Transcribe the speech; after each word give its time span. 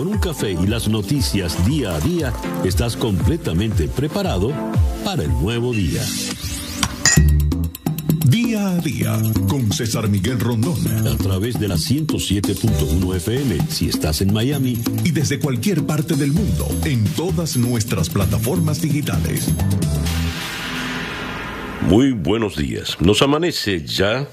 con 0.00 0.08
un 0.08 0.18
café 0.18 0.52
y 0.52 0.66
las 0.66 0.88
noticias 0.88 1.66
día 1.66 1.94
a 1.94 2.00
día, 2.00 2.32
estás 2.64 2.96
completamente 2.96 3.86
preparado 3.86 4.50
para 5.04 5.24
el 5.24 5.28
nuevo 5.28 5.74
día. 5.74 6.02
Día 8.24 8.68
a 8.70 8.78
día 8.78 9.20
con 9.46 9.70
César 9.70 10.08
Miguel 10.08 10.40
Rondón. 10.40 11.06
A 11.06 11.18
través 11.18 11.60
de 11.60 11.68
la 11.68 11.74
107.1 11.74 13.14
FM 13.16 13.58
si 13.68 13.90
estás 13.90 14.22
en 14.22 14.32
Miami. 14.32 14.78
Y 15.04 15.10
desde 15.10 15.38
cualquier 15.38 15.84
parte 15.84 16.16
del 16.16 16.32
mundo 16.32 16.66
en 16.86 17.04
todas 17.04 17.58
nuestras 17.58 18.08
plataformas 18.08 18.80
digitales. 18.80 19.52
Muy 21.82 22.12
buenos 22.12 22.56
días. 22.56 22.98
Nos 23.00 23.20
amanece 23.20 23.84
ya 23.84 24.28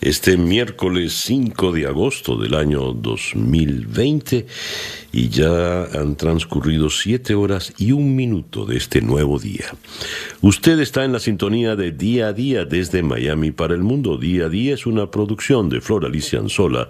este 0.00 0.36
miércoles 0.36 1.14
5 1.24 1.72
de 1.72 1.86
agosto 1.86 2.36
del 2.36 2.54
año 2.54 2.92
2020 2.92 4.46
y 5.12 5.28
ya 5.28 5.84
han 5.84 6.16
transcurrido 6.16 6.90
siete 6.90 7.34
horas 7.34 7.72
y 7.78 7.92
un 7.92 8.14
minuto 8.14 8.64
de 8.64 8.76
este 8.76 9.00
nuevo 9.00 9.38
día. 9.38 9.74
Usted 10.40 10.78
está 10.80 11.04
en 11.04 11.12
la 11.12 11.20
sintonía 11.20 11.76
de 11.76 11.92
Día 11.92 12.28
a 12.28 12.32
Día 12.32 12.64
desde 12.64 13.02
Miami 13.02 13.50
para 13.50 13.74
el 13.74 13.82
mundo. 13.82 14.16
Día 14.16 14.46
a 14.46 14.48
Día 14.48 14.74
es 14.74 14.86
una 14.86 15.10
producción 15.10 15.68
de 15.68 15.80
Flor 15.80 16.04
Alicia 16.04 16.38
Anzola 16.38 16.88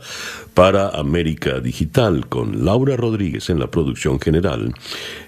para 0.55 0.91
América 0.91 1.61
Digital 1.61 2.29
con 2.29 2.65
Laura 2.65 2.97
Rodríguez 2.97 3.51
en 3.51 3.59
la 3.59 3.71
producción 3.71 4.21
general, 4.21 4.75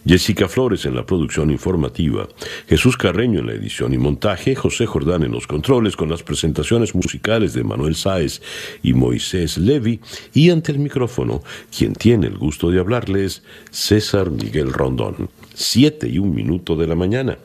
Jessica 0.04 0.48
Flores 0.48 0.84
en 0.84 0.94
la 0.94 1.06
producción 1.06 1.50
informativa, 1.50 2.28
Jesús 2.68 2.96
Carreño 2.96 3.40
en 3.40 3.46
la 3.46 3.54
edición 3.54 3.94
y 3.94 3.98
montaje, 3.98 4.54
José 4.54 4.86
Jordán 4.86 5.22
en 5.22 5.32
los 5.32 5.46
controles 5.46 5.96
con 5.96 6.10
las 6.10 6.22
presentaciones 6.22 6.94
musicales 6.94 7.54
de 7.54 7.64
Manuel 7.64 7.94
Sáez 7.94 8.42
y 8.82 8.92
Moisés 8.94 9.58
Levi 9.58 10.00
y 10.34 10.50
ante 10.50 10.72
el 10.72 10.78
micrófono, 10.78 11.42
quien 11.76 11.94
tiene 11.94 12.26
el 12.26 12.36
gusto 12.36 12.70
de 12.70 12.80
hablarles, 12.82 13.42
César 13.70 14.30
Miguel 14.30 14.72
Rondón. 14.72 15.30
Siete 15.54 16.08
y 16.08 16.18
un 16.18 16.34
minuto 16.34 16.76
de 16.76 16.86
la 16.86 16.94
mañana. 16.94 17.38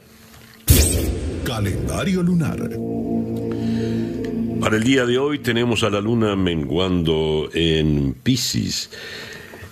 Calendario 1.44 2.22
lunar. 2.24 2.70
Para 4.60 4.76
el 4.76 4.84
día 4.84 5.06
de 5.06 5.18
hoy 5.18 5.40
tenemos 5.40 5.84
a 5.84 5.90
la 5.90 6.02
luna 6.02 6.36
menguando 6.36 7.50
en 7.54 8.14
Pisces. 8.22 8.90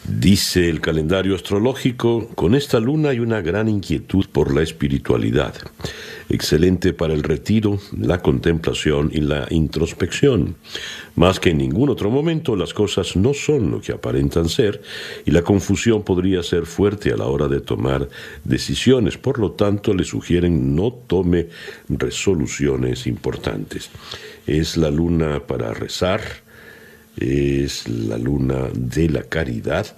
Dice 0.08 0.70
el 0.70 0.82
calendario 0.82 1.34
astrológico, 1.34 2.30
con 2.36 2.54
esta 2.54 2.80
luna 2.80 3.10
hay 3.10 3.20
una 3.20 3.42
gran 3.42 3.68
inquietud 3.68 4.26
por 4.32 4.54
la 4.54 4.62
espiritualidad, 4.62 5.56
excelente 6.30 6.94
para 6.94 7.16
el 7.16 7.24
retiro, 7.24 7.80
la 8.00 8.22
contemplación 8.22 9.10
y 9.12 9.22
la 9.22 9.48
introspección. 9.50 10.58
Más 11.16 11.40
que 11.40 11.52
en 11.52 11.60
ningún 11.60 11.90
otro 11.90 12.10
momento, 12.10 12.58
las 12.58 12.74
cosas 12.74 13.16
no 13.16 13.34
son 13.34 13.72
lo 13.72 13.80
que 13.80 13.94
aparentan 13.94 14.50
ser 14.50 14.82
y 15.26 15.32
la 15.32 15.44
confusión 15.44 16.04
podría 16.04 16.44
ser 16.44 16.66
fuerte 16.66 17.12
a 17.12 17.18
la 17.18 17.26
hora 17.26 17.48
de 17.48 17.62
tomar 17.62 18.10
decisiones. 18.44 19.18
Por 19.18 19.40
lo 19.40 19.52
tanto, 19.52 19.94
le 19.94 20.04
sugieren 20.04 20.76
no 20.76 20.92
tome 20.92 21.48
resoluciones 21.88 23.08
importantes. 23.08 23.90
Es 24.46 24.76
la 24.76 24.92
luna 24.92 25.40
para 25.40 25.74
rezar, 25.74 26.22
es 27.18 27.88
la 27.88 28.18
luna 28.18 28.68
de 28.74 29.10
la 29.10 29.24
caridad 29.24 29.96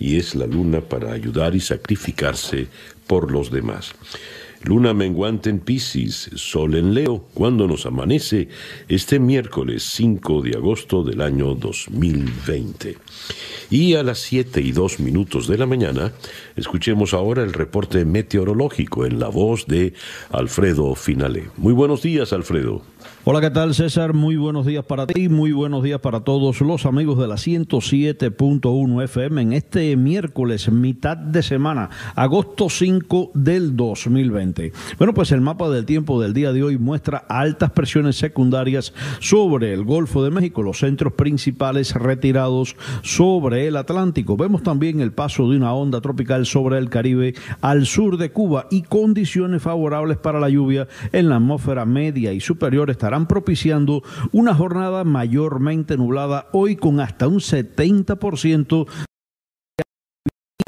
y 0.00 0.16
es 0.16 0.34
la 0.34 0.46
luna 0.46 0.80
para 0.80 1.12
ayudar 1.12 1.54
y 1.54 1.60
sacrificarse 1.60 2.66
por 3.06 3.30
los 3.30 3.52
demás. 3.52 3.94
Luna 4.62 4.94
menguante 4.94 5.50
en 5.50 5.60
Pisces, 5.60 6.30
Sol 6.34 6.74
en 6.74 6.94
Leo, 6.94 7.26
cuando 7.34 7.66
nos 7.66 7.86
amanece 7.86 8.48
este 8.88 9.18
miércoles 9.18 9.84
5 9.94 10.42
de 10.42 10.56
agosto 10.56 11.02
del 11.02 11.20
año 11.20 11.54
2020. 11.54 12.96
Y 13.70 13.94
a 13.94 14.02
las 14.02 14.18
7 14.20 14.60
y 14.60 14.72
2 14.72 15.00
minutos 15.00 15.46
de 15.48 15.58
la 15.58 15.66
mañana, 15.66 16.12
escuchemos 16.56 17.14
ahora 17.14 17.42
el 17.42 17.52
reporte 17.52 18.04
meteorológico 18.04 19.06
en 19.06 19.18
la 19.18 19.28
voz 19.28 19.66
de 19.66 19.94
Alfredo 20.30 20.94
Finale. 20.94 21.50
Muy 21.56 21.72
buenos 21.72 22.02
días, 22.02 22.32
Alfredo. 22.32 22.82
Hola, 23.28 23.40
¿qué 23.40 23.50
tal 23.50 23.74
César? 23.74 24.14
Muy 24.14 24.36
buenos 24.36 24.66
días 24.66 24.84
para 24.84 25.04
ti, 25.04 25.28
muy 25.28 25.50
buenos 25.50 25.82
días 25.82 25.98
para 25.98 26.20
todos 26.20 26.60
los 26.60 26.86
amigos 26.86 27.18
de 27.18 27.26
la 27.26 27.34
107.1 27.34 29.02
FM 29.02 29.42
en 29.42 29.52
este 29.52 29.96
miércoles, 29.96 30.70
mitad 30.70 31.16
de 31.16 31.42
semana, 31.42 31.90
agosto 32.14 32.70
5 32.70 33.32
del 33.34 33.76
2020. 33.76 34.72
Bueno, 34.98 35.12
pues 35.12 35.32
el 35.32 35.40
mapa 35.40 35.68
del 35.68 35.86
tiempo 35.86 36.22
del 36.22 36.34
día 36.34 36.52
de 36.52 36.62
hoy 36.62 36.78
muestra 36.78 37.24
altas 37.28 37.72
presiones 37.72 38.14
secundarias 38.14 38.94
sobre 39.18 39.72
el 39.72 39.82
Golfo 39.82 40.22
de 40.22 40.30
México, 40.30 40.62
los 40.62 40.78
centros 40.78 41.14
principales 41.14 41.94
retirados 41.94 42.76
sobre 43.02 43.66
el 43.66 43.76
Atlántico. 43.76 44.36
Vemos 44.36 44.62
también 44.62 45.00
el 45.00 45.12
paso 45.12 45.50
de 45.50 45.56
una 45.56 45.74
onda 45.74 46.00
tropical 46.00 46.46
sobre 46.46 46.78
el 46.78 46.90
Caribe 46.90 47.34
al 47.60 47.86
sur 47.86 48.18
de 48.18 48.30
Cuba 48.30 48.68
y 48.70 48.82
condiciones 48.82 49.62
favorables 49.62 50.16
para 50.18 50.38
la 50.38 50.48
lluvia 50.48 50.86
en 51.12 51.28
la 51.28 51.36
atmósfera 51.36 51.84
media 51.84 52.32
y 52.32 52.40
superior 52.40 52.88
estarán 52.96 53.26
propiciando 53.26 54.02
una 54.32 54.54
jornada 54.54 55.04
mayormente 55.04 55.96
nublada 55.96 56.48
hoy 56.52 56.76
con 56.76 56.98
hasta 57.00 57.28
un 57.28 57.40
70% 57.40 59.05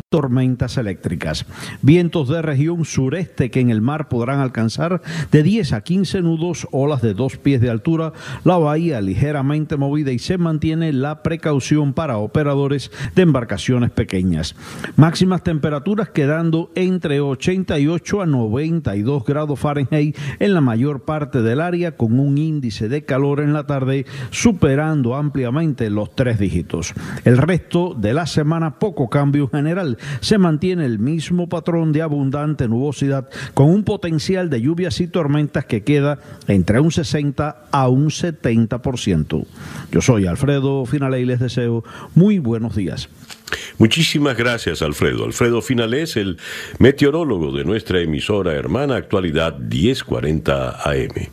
tormentas 0.08 0.78
eléctricas. 0.78 1.44
Vientos 1.82 2.28
de 2.28 2.40
región 2.40 2.86
sureste 2.86 3.50
que 3.50 3.60
en 3.60 3.68
el 3.68 3.82
mar 3.82 4.08
podrán 4.08 4.40
alcanzar 4.40 5.02
de 5.30 5.42
10 5.42 5.74
a 5.74 5.82
15 5.82 6.22
nudos, 6.22 6.66
olas 6.72 7.02
de 7.02 7.12
dos 7.12 7.36
pies 7.36 7.60
de 7.60 7.68
altura, 7.68 8.14
la 8.42 8.56
bahía 8.56 9.02
ligeramente 9.02 9.76
movida 9.76 10.10
y 10.10 10.18
se 10.18 10.38
mantiene 10.38 10.94
la 10.94 11.22
precaución 11.22 11.92
para 11.92 12.16
operadores 12.16 12.90
de 13.14 13.22
embarcaciones 13.22 13.90
pequeñas. 13.90 14.56
Máximas 14.96 15.42
temperaturas 15.42 16.08
quedando 16.08 16.70
entre 16.74 17.20
88 17.20 18.22
a 18.22 18.26
92 18.26 19.24
grados 19.26 19.60
Fahrenheit 19.60 20.16
en 20.38 20.54
la 20.54 20.62
mayor 20.62 21.04
parte 21.04 21.42
del 21.42 21.60
área 21.60 21.96
con 21.96 22.18
un 22.18 22.38
índice 22.38 22.88
de 22.88 23.04
calor 23.04 23.40
en 23.40 23.52
la 23.52 23.66
tarde 23.66 24.06
superando 24.30 25.16
ampliamente 25.16 25.90
los 25.90 26.14
tres 26.14 26.38
dígitos. 26.38 26.94
El 27.26 27.36
resto 27.36 27.94
de 27.94 28.14
la 28.14 28.24
semana 28.24 28.78
poco 28.78 29.10
cambio 29.10 29.48
general 29.48 29.97
se 30.20 30.38
mantiene 30.38 30.84
el 30.84 30.98
mismo 30.98 31.48
patrón 31.48 31.92
de 31.92 32.02
abundante 32.02 32.68
nubosidad 32.68 33.28
con 33.54 33.70
un 33.70 33.84
potencial 33.84 34.50
de 34.50 34.60
lluvias 34.60 35.00
y 35.00 35.08
tormentas 35.08 35.64
que 35.64 35.82
queda 35.82 36.18
entre 36.46 36.80
un 36.80 36.90
60 36.90 37.64
a 37.70 37.88
un 37.88 38.10
70%. 38.10 39.46
Yo 39.90 40.00
soy 40.00 40.26
Alfredo 40.26 40.84
Finale 40.86 41.20
y 41.20 41.24
les 41.24 41.40
deseo 41.40 41.84
muy 42.14 42.38
buenos 42.38 42.76
días. 42.76 43.08
Muchísimas 43.78 44.36
gracias, 44.36 44.82
Alfredo. 44.82 45.24
Alfredo 45.24 45.62
Finale 45.62 46.02
es 46.02 46.16
el 46.16 46.38
meteorólogo 46.78 47.56
de 47.56 47.64
nuestra 47.64 48.00
emisora 48.00 48.54
hermana 48.54 48.96
Actualidad 48.96 49.58
1040 49.58 50.82
AM. 50.82 51.28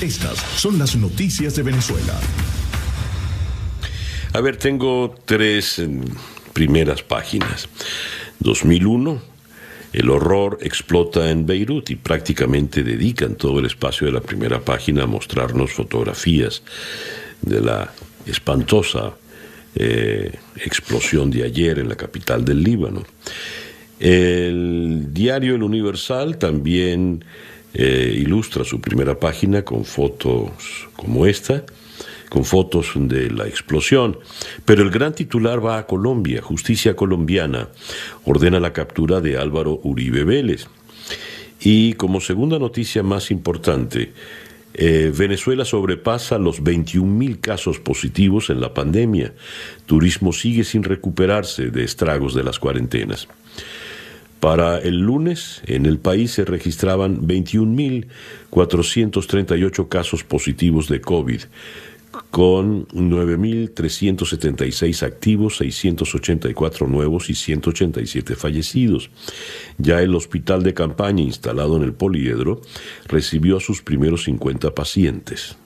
Estas 0.00 0.38
son 0.56 0.78
las 0.78 0.94
noticias 0.96 1.56
de 1.56 1.62
Venezuela. 1.62 2.14
A 4.32 4.40
ver, 4.40 4.56
tengo 4.56 5.14
tres 5.24 5.78
eh, 5.78 5.88
primeras 6.52 7.02
páginas. 7.02 7.68
2001, 8.40 9.22
el 9.94 10.10
horror 10.10 10.58
explota 10.60 11.30
en 11.30 11.46
Beirut 11.46 11.88
y 11.90 11.96
prácticamente 11.96 12.82
dedican 12.82 13.36
todo 13.36 13.58
el 13.58 13.66
espacio 13.66 14.06
de 14.06 14.12
la 14.12 14.20
primera 14.20 14.60
página 14.60 15.04
a 15.04 15.06
mostrarnos 15.06 15.72
fotografías 15.72 16.62
de 17.40 17.60
la 17.62 17.92
espantosa 18.26 19.14
eh, 19.74 20.32
explosión 20.56 21.30
de 21.30 21.44
ayer 21.44 21.78
en 21.78 21.88
la 21.88 21.96
capital 21.96 22.44
del 22.44 22.62
Líbano. 22.62 23.04
El 23.98 25.06
diario 25.12 25.54
El 25.54 25.62
Universal 25.62 26.36
también 26.36 27.24
eh, 27.72 28.14
ilustra 28.14 28.62
su 28.64 28.80
primera 28.80 29.18
página 29.18 29.62
con 29.62 29.84
fotos 29.84 30.50
como 30.96 31.26
esta 31.26 31.64
con 32.28 32.44
fotos 32.44 32.92
de 32.94 33.30
la 33.30 33.46
explosión. 33.46 34.18
Pero 34.64 34.82
el 34.82 34.90
gran 34.90 35.14
titular 35.14 35.64
va 35.64 35.78
a 35.78 35.86
Colombia. 35.86 36.42
Justicia 36.42 36.94
colombiana 36.94 37.68
ordena 38.24 38.60
la 38.60 38.72
captura 38.72 39.20
de 39.20 39.38
Álvaro 39.38 39.80
Uribe 39.82 40.24
Vélez. 40.24 40.66
Y 41.60 41.94
como 41.94 42.20
segunda 42.20 42.58
noticia 42.58 43.02
más 43.02 43.30
importante, 43.30 44.12
eh, 44.74 45.12
Venezuela 45.16 45.64
sobrepasa 45.64 46.38
los 46.38 46.62
21.000 46.62 47.40
casos 47.40 47.80
positivos 47.80 48.50
en 48.50 48.60
la 48.60 48.74
pandemia. 48.74 49.32
Turismo 49.86 50.32
sigue 50.32 50.62
sin 50.62 50.84
recuperarse 50.84 51.70
de 51.70 51.82
estragos 51.82 52.34
de 52.34 52.44
las 52.44 52.60
cuarentenas. 52.60 53.26
Para 54.40 54.78
el 54.78 54.98
lunes, 54.98 55.62
en 55.66 55.84
el 55.84 55.98
país 55.98 56.30
se 56.30 56.44
registraban 56.44 57.26
21.438 57.26 59.88
casos 59.88 60.22
positivos 60.22 60.88
de 60.88 61.00
COVID, 61.00 61.40
con 62.30 62.86
9.376 62.88 65.02
activos, 65.02 65.56
684 65.56 66.86
nuevos 66.86 67.30
y 67.30 67.34
187 67.34 68.36
fallecidos. 68.36 69.08
Ya 69.78 70.02
el 70.02 70.14
hospital 70.14 70.62
de 70.62 70.74
campaña 70.74 71.22
instalado 71.22 71.76
en 71.76 71.84
el 71.84 71.94
Poliedro 71.94 72.60
recibió 73.06 73.56
a 73.56 73.60
sus 73.60 73.80
primeros 73.82 74.24
50 74.24 74.74
pacientes. 74.74 75.56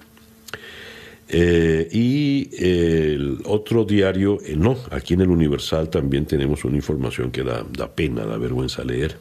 Eh, 1.34 1.88
y 1.90 2.50
el 2.58 3.38
otro 3.44 3.84
diario, 3.84 4.38
eh, 4.44 4.54
no, 4.56 4.76
aquí 4.90 5.14
en 5.14 5.22
el 5.22 5.30
Universal 5.30 5.88
también 5.88 6.26
tenemos 6.26 6.64
una 6.64 6.76
información 6.76 7.30
que 7.30 7.42
da, 7.42 7.64
da 7.70 7.90
pena, 7.90 8.26
da 8.26 8.36
vergüenza 8.36 8.84
leer. 8.84 9.16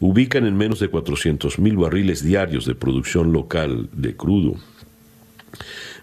Ubican 0.00 0.46
en 0.46 0.56
menos 0.56 0.80
de 0.80 0.88
400 0.88 1.60
mil 1.60 1.76
barriles 1.76 2.24
diarios 2.24 2.66
de 2.66 2.74
producción 2.74 3.32
local 3.32 3.88
de 3.92 4.16
crudo 4.16 4.56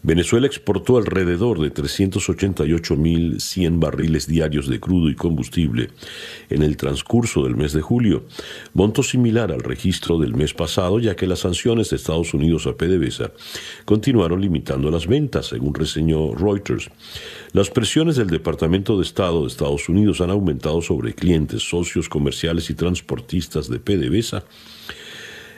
Venezuela 0.02 0.48
exportó 0.48 0.98
alrededor 0.98 1.60
de 1.60 1.74
388.100 1.74 3.80
barriles 3.80 4.28
diarios 4.28 4.68
de 4.68 4.80
crudo 4.80 5.10
y 5.10 5.16
combustible 5.16 5.90
en 6.50 6.64
el 6.64 6.78
transcurso 6.78 7.44
del 7.44 7.56
mes 7.56 7.74
de 7.74 7.82
julio, 7.82 8.26
monto 8.74 9.04
similar 9.04 9.52
al 9.52 9.62
registro 9.62 10.18
del 10.18 10.36
mes 10.36 10.54
pasado, 10.54 11.00
ya 11.00 11.16
que 11.16 11.28
las 11.28 11.40
sanciones 11.40 11.90
de 11.90 11.98
Estados 11.98 12.34
Unidos 12.34 12.68
a 12.68 12.76
PDVSA 12.76 13.32
continuaron 13.86 14.42
limitando 14.42 14.90
las 14.90 15.08
ventas, 15.08 15.48
según 15.48 15.74
reseñó 15.74 16.34
Reuters. 16.34 16.90
Las 17.52 17.70
presiones 17.70 18.16
del 18.16 18.28
Departamento 18.28 18.98
de 18.98 19.04
Estado 19.04 19.42
de 19.42 19.48
Estados 19.48 19.90
Unidos 19.90 20.22
han 20.22 20.30
aumentado 20.30 20.82
sobre 20.82 21.14
clientes, 21.14 21.68
socios 21.68 22.08
comerciales 22.08 22.70
y 22.70 22.74
transportistas 22.74 23.70
de 23.70 23.80
PDVSA 23.80 24.44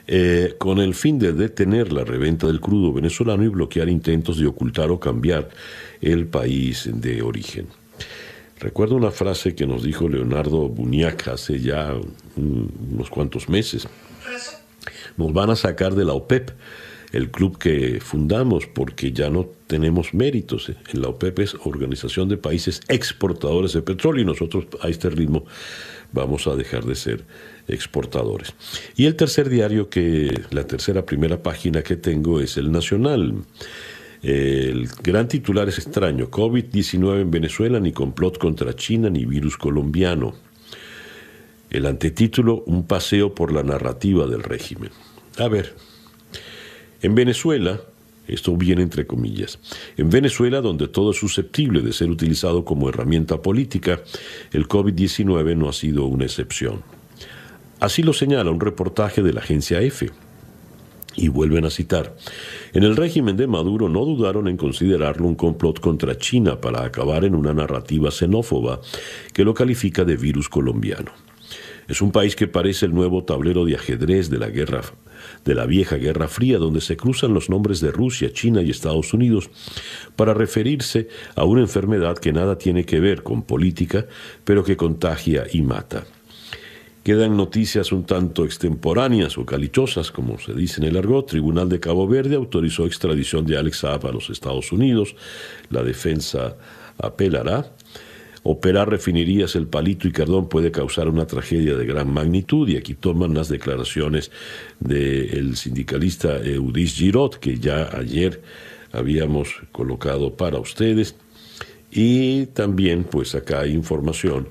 eh, 0.08 0.56
con 0.58 0.80
el 0.80 0.96
fin 0.96 1.20
de 1.20 1.34
detener 1.34 1.94
la 1.94 2.04
reventa 2.04 2.48
del 2.48 2.60
crudo 2.60 2.94
venezolano 2.94 3.44
y 3.44 3.48
bloquear 3.48 3.90
intentos 3.90 4.38
de 4.38 4.48
ocultar 4.48 4.92
o 4.92 5.00
cambiar 5.00 5.50
el 6.02 6.28
país 6.28 6.90
de 6.92 7.22
origen. 7.22 7.68
Recuerdo 8.60 8.96
una 8.96 9.10
frase 9.10 9.56
que 9.56 9.66
nos 9.66 9.84
dijo 9.84 10.08
Leonardo 10.08 10.70
Buñac 10.70 11.28
hace 11.30 11.60
ya 11.60 11.96
unos 12.36 13.10
cuantos 13.10 13.50
meses. 13.50 13.88
Nos 15.18 15.34
van 15.34 15.50
a 15.50 15.56
sacar 15.56 15.96
de 15.96 16.06
la 16.06 16.14
OPEP, 16.14 16.52
el 17.12 17.32
club 17.32 17.58
que 17.58 18.00
fundamos, 18.00 18.68
porque 18.68 19.12
ya 19.12 19.32
no 19.32 19.48
tenemos 19.66 20.14
méritos. 20.14 20.72
La 20.94 21.10
OPEP 21.10 21.40
es 21.40 21.56
Organización 21.64 22.30
de 22.30 22.38
Países 22.38 22.82
Exportadores 22.88 23.74
de 23.74 23.82
Petróleo 23.82 24.22
y 24.22 24.26
nosotros 24.26 24.68
a 24.82 24.90
este 24.90 25.10
ritmo 25.10 25.44
vamos 26.12 26.46
a 26.46 26.56
dejar 26.56 26.86
de 26.86 26.96
ser 26.96 27.24
exportadores. 27.68 28.54
Y 28.96 29.06
el 29.06 29.16
tercer 29.16 29.50
diario 29.50 29.90
que, 29.90 30.42
la 30.52 30.66
tercera 30.66 31.06
primera 31.06 31.42
página 31.42 31.82
que 31.82 31.96
tengo 31.96 32.40
es 32.40 32.58
el 32.58 32.72
Nacional. 32.72 33.36
El 34.22 34.88
gran 35.02 35.28
titular 35.28 35.68
es 35.68 35.80
extraño, 35.80 36.30
COVID-19 36.30 37.22
en 37.22 37.32
Venezuela, 37.32 37.80
ni 37.80 37.92
complot 37.92 38.38
contra 38.38 38.76
China, 38.76 39.10
ni 39.10 39.26
virus 39.26 39.58
colombiano. 39.58 40.36
El 41.72 41.86
antetítulo, 41.86 42.64
un 42.66 42.86
paseo 42.86 43.34
por 43.34 43.52
la 43.52 43.64
narrativa 43.64 44.28
del 44.28 44.44
régimen. 44.44 44.92
A 45.38 45.48
ver, 45.48 45.74
en 47.02 47.16
Venezuela, 47.16 47.82
esto 48.28 48.56
viene 48.56 48.84
entre 48.84 49.08
comillas. 49.08 49.60
En 49.98 50.10
Venezuela, 50.10 50.62
donde 50.62 50.88
todo 50.88 51.12
es 51.12 51.18
susceptible 51.18 51.82
de 51.82 51.94
ser 51.94 52.10
utilizado 52.10 52.64
como 52.64 52.90
herramienta 52.90 53.42
política, 53.42 54.02
el 54.52 54.68
COVID-19 54.68 55.58
no 55.58 55.68
ha 55.68 55.74
sido 55.74 56.06
una 56.06 56.26
excepción. 56.26 56.84
Así 57.82 58.04
lo 58.04 58.14
señala 58.14 58.52
un 58.52 58.60
reportaje 58.60 59.24
de 59.24 59.34
la 59.34 59.42
agencia 59.42 59.82
EFE. 59.82 60.12
Y 61.16 61.30
vuelven 61.30 61.66
a 61.66 61.72
citar, 61.72 62.16
en 62.74 62.84
el 62.84 62.96
régimen 62.96 63.36
de 63.36 63.48
Maduro 63.48 63.90
no 63.90 64.06
dudaron 64.06 64.48
en 64.48 64.56
considerarlo 64.56 65.28
un 65.28 65.34
complot 65.34 65.80
contra 65.80 66.16
China 66.16 66.62
para 66.62 66.86
acabar 66.86 67.26
en 67.26 67.34
una 67.34 67.56
narrativa 67.56 68.12
xenófoba 68.12 68.80
que 69.34 69.44
lo 69.44 69.56
califica 69.56 70.06
de 70.06 70.16
virus 70.16 70.48
colombiano. 70.48 71.12
Es 71.88 72.04
un 72.04 72.12
país 72.12 72.36
que 72.36 72.48
parece 72.48 72.86
el 72.86 72.94
nuevo 72.94 73.24
tablero 73.24 73.66
de 73.66 73.76
ajedrez 73.76 74.30
de 74.30 74.38
la 74.38 74.50
guerra 74.50 74.82
de 75.44 75.56
la 75.56 75.66
vieja 75.66 75.98
Guerra 75.98 76.28
Fría, 76.28 76.60
donde 76.60 76.82
se 76.82 76.96
cruzan 76.98 77.34
los 77.34 77.50
nombres 77.50 77.82
de 77.82 77.92
Rusia, 77.92 78.32
China 78.32 78.62
y 78.62 78.70
Estados 78.70 79.14
Unidos 79.14 79.50
para 80.16 80.36
referirse 80.36 81.10
a 81.36 81.46
una 81.46 81.62
enfermedad 81.62 82.18
que 82.18 82.32
nada 82.32 82.60
tiene 82.60 82.86
que 82.86 83.00
ver 83.00 83.24
con 83.24 83.42
política, 83.42 84.06
pero 84.44 84.64
que 84.64 84.78
contagia 84.78 85.46
y 85.52 85.64
mata. 85.64 86.06
Quedan 87.04 87.36
noticias 87.36 87.92
un 87.92 88.06
tanto 88.06 88.46
extemporáneas 88.46 89.36
o 89.40 89.46
calichosas, 89.46 90.12
como 90.12 90.38
se 90.38 90.54
dice 90.54 90.82
en 90.82 90.88
el 90.88 90.98
argot. 90.98 91.26
Tribunal 91.26 91.68
de 91.68 91.80
Cabo 91.80 92.08
Verde 92.08 92.36
autorizó 92.36 92.86
extradición 92.86 93.44
de 93.46 93.58
Alex 93.58 93.80
Saab 93.80 94.06
a 94.06 94.12
los 94.12 94.30
Estados 94.30 94.72
Unidos. 94.72 95.16
La 95.72 95.82
defensa 95.82 96.56
apelará. 97.00 97.72
Operar 98.44 98.90
refinerías 98.90 99.56
El 99.56 99.68
Palito 99.68 100.08
y 100.08 100.12
Cardón 100.12 100.48
puede 100.48 100.72
causar 100.72 101.08
una 101.08 101.26
tragedia 101.26 101.76
de 101.76 101.86
gran 101.86 102.12
magnitud 102.12 102.68
y 102.70 102.78
aquí 102.78 102.94
toman 102.94 103.34
las 103.34 103.50
declaraciones 103.50 104.32
del 104.80 105.56
sindicalista 105.58 106.38
Eudis 106.38 106.96
Girot 106.96 107.38
que 107.38 107.60
ya 107.60 107.90
ayer 107.96 108.42
habíamos 108.92 109.50
colocado 109.72 110.36
para 110.36 110.60
ustedes 110.60 111.16
y 111.92 112.48
también 112.48 113.04
pues 113.04 113.36
acá 113.36 113.60
hay 113.60 113.74
información 113.74 114.50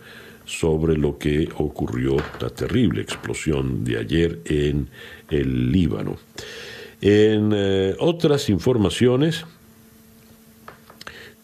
sobre 0.50 0.96
lo 0.96 1.16
que 1.16 1.48
ocurrió, 1.56 2.16
la 2.40 2.50
terrible 2.50 3.00
explosión 3.02 3.84
de 3.84 3.98
ayer 3.98 4.40
en 4.44 4.88
el 5.30 5.70
Líbano. 5.70 6.18
En 7.00 7.52
eh, 7.54 7.94
otras 7.98 8.48
informaciones 8.50 9.46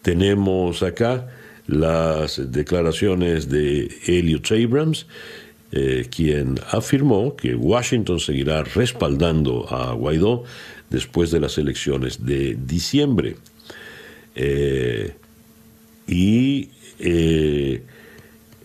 tenemos 0.01 0.83
acá 0.83 1.29
las 1.67 2.51
declaraciones 2.51 3.49
de 3.49 3.89
Elliot 4.05 4.51
Abrams, 4.51 5.07
eh, 5.71 6.07
quien 6.13 6.59
afirmó 6.71 7.35
que 7.35 7.55
Washington 7.55 8.19
seguirá 8.19 8.63
respaldando 8.63 9.67
a 9.69 9.93
Guaidó 9.93 10.43
después 10.89 11.31
de 11.31 11.39
las 11.39 11.57
elecciones 11.57 12.25
de 12.25 12.57
diciembre. 12.59 13.37
Eh, 14.35 15.15
y 16.07 16.69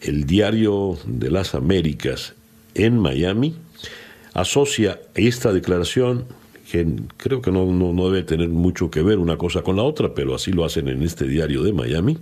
el 0.02 0.26
diario 0.26 0.98
de 1.06 1.30
las 1.30 1.54
Américas 1.54 2.34
en 2.74 2.98
Miami 2.98 3.54
asocia 4.34 5.00
esta 5.14 5.52
declaración, 5.52 6.24
que 6.70 6.86
creo 7.16 7.42
que 7.42 7.50
no, 7.50 7.66
debe 8.10 8.22
tener 8.22 8.48
mucho 8.48 8.90
que 8.90 9.02
ver 9.02 9.18
una 9.18 9.36
cosa 9.36 9.62
con 9.62 9.76
la 9.76 9.82
otra, 9.82 10.14
pero 10.14 10.34
así 10.34 10.52
lo 10.52 10.64
hacen 10.64 10.88
en 10.88 11.02
este 11.02 11.26
diario 11.26 11.62
de 11.62 11.72
Miami, 11.72 12.18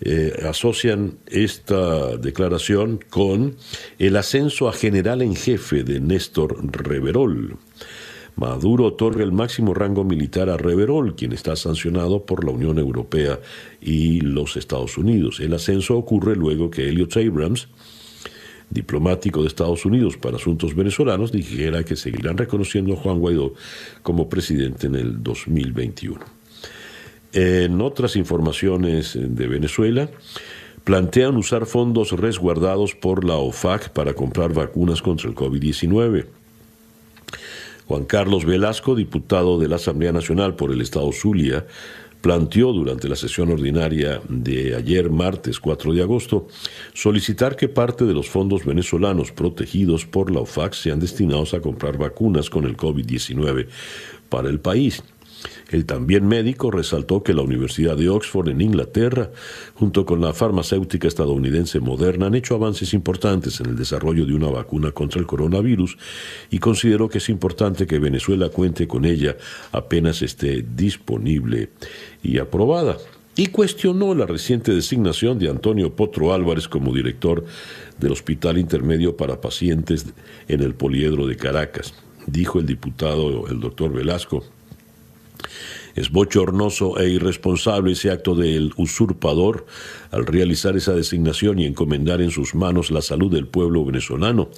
eh, 0.00 0.32
asocian 0.48 1.14
esta 1.28 2.16
declaración 2.16 2.98
con 3.08 3.54
el 3.98 4.16
ascenso 4.16 4.68
a 4.68 4.72
general 4.72 5.22
en 5.22 5.36
jefe 5.36 5.84
de 5.84 6.00
Néstor 6.00 6.56
Reverol. 6.72 7.56
Maduro 8.36 8.86
otorga 8.86 9.22
el 9.22 9.32
máximo 9.32 9.74
rango 9.74 10.04
militar 10.04 10.48
a 10.48 10.56
Reverol, 10.56 11.14
quien 11.14 11.32
está 11.32 11.54
sancionado 11.54 12.24
por 12.24 12.44
la 12.44 12.50
Unión 12.50 12.78
Europea 12.78 13.38
y 13.80 14.20
los 14.20 14.56
Estados 14.56 14.96
Unidos. 14.98 15.40
El 15.40 15.54
ascenso 15.54 15.96
ocurre 15.96 16.34
luego 16.34 16.70
que 16.70 16.88
Elliot 16.88 17.16
Abrams, 17.16 17.68
diplomático 18.70 19.42
de 19.42 19.48
Estados 19.48 19.84
Unidos 19.84 20.16
para 20.16 20.36
asuntos 20.36 20.74
venezolanos, 20.74 21.30
dijera 21.30 21.84
que 21.84 21.94
seguirán 21.94 22.38
reconociendo 22.38 22.94
a 22.94 22.96
Juan 22.96 23.18
Guaidó 23.18 23.54
como 24.02 24.28
presidente 24.28 24.86
en 24.86 24.94
el 24.94 25.22
2021. 25.22 26.20
En 27.34 27.80
otras 27.80 28.16
informaciones 28.16 29.16
de 29.18 29.46
Venezuela, 29.46 30.08
plantean 30.84 31.36
usar 31.36 31.66
fondos 31.66 32.12
resguardados 32.12 32.94
por 32.94 33.24
la 33.24 33.36
OFAC 33.36 33.90
para 33.90 34.14
comprar 34.14 34.52
vacunas 34.52 35.00
contra 35.00 35.28
el 35.28 35.34
COVID-19. 35.34 36.26
Juan 37.92 38.06
Carlos 38.06 38.46
Velasco, 38.46 38.94
diputado 38.94 39.58
de 39.58 39.68
la 39.68 39.76
Asamblea 39.76 40.12
Nacional 40.12 40.56
por 40.56 40.72
el 40.72 40.80
Estado 40.80 41.12
Zulia, 41.12 41.66
planteó 42.22 42.72
durante 42.72 43.06
la 43.06 43.16
sesión 43.16 43.50
ordinaria 43.50 44.22
de 44.30 44.74
ayer, 44.74 45.10
martes 45.10 45.60
4 45.60 45.92
de 45.92 46.00
agosto, 46.00 46.48
solicitar 46.94 47.54
que 47.54 47.68
parte 47.68 48.06
de 48.06 48.14
los 48.14 48.30
fondos 48.30 48.64
venezolanos 48.64 49.30
protegidos 49.30 50.06
por 50.06 50.30
la 50.30 50.40
OFAC 50.40 50.72
sean 50.72 51.00
destinados 51.00 51.52
a 51.52 51.60
comprar 51.60 51.98
vacunas 51.98 52.48
con 52.48 52.64
el 52.64 52.78
COVID-19 52.78 53.66
para 54.30 54.48
el 54.48 54.58
país. 54.58 55.04
El 55.72 55.86
también 55.86 56.28
médico 56.28 56.70
resaltó 56.70 57.22
que 57.22 57.32
la 57.32 57.40
Universidad 57.40 57.96
de 57.96 58.10
Oxford 58.10 58.50
en 58.50 58.60
Inglaterra, 58.60 59.30
junto 59.74 60.04
con 60.04 60.20
la 60.20 60.34
farmacéutica 60.34 61.08
estadounidense 61.08 61.80
Moderna, 61.80 62.26
han 62.26 62.34
hecho 62.34 62.54
avances 62.54 62.92
importantes 62.92 63.58
en 63.58 63.70
el 63.70 63.76
desarrollo 63.76 64.26
de 64.26 64.34
una 64.34 64.50
vacuna 64.50 64.92
contra 64.92 65.18
el 65.18 65.26
coronavirus 65.26 65.96
y 66.50 66.58
consideró 66.58 67.08
que 67.08 67.18
es 67.18 67.28
importante 67.30 67.86
que 67.86 67.98
Venezuela 67.98 68.50
cuente 68.50 68.86
con 68.86 69.06
ella 69.06 69.38
apenas 69.72 70.20
esté 70.20 70.62
disponible 70.62 71.70
y 72.22 72.38
aprobada. 72.38 72.98
Y 73.34 73.46
cuestionó 73.46 74.14
la 74.14 74.26
reciente 74.26 74.74
designación 74.74 75.38
de 75.38 75.48
Antonio 75.48 75.96
Potro 75.96 76.34
Álvarez 76.34 76.68
como 76.68 76.92
director 76.92 77.46
del 77.98 78.12
Hospital 78.12 78.58
Intermedio 78.58 79.16
para 79.16 79.40
Pacientes 79.40 80.04
en 80.48 80.60
el 80.60 80.74
Poliedro 80.74 81.26
de 81.26 81.36
Caracas. 81.36 81.94
Dijo 82.26 82.58
el 82.58 82.66
diputado, 82.66 83.48
el 83.48 83.58
doctor 83.58 83.90
Velasco, 83.90 84.44
es 85.94 86.10
bochornoso 86.10 86.98
e 86.98 87.08
irresponsable 87.08 87.92
ese 87.92 88.10
acto 88.10 88.34
del 88.34 88.72
usurpador 88.76 89.66
al 90.10 90.26
realizar 90.26 90.76
esa 90.76 90.94
designación 90.94 91.58
y 91.58 91.66
encomendar 91.66 92.20
en 92.20 92.30
sus 92.30 92.54
manos 92.54 92.90
la 92.90 93.02
salud 93.02 93.30
del 93.30 93.46
pueblo 93.46 93.84
venezolano. 93.84 94.48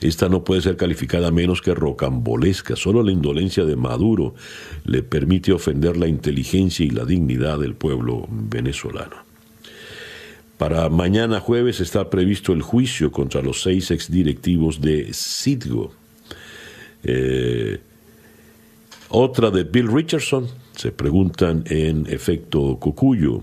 Esta 0.00 0.28
no 0.28 0.42
puede 0.42 0.62
ser 0.62 0.76
calificada 0.76 1.30
menos 1.30 1.62
que 1.62 1.74
rocambolesca. 1.74 2.74
Solo 2.74 3.04
la 3.04 3.12
indolencia 3.12 3.64
de 3.64 3.76
Maduro 3.76 4.34
le 4.84 5.02
permite 5.02 5.52
ofender 5.52 5.96
la 5.96 6.08
inteligencia 6.08 6.84
y 6.84 6.90
la 6.90 7.04
dignidad 7.04 7.60
del 7.60 7.74
pueblo 7.74 8.26
venezolano. 8.28 9.16
Para 10.58 10.88
mañana 10.88 11.40
jueves 11.40 11.80
está 11.80 12.10
previsto 12.10 12.52
el 12.52 12.62
juicio 12.62 13.12
contra 13.12 13.42
los 13.42 13.62
seis 13.62 13.90
exdirectivos 13.90 14.80
de 14.80 15.10
Citgo. 15.12 15.92
Eh, 17.04 17.80
otra 19.12 19.50
de 19.50 19.64
Bill 19.64 19.92
Richardson, 19.92 20.48
se 20.74 20.90
preguntan 20.90 21.64
en 21.68 22.06
efecto 22.08 22.78
Cocuyo. 22.80 23.42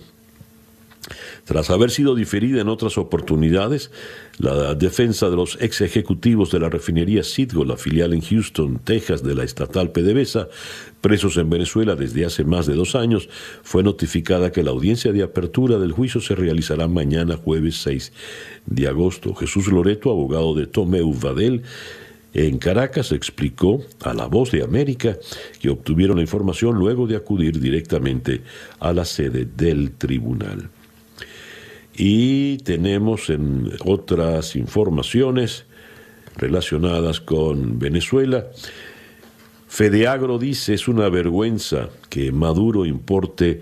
Tras 1.45 1.69
haber 1.69 1.89
sido 1.89 2.13
diferida 2.13 2.61
en 2.61 2.67
otras 2.67 2.97
oportunidades, 2.97 3.91
la 4.37 4.75
defensa 4.75 5.29
de 5.29 5.35
los 5.35 5.57
ex 5.61 5.81
ejecutivos 5.81 6.51
de 6.51 6.59
la 6.59 6.69
refinería 6.69 7.23
Citgo, 7.23 7.65
la 7.65 7.77
filial 7.77 8.13
en 8.13 8.21
Houston, 8.21 8.79
Texas 8.83 9.23
de 9.23 9.33
la 9.35 9.43
estatal 9.43 9.91
PDVSA, 9.91 10.49
presos 11.01 11.37
en 11.37 11.49
Venezuela 11.49 11.95
desde 11.95 12.25
hace 12.25 12.43
más 12.43 12.65
de 12.65 12.75
dos 12.75 12.95
años, 12.95 13.29
fue 13.63 13.81
notificada 13.81 14.51
que 14.51 14.63
la 14.63 14.71
audiencia 14.71 15.11
de 15.11 15.23
apertura 15.23 15.79
del 15.79 15.93
juicio 15.93 16.21
se 16.21 16.35
realizará 16.35 16.87
mañana 16.87 17.37
jueves 17.37 17.81
6 17.81 18.11
de 18.65 18.87
agosto. 18.87 19.33
Jesús 19.33 19.67
Loreto, 19.67 20.11
abogado 20.11 20.53
de 20.53 20.67
Tomeu 20.67 21.13
Vadel, 21.13 21.63
en 22.33 22.59
Caracas 22.59 23.11
explicó 23.11 23.81
a 24.01 24.13
La 24.13 24.27
Voz 24.27 24.51
de 24.51 24.63
América 24.63 25.17
que 25.59 25.69
obtuvieron 25.69 26.17
la 26.17 26.21
información 26.21 26.77
luego 26.77 27.07
de 27.07 27.15
acudir 27.15 27.59
directamente 27.59 28.41
a 28.79 28.93
la 28.93 29.05
sede 29.05 29.45
del 29.45 29.91
tribunal. 29.91 30.69
Y 31.95 32.57
tenemos 32.59 33.29
en 33.29 33.71
otras 33.83 34.55
informaciones 34.55 35.65
relacionadas 36.37 37.19
con 37.19 37.79
Venezuela. 37.79 38.47
Fedeagro 39.67 40.39
dice 40.39 40.73
es 40.73 40.87
una 40.87 41.09
vergüenza 41.09 41.89
que 42.09 42.31
Maduro 42.31 42.85
importe 42.85 43.59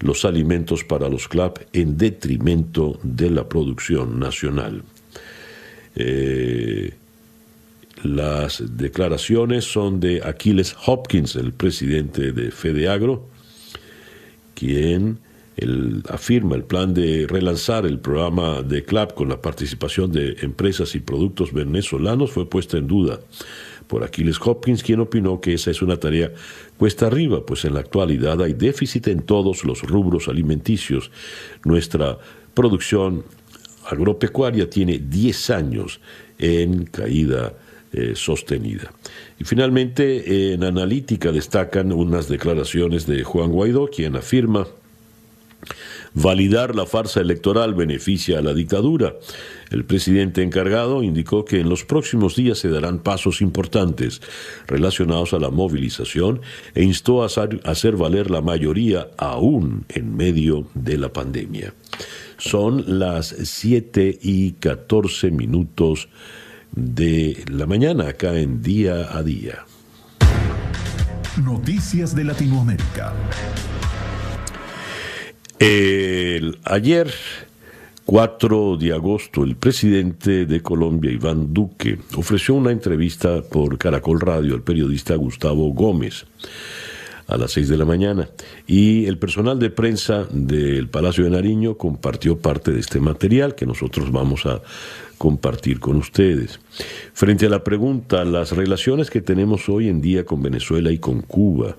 los 0.00 0.24
alimentos 0.24 0.84
para 0.84 1.08
los 1.08 1.28
CLAP 1.28 1.58
en 1.72 1.96
detrimento 1.96 2.98
de 3.02 3.30
la 3.30 3.48
producción 3.48 4.20
nacional. 4.20 4.82
Eh, 5.96 6.94
las 8.02 8.62
declaraciones 8.76 9.64
son 9.64 10.00
de 10.00 10.22
Aquiles 10.24 10.76
Hopkins, 10.86 11.36
el 11.36 11.52
presidente 11.52 12.32
de 12.32 12.50
Fedeagro, 12.50 13.28
quien 14.54 15.18
afirma 16.08 16.54
el 16.54 16.64
plan 16.64 16.94
de 16.94 17.26
relanzar 17.28 17.84
el 17.84 17.98
programa 17.98 18.62
de 18.62 18.84
CLAP 18.84 19.14
con 19.14 19.28
la 19.28 19.42
participación 19.42 20.12
de 20.12 20.36
empresas 20.42 20.94
y 20.94 21.00
productos 21.00 21.52
venezolanos 21.52 22.30
fue 22.30 22.48
puesta 22.48 22.76
en 22.76 22.86
duda 22.86 23.18
por 23.88 24.04
Aquiles 24.04 24.38
Hopkins, 24.44 24.82
quien 24.82 25.00
opinó 25.00 25.40
que 25.40 25.54
esa 25.54 25.70
es 25.70 25.82
una 25.82 25.96
tarea 25.96 26.30
cuesta 26.76 27.06
arriba, 27.06 27.44
pues 27.44 27.64
en 27.64 27.74
la 27.74 27.80
actualidad 27.80 28.40
hay 28.42 28.52
déficit 28.52 29.08
en 29.08 29.22
todos 29.22 29.64
los 29.64 29.82
rubros 29.82 30.28
alimenticios. 30.28 31.10
Nuestra 31.64 32.18
producción 32.54 33.24
agropecuaria 33.88 34.68
tiene 34.68 34.98
10 34.98 35.50
años 35.50 36.00
en 36.38 36.84
caída 36.84 37.54
eh, 37.92 38.12
sostenida. 38.14 38.92
Y 39.38 39.44
finalmente, 39.44 40.52
en 40.52 40.64
analítica 40.64 41.32
destacan 41.32 41.92
unas 41.92 42.28
declaraciones 42.28 43.06
de 43.06 43.24
Juan 43.24 43.50
Guaidó, 43.50 43.88
quien 43.88 44.16
afirma 44.16 44.66
Validar 46.14 46.74
la 46.74 46.86
farsa 46.86 47.20
electoral 47.20 47.74
beneficia 47.74 48.38
a 48.38 48.42
la 48.42 48.54
dictadura. 48.54 49.14
El 49.70 49.84
presidente 49.84 50.42
encargado 50.42 51.02
indicó 51.02 51.44
que 51.44 51.60
en 51.60 51.68
los 51.68 51.84
próximos 51.84 52.34
días 52.34 52.58
se 52.58 52.70
darán 52.70 53.00
pasos 53.00 53.42
importantes 53.42 54.22
relacionados 54.66 55.34
a 55.34 55.38
la 55.38 55.50
movilización 55.50 56.40
e 56.74 56.82
instó 56.82 57.22
a 57.22 57.26
hacer 57.26 57.96
valer 57.96 58.30
la 58.30 58.40
mayoría 58.40 59.08
aún 59.18 59.84
en 59.90 60.16
medio 60.16 60.66
de 60.74 60.96
la 60.96 61.12
pandemia. 61.12 61.74
Son 62.38 62.98
las 62.98 63.28
7 63.28 64.18
y 64.22 64.52
14 64.52 65.30
minutos 65.30 66.08
de 66.72 67.44
la 67.50 67.66
mañana 67.66 68.08
acá 68.08 68.38
en 68.38 68.62
día 68.62 69.16
a 69.16 69.22
día. 69.22 69.64
Noticias 71.42 72.14
de 72.14 72.24
Latinoamérica. 72.24 73.14
El, 75.58 76.58
ayer, 76.64 77.12
4 78.04 78.76
de 78.76 78.92
agosto, 78.92 79.44
el 79.44 79.56
presidente 79.56 80.46
de 80.46 80.62
Colombia, 80.62 81.10
Iván 81.10 81.52
Duque, 81.52 81.98
ofreció 82.16 82.54
una 82.54 82.70
entrevista 82.70 83.42
por 83.42 83.76
Caracol 83.76 84.20
Radio 84.20 84.54
al 84.54 84.62
periodista 84.62 85.14
Gustavo 85.16 85.72
Gómez 85.72 86.26
a 87.28 87.36
las 87.36 87.52
6 87.52 87.68
de 87.68 87.76
la 87.76 87.84
mañana 87.84 88.28
y 88.66 89.04
el 89.06 89.18
personal 89.18 89.58
de 89.58 89.70
prensa 89.70 90.26
del 90.30 90.88
Palacio 90.88 91.24
de 91.24 91.30
Nariño 91.30 91.76
compartió 91.76 92.38
parte 92.38 92.72
de 92.72 92.80
este 92.80 93.00
material 93.00 93.54
que 93.54 93.66
nosotros 93.66 94.10
vamos 94.10 94.46
a 94.46 94.62
compartir 95.18 95.78
con 95.78 95.96
ustedes. 95.96 96.58
Frente 97.12 97.46
a 97.46 97.50
la 97.50 97.62
pregunta, 97.62 98.24
¿las 98.24 98.52
relaciones 98.52 99.10
que 99.10 99.20
tenemos 99.20 99.68
hoy 99.68 99.88
en 99.88 100.00
día 100.00 100.24
con 100.24 100.42
Venezuela 100.42 100.90
y 100.90 100.98
con 100.98 101.20
Cuba 101.20 101.76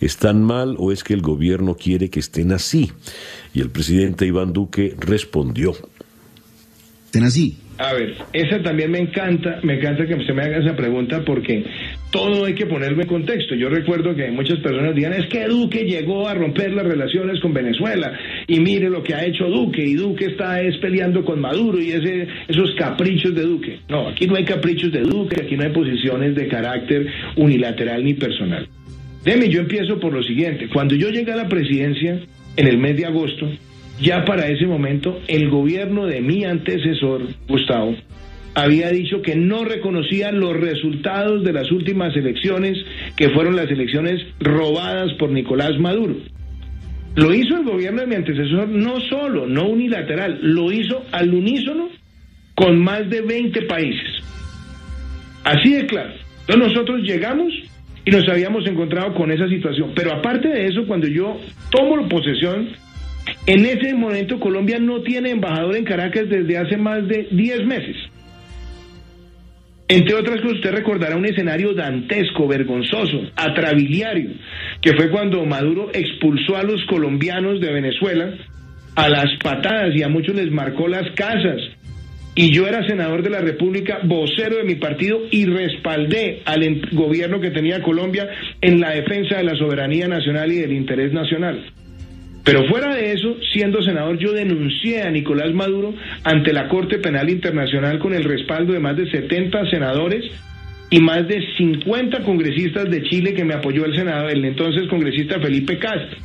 están 0.00 0.42
mal 0.42 0.76
o 0.78 0.92
es 0.92 1.04
que 1.04 1.12
el 1.12 1.20
gobierno 1.20 1.74
quiere 1.74 2.08
que 2.08 2.20
estén 2.20 2.52
así? 2.52 2.92
Y 3.52 3.60
el 3.60 3.70
presidente 3.70 4.24
Iván 4.24 4.52
Duque 4.52 4.94
respondió. 4.98 5.74
Estén 7.06 7.24
así. 7.24 7.58
A 7.78 7.92
ver, 7.92 8.16
esa 8.32 8.62
también 8.62 8.90
me 8.90 9.00
encanta, 9.00 9.60
me 9.62 9.74
encanta 9.78 10.06
que 10.06 10.14
usted 10.14 10.32
me 10.32 10.42
haga 10.42 10.58
esa 10.58 10.74
pregunta 10.74 11.22
porque 11.26 11.66
todo 12.16 12.46
hay 12.46 12.54
que 12.54 12.64
ponerlo 12.64 13.02
en 13.02 13.08
contexto. 13.08 13.54
Yo 13.54 13.68
recuerdo 13.68 14.14
que 14.14 14.30
muchas 14.30 14.58
personas 14.60 14.94
digan, 14.94 15.12
es 15.12 15.26
que 15.26 15.44
Duque 15.44 15.84
llegó 15.84 16.26
a 16.26 16.32
romper 16.32 16.72
las 16.72 16.86
relaciones 16.86 17.38
con 17.40 17.52
Venezuela 17.52 18.18
y 18.46 18.58
mire 18.58 18.88
lo 18.88 19.02
que 19.02 19.14
ha 19.14 19.26
hecho 19.26 19.44
Duque 19.44 19.84
y 19.84 19.94
Duque 19.94 20.24
está 20.24 20.62
es 20.62 20.78
peleando 20.78 21.22
con 21.26 21.38
Maduro 21.38 21.78
y 21.78 21.90
ese, 21.90 22.26
esos 22.48 22.74
caprichos 22.74 23.34
de 23.34 23.42
Duque. 23.42 23.80
No, 23.90 24.08
aquí 24.08 24.26
no 24.26 24.36
hay 24.36 24.44
caprichos 24.44 24.90
de 24.92 25.02
Duque, 25.02 25.42
aquí 25.42 25.56
no 25.56 25.64
hay 25.64 25.72
posiciones 25.72 26.34
de 26.34 26.48
carácter 26.48 27.06
unilateral 27.36 28.02
ni 28.02 28.14
personal. 28.14 28.66
Deme, 29.22 29.50
yo 29.50 29.60
empiezo 29.60 30.00
por 30.00 30.14
lo 30.14 30.22
siguiente. 30.22 30.68
Cuando 30.72 30.94
yo 30.94 31.10
llegué 31.10 31.32
a 31.32 31.36
la 31.36 31.48
presidencia 31.48 32.18
en 32.56 32.66
el 32.66 32.78
mes 32.78 32.96
de 32.96 33.04
agosto, 33.04 33.46
ya 34.00 34.24
para 34.24 34.48
ese 34.48 34.66
momento 34.66 35.20
el 35.28 35.50
gobierno 35.50 36.06
de 36.06 36.22
mi 36.22 36.44
antecesor, 36.44 37.22
Gustavo, 37.46 37.94
había 38.56 38.88
dicho 38.88 39.20
que 39.20 39.36
no 39.36 39.64
reconocía 39.64 40.32
los 40.32 40.56
resultados 40.56 41.44
de 41.44 41.52
las 41.52 41.70
últimas 41.70 42.16
elecciones, 42.16 42.78
que 43.14 43.28
fueron 43.28 43.54
las 43.54 43.70
elecciones 43.70 44.22
robadas 44.40 45.12
por 45.18 45.30
Nicolás 45.30 45.78
Maduro. 45.78 46.16
Lo 47.16 47.34
hizo 47.34 47.54
el 47.54 47.64
gobierno 47.64 48.00
de 48.00 48.06
mi 48.06 48.14
antecesor 48.14 48.68
no 48.68 48.98
solo, 49.00 49.46
no 49.46 49.68
unilateral, 49.68 50.38
lo 50.40 50.72
hizo 50.72 51.02
al 51.12 51.34
unísono 51.34 51.90
con 52.54 52.82
más 52.82 53.08
de 53.10 53.20
20 53.20 53.62
países. 53.62 54.22
Así 55.44 55.74
de 55.74 55.86
claro. 55.86 56.14
Entonces 56.48 56.68
nosotros 56.68 57.02
llegamos 57.02 57.52
y 58.06 58.10
nos 58.10 58.26
habíamos 58.26 58.66
encontrado 58.66 59.14
con 59.14 59.30
esa 59.30 59.48
situación. 59.48 59.92
Pero 59.94 60.14
aparte 60.14 60.48
de 60.48 60.66
eso, 60.66 60.86
cuando 60.86 61.06
yo 61.08 61.38
tomo 61.70 62.08
posesión 62.08 62.68
en 63.46 63.66
ese 63.66 63.94
momento 63.94 64.40
Colombia 64.40 64.78
no 64.78 65.02
tiene 65.02 65.30
embajador 65.30 65.76
en 65.76 65.84
Caracas 65.84 66.28
desde 66.30 66.56
hace 66.56 66.78
más 66.78 67.06
de 67.06 67.28
10 67.30 67.66
meses. 67.66 67.96
Entre 69.88 70.14
otras 70.14 70.40
cosas, 70.40 70.56
usted 70.56 70.72
recordará 70.72 71.16
un 71.16 71.26
escenario 71.26 71.72
dantesco, 71.72 72.48
vergonzoso, 72.48 73.30
atrabiliario, 73.36 74.30
que 74.80 74.94
fue 74.94 75.10
cuando 75.10 75.44
Maduro 75.44 75.90
expulsó 75.92 76.56
a 76.56 76.64
los 76.64 76.84
colombianos 76.86 77.60
de 77.60 77.72
Venezuela 77.72 78.34
a 78.96 79.08
las 79.08 79.26
patadas 79.42 79.94
y 79.94 80.02
a 80.02 80.08
muchos 80.08 80.34
les 80.34 80.50
marcó 80.50 80.88
las 80.88 81.08
casas. 81.14 81.60
Y 82.34 82.52
yo 82.52 82.66
era 82.66 82.86
senador 82.86 83.22
de 83.22 83.30
la 83.30 83.40
República, 83.40 84.00
vocero 84.04 84.56
de 84.56 84.64
mi 84.64 84.74
partido 84.74 85.20
y 85.30 85.46
respaldé 85.46 86.42
al 86.44 86.82
gobierno 86.92 87.40
que 87.40 87.50
tenía 87.50 87.82
Colombia 87.82 88.28
en 88.60 88.80
la 88.80 88.90
defensa 88.90 89.36
de 89.36 89.44
la 89.44 89.56
soberanía 89.56 90.08
nacional 90.08 90.50
y 90.52 90.56
del 90.56 90.72
interés 90.72 91.12
nacional. 91.12 91.64
Pero 92.46 92.64
fuera 92.68 92.94
de 92.94 93.12
eso, 93.12 93.36
siendo 93.52 93.82
senador, 93.82 94.18
yo 94.18 94.32
denuncié 94.32 95.02
a 95.02 95.10
Nicolás 95.10 95.52
Maduro 95.52 95.92
ante 96.22 96.52
la 96.52 96.68
Corte 96.68 96.98
Penal 96.98 97.28
Internacional 97.28 97.98
con 97.98 98.14
el 98.14 98.22
respaldo 98.22 98.72
de 98.72 98.78
más 98.78 98.96
de 98.96 99.10
70 99.10 99.68
senadores 99.68 100.24
y 100.88 101.00
más 101.00 101.26
de 101.26 101.42
50 101.56 102.22
congresistas 102.22 102.88
de 102.88 103.02
Chile 103.02 103.34
que 103.34 103.44
me 103.44 103.54
apoyó 103.54 103.84
el 103.84 103.96
senador, 103.96 104.30
el 104.30 104.44
entonces 104.44 104.88
congresista 104.88 105.40
Felipe 105.40 105.76
Castro. 105.76 106.18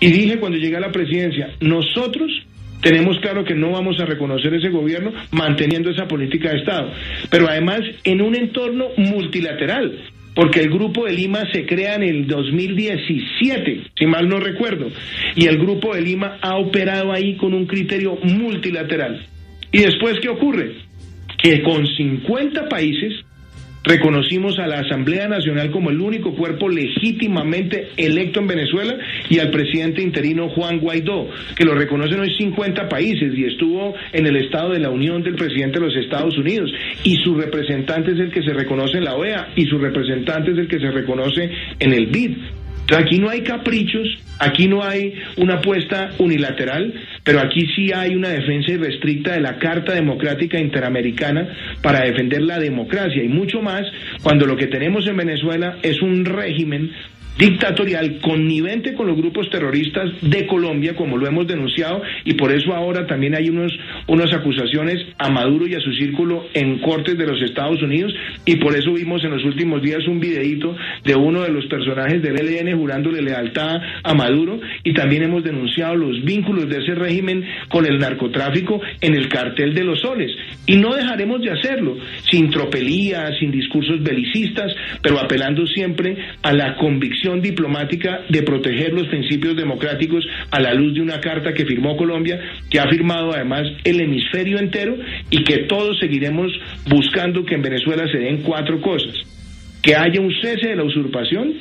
Y 0.00 0.10
dije 0.10 0.40
cuando 0.40 0.58
llegué 0.58 0.78
a 0.78 0.80
la 0.80 0.90
presidencia, 0.90 1.54
nosotros 1.60 2.32
tenemos 2.82 3.16
claro 3.20 3.44
que 3.44 3.54
no 3.54 3.70
vamos 3.70 4.00
a 4.00 4.06
reconocer 4.06 4.52
ese 4.54 4.70
gobierno 4.70 5.12
manteniendo 5.30 5.90
esa 5.90 6.08
política 6.08 6.50
de 6.50 6.58
Estado, 6.58 6.90
pero 7.30 7.48
además 7.48 7.82
en 8.02 8.20
un 8.20 8.34
entorno 8.34 8.88
multilateral 8.96 9.96
porque 10.34 10.60
el 10.60 10.70
Grupo 10.70 11.06
de 11.06 11.12
Lima 11.12 11.44
se 11.52 11.66
crea 11.66 11.94
en 11.94 12.02
el 12.02 12.26
2017, 12.26 13.82
si 13.96 14.06
mal 14.06 14.28
no 14.28 14.40
recuerdo, 14.40 14.90
y 15.36 15.46
el 15.46 15.58
Grupo 15.58 15.94
de 15.94 16.02
Lima 16.02 16.38
ha 16.40 16.56
operado 16.56 17.12
ahí 17.12 17.36
con 17.36 17.54
un 17.54 17.66
criterio 17.66 18.16
multilateral. 18.22 19.26
¿Y 19.72 19.78
después 19.78 20.18
qué 20.20 20.28
ocurre? 20.28 20.84
que 21.44 21.62
con 21.62 21.86
50 21.86 22.70
países 22.70 23.22
reconocimos 23.84 24.58
a 24.58 24.66
la 24.66 24.80
Asamblea 24.80 25.28
Nacional 25.28 25.70
como 25.70 25.90
el 25.90 26.00
único 26.00 26.34
cuerpo 26.34 26.68
legítimamente 26.68 27.90
electo 27.96 28.40
en 28.40 28.46
Venezuela 28.46 28.96
y 29.28 29.38
al 29.38 29.50
presidente 29.50 30.02
interino 30.02 30.48
Juan 30.48 30.80
Guaidó, 30.80 31.28
que 31.54 31.64
lo 31.64 31.74
reconocen 31.74 32.20
hoy 32.20 32.34
50 32.34 32.88
países 32.88 33.32
y 33.36 33.44
estuvo 33.44 33.94
en 34.12 34.26
el 34.26 34.36
Estado 34.36 34.70
de 34.70 34.80
la 34.80 34.90
Unión 34.90 35.22
del 35.22 35.36
presidente 35.36 35.78
de 35.78 35.86
los 35.86 35.96
Estados 35.96 36.36
Unidos 36.38 36.72
y 37.04 37.16
su 37.16 37.34
representante 37.34 38.12
es 38.12 38.18
el 38.18 38.32
que 38.32 38.42
se 38.42 38.54
reconoce 38.54 38.98
en 38.98 39.04
la 39.04 39.16
OEA 39.16 39.50
y 39.54 39.66
su 39.66 39.78
representante 39.78 40.52
es 40.52 40.58
el 40.58 40.68
que 40.68 40.80
se 40.80 40.90
reconoce 40.90 41.50
en 41.78 41.92
el 41.92 42.06
BID. 42.06 42.63
Aquí 42.92 43.18
no 43.18 43.30
hay 43.30 43.42
caprichos, 43.42 44.06
aquí 44.38 44.68
no 44.68 44.84
hay 44.84 45.14
una 45.36 45.54
apuesta 45.54 46.10
unilateral, 46.18 46.92
pero 47.22 47.40
aquí 47.40 47.66
sí 47.74 47.92
hay 47.92 48.14
una 48.14 48.28
defensa 48.28 48.72
irrestricta 48.72 49.32
de 49.32 49.40
la 49.40 49.58
Carta 49.58 49.92
Democrática 49.92 50.58
Interamericana 50.58 51.48
para 51.82 52.04
defender 52.04 52.42
la 52.42 52.58
democracia 52.58 53.22
y 53.22 53.28
mucho 53.28 53.62
más 53.62 53.82
cuando 54.22 54.46
lo 54.46 54.56
que 54.56 54.66
tenemos 54.66 55.06
en 55.06 55.16
Venezuela 55.16 55.78
es 55.82 56.02
un 56.02 56.24
régimen 56.24 56.90
dictatorial 57.38 58.20
connivente 58.20 58.94
con 58.94 59.06
los 59.08 59.16
grupos 59.16 59.50
terroristas 59.50 60.10
de 60.22 60.46
Colombia, 60.46 60.94
como 60.94 61.16
lo 61.16 61.26
hemos 61.26 61.46
denunciado, 61.46 62.02
y 62.24 62.34
por 62.34 62.52
eso 62.52 62.72
ahora 62.72 63.06
también 63.06 63.34
hay 63.34 63.48
unos, 63.48 63.72
unas 64.06 64.32
acusaciones 64.32 65.04
a 65.18 65.30
Maduro 65.30 65.66
y 65.66 65.74
a 65.74 65.80
su 65.80 65.92
círculo 65.92 66.46
en 66.54 66.78
cortes 66.78 67.18
de 67.18 67.26
los 67.26 67.42
Estados 67.42 67.82
Unidos, 67.82 68.14
y 68.44 68.56
por 68.56 68.76
eso 68.76 68.92
vimos 68.92 69.24
en 69.24 69.32
los 69.32 69.44
últimos 69.44 69.82
días 69.82 70.06
un 70.06 70.20
videíto 70.20 70.76
de 71.04 71.14
uno 71.16 71.42
de 71.42 71.50
los 71.50 71.66
personajes 71.66 72.22
del 72.22 72.38
ELN 72.38 72.78
jurándole 72.78 73.20
lealtad 73.20 73.80
a 74.02 74.14
Maduro, 74.14 74.60
y 74.84 74.92
también 74.92 75.24
hemos 75.24 75.42
denunciado 75.42 75.96
los 75.96 76.24
vínculos 76.24 76.68
de 76.68 76.78
ese 76.78 76.94
régimen 76.94 77.44
con 77.68 77.84
el 77.84 77.98
narcotráfico 77.98 78.80
en 79.00 79.14
el 79.14 79.28
cartel 79.28 79.74
de 79.74 79.84
los 79.84 80.00
soles, 80.00 80.30
y 80.66 80.76
no 80.76 80.94
dejaremos 80.94 81.40
de 81.40 81.50
hacerlo, 81.50 81.96
sin 82.30 82.50
tropelías, 82.50 83.36
sin 83.40 83.50
discursos 83.50 84.02
belicistas, 84.02 84.72
pero 85.02 85.18
apelando 85.18 85.66
siempre 85.66 86.16
a 86.42 86.52
la 86.52 86.76
convicción 86.76 87.23
diplomática 87.32 88.20
de 88.28 88.42
proteger 88.42 88.92
los 88.92 89.08
principios 89.08 89.56
democráticos 89.56 90.24
a 90.50 90.60
la 90.60 90.74
luz 90.74 90.94
de 90.94 91.00
una 91.00 91.20
carta 91.20 91.52
que 91.52 91.64
firmó 91.64 91.96
Colombia, 91.96 92.40
que 92.70 92.78
ha 92.78 92.88
firmado 92.88 93.32
además 93.32 93.62
el 93.84 94.00
hemisferio 94.00 94.58
entero 94.58 94.96
y 95.30 95.42
que 95.44 95.58
todos 95.64 95.98
seguiremos 95.98 96.52
buscando 96.88 97.44
que 97.44 97.54
en 97.54 97.62
Venezuela 97.62 98.06
se 98.10 98.18
den 98.18 98.42
cuatro 98.42 98.80
cosas. 98.80 99.14
Que 99.82 99.96
haya 99.96 100.20
un 100.20 100.32
cese 100.40 100.68
de 100.68 100.76
la 100.76 100.84
usurpación, 100.84 101.54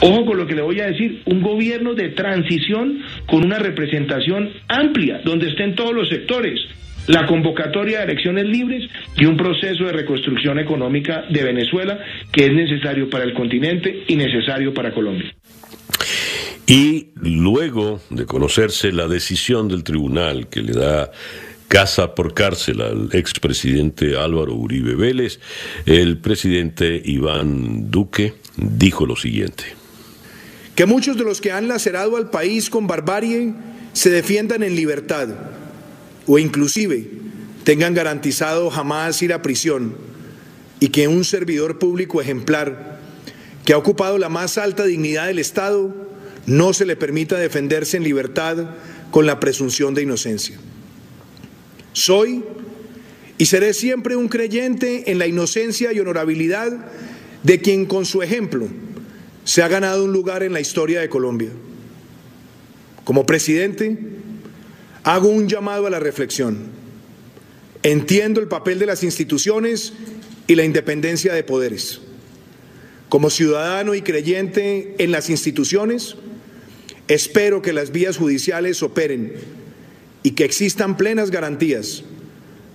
Ojo 0.00 0.26
con 0.26 0.36
lo 0.36 0.46
que 0.46 0.54
le 0.54 0.60
voy 0.60 0.78
a 0.80 0.88
decir, 0.88 1.22
un 1.24 1.40
gobierno 1.40 1.94
de 1.94 2.10
transición 2.10 3.00
con 3.26 3.44
una 3.44 3.58
representación 3.58 4.50
amplia, 4.68 5.22
donde 5.24 5.48
estén 5.48 5.74
todos 5.74 5.94
los 5.94 6.10
sectores, 6.10 6.60
la 7.06 7.26
convocatoria 7.26 7.98
de 7.98 8.04
elecciones 8.04 8.46
libres 8.46 8.88
y 9.16 9.24
un 9.26 9.36
proceso 9.36 9.84
de 9.84 9.92
reconstrucción 9.92 10.58
económica 10.58 11.24
de 11.30 11.42
Venezuela 11.42 11.98
que 12.32 12.46
es 12.46 12.52
necesario 12.52 13.08
para 13.08 13.24
el 13.24 13.34
continente 13.34 14.04
y 14.08 14.16
necesario 14.16 14.74
para 14.74 14.92
Colombia. 14.92 15.34
Y 16.66 17.10
luego 17.14 18.00
de 18.10 18.26
conocerse 18.26 18.90
la 18.90 19.06
decisión 19.06 19.68
del 19.68 19.84
tribunal 19.84 20.48
que 20.48 20.62
le 20.62 20.72
da 20.72 21.12
casa 21.68 22.14
por 22.14 22.34
cárcel 22.34 22.80
al 22.80 23.08
expresidente 23.12 24.16
Álvaro 24.16 24.54
Uribe 24.54 24.96
Vélez, 24.96 25.40
el 25.84 26.18
presidente 26.18 27.00
Iván 27.04 27.90
Duque 27.90 28.34
dijo 28.56 29.06
lo 29.06 29.16
siguiente. 29.16 29.64
Que 30.74 30.86
muchos 30.86 31.16
de 31.16 31.24
los 31.24 31.40
que 31.40 31.52
han 31.52 31.68
lacerado 31.68 32.16
al 32.16 32.30
país 32.30 32.68
con 32.68 32.86
barbarie 32.86 33.54
se 33.92 34.10
defiendan 34.10 34.62
en 34.62 34.76
libertad 34.76 35.28
o 36.26 36.38
inclusive 36.38 37.08
tengan 37.64 37.94
garantizado 37.94 38.70
jamás 38.70 39.20
ir 39.22 39.32
a 39.32 39.42
prisión 39.42 39.94
y 40.80 40.88
que 40.88 41.08
un 41.08 41.24
servidor 41.24 41.78
público 41.78 42.20
ejemplar 42.20 43.00
que 43.64 43.72
ha 43.72 43.78
ocupado 43.78 44.18
la 44.18 44.28
más 44.28 44.58
alta 44.58 44.84
dignidad 44.84 45.26
del 45.26 45.38
Estado 45.38 45.94
no 46.46 46.72
se 46.72 46.86
le 46.86 46.96
permita 46.96 47.36
defenderse 47.36 47.96
en 47.96 48.04
libertad 48.04 48.70
con 49.10 49.26
la 49.26 49.40
presunción 49.40 49.94
de 49.94 50.02
inocencia. 50.02 50.58
Soy 51.92 52.44
y 53.38 53.46
seré 53.46 53.74
siempre 53.74 54.16
un 54.16 54.28
creyente 54.28 55.10
en 55.10 55.18
la 55.18 55.26
inocencia 55.26 55.92
y 55.92 56.00
honorabilidad 56.00 56.72
de 57.42 57.60
quien 57.60 57.86
con 57.86 58.06
su 58.06 58.22
ejemplo 58.22 58.68
se 59.44 59.62
ha 59.62 59.68
ganado 59.68 60.04
un 60.04 60.12
lugar 60.12 60.42
en 60.42 60.52
la 60.52 60.60
historia 60.60 61.00
de 61.00 61.08
Colombia. 61.08 61.50
Como 63.04 63.26
presidente, 63.26 63.96
Hago 65.06 65.28
un 65.28 65.48
llamado 65.48 65.86
a 65.86 65.90
la 65.90 66.00
reflexión. 66.00 66.58
Entiendo 67.84 68.40
el 68.40 68.48
papel 68.48 68.80
de 68.80 68.86
las 68.86 69.04
instituciones 69.04 69.92
y 70.48 70.56
la 70.56 70.64
independencia 70.64 71.32
de 71.32 71.44
poderes. 71.44 72.00
Como 73.08 73.30
ciudadano 73.30 73.94
y 73.94 74.02
creyente 74.02 74.96
en 74.98 75.12
las 75.12 75.30
instituciones, 75.30 76.16
espero 77.06 77.62
que 77.62 77.72
las 77.72 77.92
vías 77.92 78.16
judiciales 78.16 78.82
operen 78.82 79.34
y 80.24 80.32
que 80.32 80.44
existan 80.44 80.96
plenas 80.96 81.30
garantías 81.30 82.02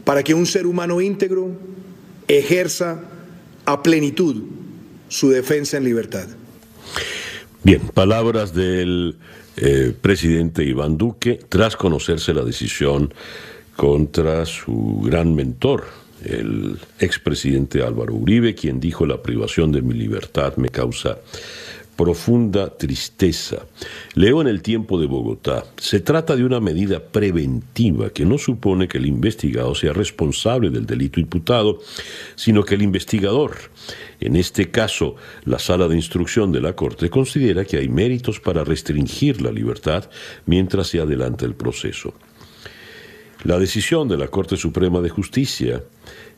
para 0.05 0.23
que 0.23 0.33
un 0.33 0.45
ser 0.45 0.67
humano 0.67 1.01
íntegro 1.01 1.51
ejerza 2.29 3.01
a 3.65 3.83
plenitud 3.83 4.43
su 5.09 5.29
defensa 5.29 5.75
en 5.75 5.83
libertad. 5.83 6.29
Bien, 7.63 7.81
palabras 7.93 8.53
del 8.53 9.17
eh, 9.57 9.93
presidente 9.99 10.63
Iván 10.63 10.97
Duque 10.97 11.39
tras 11.49 11.75
conocerse 11.75 12.33
la 12.33 12.43
decisión 12.43 13.13
contra 13.75 14.45
su 14.45 15.01
gran 15.03 15.33
mentor, 15.33 15.85
el 16.23 16.77
expresidente 16.99 17.81
Álvaro 17.81 18.13
Uribe, 18.13 18.53
quien 18.53 18.79
dijo 18.79 19.05
la 19.05 19.21
privación 19.21 19.71
de 19.71 19.81
mi 19.81 19.93
libertad 19.93 20.55
me 20.57 20.69
causa 20.69 21.17
profunda 22.01 22.75
tristeza. 22.75 23.67
Leo 24.15 24.41
en 24.41 24.47
el 24.47 24.63
tiempo 24.63 24.99
de 24.99 25.05
Bogotá, 25.05 25.65
se 25.77 25.99
trata 25.99 26.35
de 26.35 26.43
una 26.43 26.59
medida 26.59 26.99
preventiva 26.99 28.09
que 28.09 28.25
no 28.25 28.39
supone 28.39 28.87
que 28.87 28.97
el 28.97 29.05
investigado 29.05 29.75
sea 29.75 29.93
responsable 29.93 30.71
del 30.71 30.87
delito 30.87 31.19
imputado, 31.19 31.77
sino 32.33 32.63
que 32.63 32.73
el 32.73 32.81
investigador, 32.81 33.55
en 34.19 34.35
este 34.35 34.71
caso 34.71 35.15
la 35.45 35.59
sala 35.59 35.87
de 35.87 35.95
instrucción 35.95 36.51
de 36.51 36.61
la 36.61 36.75
Corte, 36.75 37.11
considera 37.11 37.65
que 37.65 37.77
hay 37.77 37.87
méritos 37.87 38.39
para 38.39 38.63
restringir 38.63 39.39
la 39.39 39.51
libertad 39.51 40.09
mientras 40.47 40.87
se 40.87 41.01
adelanta 41.01 41.45
el 41.45 41.53
proceso. 41.53 42.15
La 43.43 43.57
decisión 43.57 44.07
de 44.07 44.17
la 44.17 44.27
Corte 44.27 44.55
Suprema 44.55 45.01
de 45.01 45.09
Justicia 45.09 45.81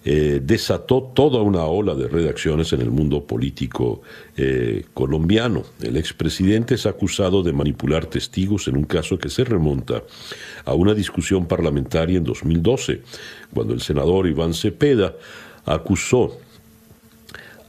eh, 0.06 0.39
desató 0.42 1.12
toda 1.13 1.42
una 1.42 1.63
ola 1.63 1.96
de 1.96 2.08
redacciones 2.08 2.72
en 2.72 2.82
el 2.82 2.92
mundo 2.92 3.26
político 3.26 4.02
eh, 4.38 4.86
colombiano. 4.94 5.63
El 5.82 5.98
expresidente 5.98 6.76
es 6.76 6.86
acusado 6.86 7.44
de 7.44 7.52
manipular 7.52 8.06
testigos 8.06 8.70
en 8.70 8.78
un 8.78 8.86
caso 8.86 9.18
que 9.18 9.30
se 9.30 9.44
remonta 9.44 10.04
a 10.63 10.74
una 10.74 10.94
discusión 10.94 11.46
parlamentaria 11.46 12.18
en 12.18 12.24
2012, 12.24 13.02
cuando 13.54 13.74
el 13.74 13.82
senador 13.82 14.28
Iván 14.28 14.54
Cepeda 14.54 15.13
acusó 15.66 16.38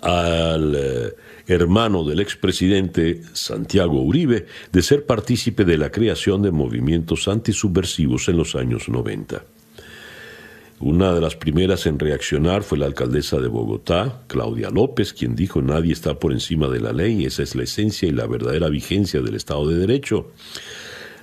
al 0.00 0.74
eh, 0.76 1.12
hermano 1.46 2.04
del 2.04 2.20
expresidente 2.20 3.22
Santiago 3.32 4.02
Uribe 4.02 4.46
de 4.72 4.82
ser 4.82 5.06
partícipe 5.06 5.64
de 5.64 5.78
la 5.78 5.90
creación 5.90 6.42
de 6.42 6.50
movimientos 6.50 7.28
antisubversivos 7.28 8.28
en 8.28 8.36
los 8.36 8.54
años 8.54 8.88
90. 8.88 9.44
Una 10.80 11.14
de 11.14 11.20
las 11.20 11.36
primeras 11.36 11.86
en 11.86 11.98
reaccionar 11.98 12.62
fue 12.62 12.78
la 12.78 12.86
alcaldesa 12.86 13.38
de 13.38 13.48
Bogotá, 13.48 14.22
Claudia 14.26 14.70
López, 14.70 15.12
quien 15.12 15.36
dijo 15.36 15.62
nadie 15.62 15.92
está 15.92 16.18
por 16.18 16.32
encima 16.32 16.68
de 16.68 16.80
la 16.80 16.92
ley, 16.92 17.24
esa 17.24 17.42
es 17.42 17.54
la 17.54 17.62
esencia 17.62 18.08
y 18.08 18.12
la 18.12 18.26
verdadera 18.26 18.68
vigencia 18.68 19.22
del 19.22 19.36
Estado 19.36 19.68
de 19.68 19.78
Derecho. 19.78 20.32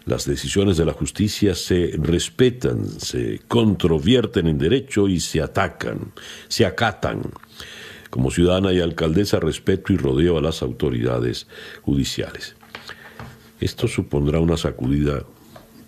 Las 0.05 0.25
decisiones 0.25 0.77
de 0.77 0.85
la 0.85 0.93
justicia 0.93 1.53
se 1.53 1.91
respetan, 1.97 2.87
se 2.99 3.41
controvierten 3.47 4.47
en 4.47 4.57
derecho 4.57 5.07
y 5.07 5.19
se 5.19 5.41
atacan, 5.41 6.11
se 6.47 6.65
acatan. 6.65 7.21
Como 8.11 8.29
ciudadana 8.29 8.71
y 8.73 8.79
alcaldesa 8.79 9.39
respeto 9.39 9.91
y 9.91 9.97
rodeo 9.97 10.37
a 10.37 10.41
las 10.41 10.61
autoridades 10.61 11.47
judiciales. 11.81 12.55
Esto 13.59 13.87
supondrá 13.87 14.39
una 14.39 14.57
sacudida 14.57 15.23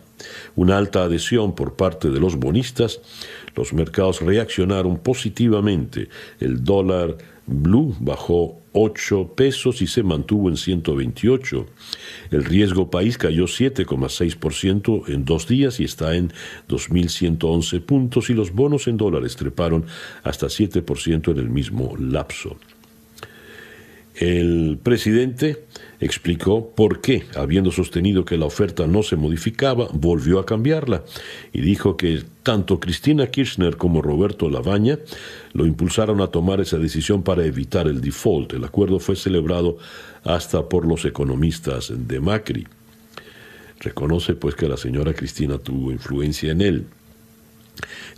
una 0.54 0.76
alta 0.76 1.04
adhesión 1.04 1.54
por 1.54 1.74
parte 1.74 2.10
de 2.10 2.20
los 2.20 2.36
bonistas, 2.36 3.00
los 3.54 3.72
mercados 3.72 4.20
reaccionaron 4.20 4.98
positivamente. 4.98 6.08
El 6.38 6.62
dólar 6.64 7.16
blue 7.46 7.96
bajó 8.00 8.60
8 8.72 9.32
pesos 9.34 9.82
y 9.82 9.86
se 9.86 10.02
mantuvo 10.02 10.48
en 10.48 10.56
128. 10.56 11.66
El 12.30 12.44
riesgo 12.44 12.90
país 12.90 13.18
cayó 13.18 13.44
7,6% 13.44 15.08
en 15.08 15.24
dos 15.24 15.48
días 15.48 15.80
y 15.80 15.84
está 15.84 16.14
en 16.14 16.32
2.111 16.68 17.80
puntos 17.80 18.30
y 18.30 18.34
los 18.34 18.52
bonos 18.52 18.86
en 18.86 18.96
dólares 18.96 19.36
treparon 19.36 19.86
hasta 20.22 20.46
7% 20.46 21.32
en 21.32 21.38
el 21.38 21.50
mismo 21.50 21.96
lapso. 21.98 22.56
El 24.20 24.78
presidente 24.82 25.64
explicó 25.98 26.74
por 26.74 27.00
qué, 27.00 27.24
habiendo 27.36 27.72
sostenido 27.72 28.26
que 28.26 28.36
la 28.36 28.44
oferta 28.44 28.86
no 28.86 29.02
se 29.02 29.16
modificaba, 29.16 29.88
volvió 29.94 30.38
a 30.38 30.44
cambiarla 30.44 31.04
y 31.54 31.62
dijo 31.62 31.96
que 31.96 32.22
tanto 32.42 32.80
Cristina 32.80 33.28
Kirchner 33.28 33.78
como 33.78 34.02
Roberto 34.02 34.50
Labaña 34.50 34.98
lo 35.54 35.64
impulsaron 35.64 36.20
a 36.20 36.26
tomar 36.26 36.60
esa 36.60 36.76
decisión 36.76 37.22
para 37.22 37.46
evitar 37.46 37.88
el 37.88 38.02
default. 38.02 38.52
El 38.52 38.64
acuerdo 38.64 38.98
fue 38.98 39.16
celebrado 39.16 39.78
hasta 40.22 40.68
por 40.68 40.86
los 40.86 41.06
economistas 41.06 41.90
de 41.96 42.20
Macri. 42.20 42.66
Reconoce 43.78 44.34
pues 44.34 44.54
que 44.54 44.68
la 44.68 44.76
señora 44.76 45.14
Cristina 45.14 45.56
tuvo 45.56 45.92
influencia 45.92 46.52
en 46.52 46.60
él. 46.60 46.86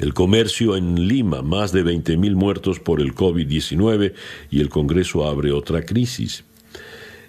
El 0.03 0.15
comercio 0.15 0.77
en 0.77 1.07
Lima, 1.07 1.43
más 1.43 1.71
de 1.71 1.85
20.000 1.85 2.35
muertos 2.35 2.81
por 2.81 3.01
el 3.01 3.15
COVID-19 3.15 4.13
y 4.51 4.61
el 4.61 4.69
Congreso 4.69 5.29
abre 5.29 5.53
otra 5.53 5.83
crisis. 5.87 6.43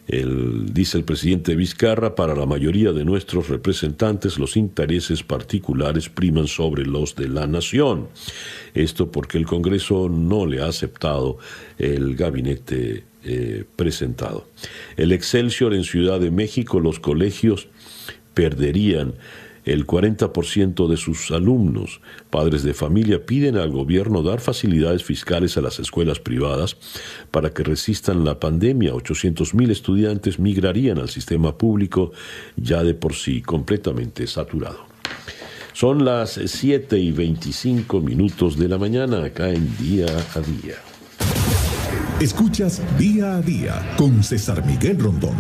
Dice 0.08 0.98
el 0.98 1.04
presidente 1.04 1.56
Vizcarra, 1.56 2.16
para 2.16 2.34
la 2.34 2.48
mayoría 2.48 2.92
de 2.92 3.06
nuestros 3.06 3.48
representantes 3.48 4.40
los 4.40 4.58
intereses 4.58 5.22
particulares 5.22 6.10
priman 6.10 6.48
sobre 6.48 6.84
los 6.84 7.16
de 7.16 7.30
la 7.30 7.46
nación. 7.46 8.08
Esto 8.74 9.12
porque 9.12 9.38
el 9.38 9.46
Congreso 9.46 10.10
no 10.10 10.48
le 10.48 10.60
ha 10.60 10.66
aceptado 10.66 11.38
el 11.78 12.16
gabinete 12.16 13.04
eh, 13.24 13.66
presentado. 13.76 14.48
El 14.98 15.12
Excelsior 15.12 15.76
en 15.76 15.84
Ciudad 15.84 16.20
de 16.20 16.32
México, 16.32 16.80
los 16.80 17.00
colegios 17.00 17.68
perderían 18.34 19.14
el 19.66 19.88
40% 19.88 20.88
de 20.88 20.98
sus 20.98 21.32
alumnos, 21.32 22.02
padres 22.30 22.64
de 22.64 22.74
familia, 22.74 23.26
piden 23.26 23.58
al 23.58 23.72
gobierno 23.72 24.24
dar 24.24 24.40
facilidades 24.40 25.04
fiscales 25.04 25.58
a 25.58 25.62
las 25.62 25.80
escuelas 25.80 26.20
privadas 26.20 26.78
para 27.32 27.52
que 27.52 27.64
resistan 27.64 28.26
la 28.26 28.40
pandemia. 28.40 28.94
800.000 28.94 29.72
estudiantes 29.72 30.40
migrarían 30.40 31.00
al 31.00 31.10
sistema 31.10 31.58
público 31.58 32.12
ya 32.56 32.84
de 32.84 32.94
por 32.94 33.14
sí 33.14 33.42
completamente 33.42 34.28
saturado. 34.28 34.86
Son 35.74 36.06
las 36.06 36.40
7 36.46 37.00
y 37.00 37.12
25 37.12 38.00
minutos 38.00 38.60
de 38.60 38.68
la 38.70 38.78
mañana 38.78 39.24
acá 39.24 39.50
en 39.50 39.76
Día 39.78 40.06
a 40.06 40.40
Día. 40.40 40.76
Escuchas 42.20 42.82
Día 42.98 43.38
a 43.38 43.42
Día 43.42 43.96
con 43.98 44.24
César 44.24 44.64
Miguel 44.66 45.00
Rondón. 45.00 45.36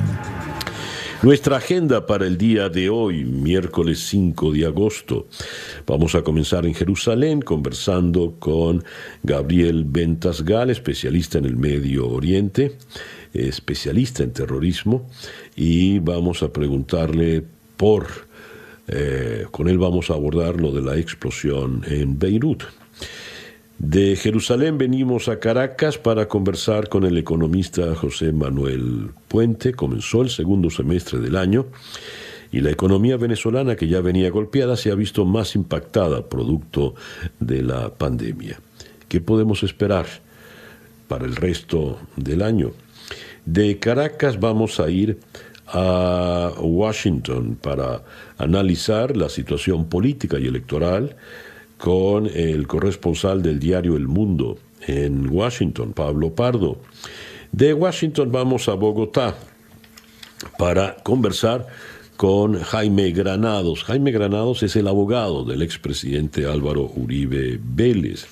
Nuestra 1.24 1.56
agenda 1.56 2.06
para 2.06 2.28
el 2.28 2.38
día 2.38 2.68
de 2.68 2.90
hoy, 2.90 3.24
miércoles 3.24 4.08
5 4.10 4.52
de 4.52 4.66
agosto. 4.66 5.28
Vamos 5.88 6.16
a 6.16 6.22
comenzar 6.22 6.66
en 6.66 6.74
Jerusalén 6.74 7.42
conversando 7.42 8.36
con 8.40 8.84
Gabriel 9.24 9.86
Ventasgal, 9.88 10.70
especialista 10.70 11.38
en 11.38 11.46
el 11.46 11.56
Medio 11.56 12.10
Oriente, 12.10 12.76
especialista 13.34 14.22
en 14.22 14.34
terrorismo, 14.34 15.08
y 15.56 16.00
vamos 16.00 16.44
a 16.44 16.52
preguntarle 16.52 17.42
por, 17.78 18.06
eh, 18.90 19.46
con 19.50 19.70
él 19.70 19.78
vamos 19.78 20.10
a 20.10 20.16
abordar 20.16 20.60
lo 20.60 20.74
de 20.74 20.82
la 20.82 20.98
explosión 20.98 21.86
en 21.88 22.20
Beirut. 22.20 22.64
De 23.86 24.15
Jerusalén 24.15 24.78
venimos 24.78 25.28
a 25.28 25.41
Caracas 25.41 25.98
para 25.98 26.30
conversar 26.30 26.88
con 26.88 27.04
el 27.04 27.17
economista 27.17 27.93
José 27.96 28.32
Manuel 28.32 29.10
Puente. 29.28 29.74
Comenzó 29.74 30.22
el 30.22 30.30
segundo 30.30 30.69
semestre 30.69 31.19
del 31.19 31.36
año 31.36 31.65
y 32.50 32.62
la 32.62 32.72
economía 32.72 33.17
venezolana, 33.17 33.76
que 33.76 33.89
ya 33.89 34.00
venía 34.00 34.30
golpeada, 34.30 34.78
se 34.78 34.89
ha 34.89 34.96
visto 34.96 35.26
más 35.26 35.54
impactada 35.56 36.30
producto 36.30 36.96
de 37.41 37.62
la 37.62 37.93
pandemia. 37.93 38.58
¿Qué 39.10 39.19
podemos 39.19 39.63
esperar 39.63 40.06
para 41.10 41.26
el 41.26 41.36
resto 41.36 42.00
del 42.15 42.41
año? 42.41 42.72
De 43.46 43.80
Caracas 43.80 44.39
vamos 44.39 44.80
a 44.80 44.89
ir 44.89 45.19
a 45.67 46.54
Washington 46.58 47.58
para 47.62 48.02
analizar 48.38 49.17
la 49.17 49.28
situación 49.28 49.89
política 49.89 50.39
y 50.39 50.48
electoral 50.48 51.17
con 51.84 52.28
el 52.28 52.65
corresponsal 52.65 53.41
del 53.41 53.60
diario 53.60 53.98
El 53.98 54.08
Mundo 54.08 54.58
en 54.88 55.30
Washington, 55.30 55.91
Pablo 55.91 56.34
Pardo. 56.34 56.78
De 57.52 57.74
Washington 57.74 58.32
vamos 58.32 58.69
a 58.69 58.76
Bogotá 58.76 59.36
para 60.58 60.96
conversar 61.04 61.67
con 62.15 62.58
Jaime 62.58 63.12
Granados. 63.12 63.84
Jaime 63.84 64.12
Granados 64.12 64.63
es 64.63 64.78
el 64.78 64.88
abogado 64.88 65.43
del 65.43 65.62
expresidente 65.62 66.46
Álvaro 66.46 66.89
Uribe 66.96 67.60
Vélez. 67.62 68.28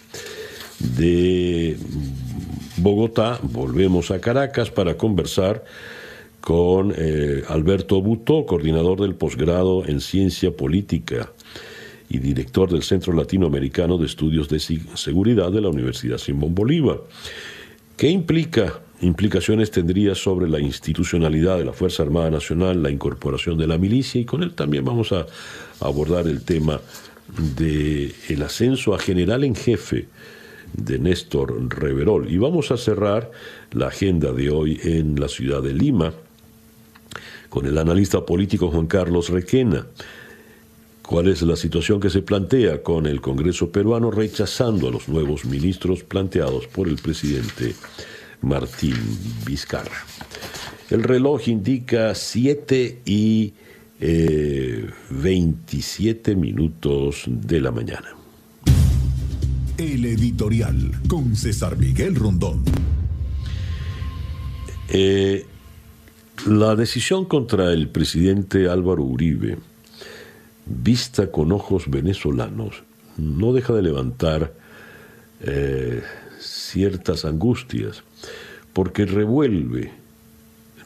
De 0.79 1.75
Bogotá 2.77 3.37
volvemos 3.43 4.11
a 4.11 4.21
Caracas 4.21 4.71
para 4.71 4.95
conversar 4.95 5.65
con 6.39 6.93
eh, 6.97 7.43
Alberto 7.49 8.01
Butó, 8.01 8.45
coordinador 8.45 9.01
del 9.01 9.15
posgrado 9.15 9.85
en 9.85 9.99
ciencia 9.99 10.55
política 10.55 11.33
y 12.11 12.19
director 12.19 12.69
del 12.69 12.83
Centro 12.83 13.13
Latinoamericano 13.13 13.97
de 13.97 14.05
Estudios 14.05 14.49
de 14.49 14.59
Seguridad 14.59 15.49
de 15.49 15.61
la 15.61 15.69
Universidad 15.69 16.17
Simón 16.17 16.53
Bolívar. 16.53 16.99
¿Qué 17.95 18.09
implica? 18.09 18.81
implicaciones 19.01 19.71
tendría 19.71 20.13
sobre 20.13 20.47
la 20.47 20.59
institucionalidad 20.59 21.57
de 21.57 21.65
la 21.65 21.73
Fuerza 21.73 22.03
Armada 22.03 22.29
Nacional, 22.29 22.83
la 22.83 22.91
incorporación 22.91 23.57
de 23.57 23.65
la 23.65 23.79
milicia 23.79 24.21
y 24.21 24.25
con 24.25 24.43
él 24.43 24.53
también 24.53 24.85
vamos 24.85 25.11
a 25.11 25.25
abordar 25.79 26.27
el 26.27 26.43
tema 26.43 26.79
del 27.57 28.13
el 28.29 28.43
ascenso 28.43 28.93
a 28.93 28.99
general 28.99 29.43
en 29.43 29.55
jefe 29.55 30.07
de 30.73 30.99
Néstor 30.99 31.67
Reverol. 31.69 32.29
Y 32.29 32.37
vamos 32.37 32.69
a 32.69 32.77
cerrar 32.77 33.31
la 33.71 33.87
agenda 33.87 34.33
de 34.33 34.51
hoy 34.51 34.79
en 34.83 35.19
la 35.19 35.27
ciudad 35.27 35.63
de 35.63 35.73
Lima 35.73 36.13
con 37.49 37.65
el 37.65 37.79
analista 37.79 38.23
político 38.23 38.69
Juan 38.69 38.85
Carlos 38.85 39.29
Requena 39.29 39.87
cuál 41.11 41.27
es 41.27 41.41
la 41.41 41.57
situación 41.57 41.99
que 41.99 42.09
se 42.09 42.21
plantea 42.21 42.81
con 42.81 43.05
el 43.05 43.19
Congreso 43.19 43.69
peruano 43.69 44.11
rechazando 44.11 44.87
a 44.87 44.91
los 44.91 45.09
nuevos 45.09 45.43
ministros 45.43 46.03
planteados 46.03 46.67
por 46.67 46.87
el 46.87 46.95
presidente 46.95 47.75
Martín 48.41 48.95
Vizcarra. 49.45 50.05
El 50.89 51.03
reloj 51.03 51.49
indica 51.49 52.15
7 52.15 53.01
y 53.03 53.53
27 53.99 56.31
eh, 56.31 56.35
minutos 56.35 57.25
de 57.27 57.59
la 57.59 57.71
mañana. 57.71 58.15
El 59.77 60.05
editorial 60.05 60.93
con 61.09 61.35
César 61.35 61.77
Miguel 61.77 62.15
Rondón. 62.15 62.63
Eh, 64.87 65.45
la 66.47 66.77
decisión 66.77 67.25
contra 67.25 67.73
el 67.73 67.89
presidente 67.89 68.69
Álvaro 68.69 69.03
Uribe 69.03 69.57
vista 70.65 71.31
con 71.31 71.51
ojos 71.51 71.89
venezolanos, 71.89 72.83
no 73.17 73.53
deja 73.53 73.73
de 73.73 73.81
levantar 73.81 74.53
eh, 75.41 76.03
ciertas 76.39 77.25
angustias, 77.25 78.03
porque 78.73 79.05
revuelve 79.05 79.91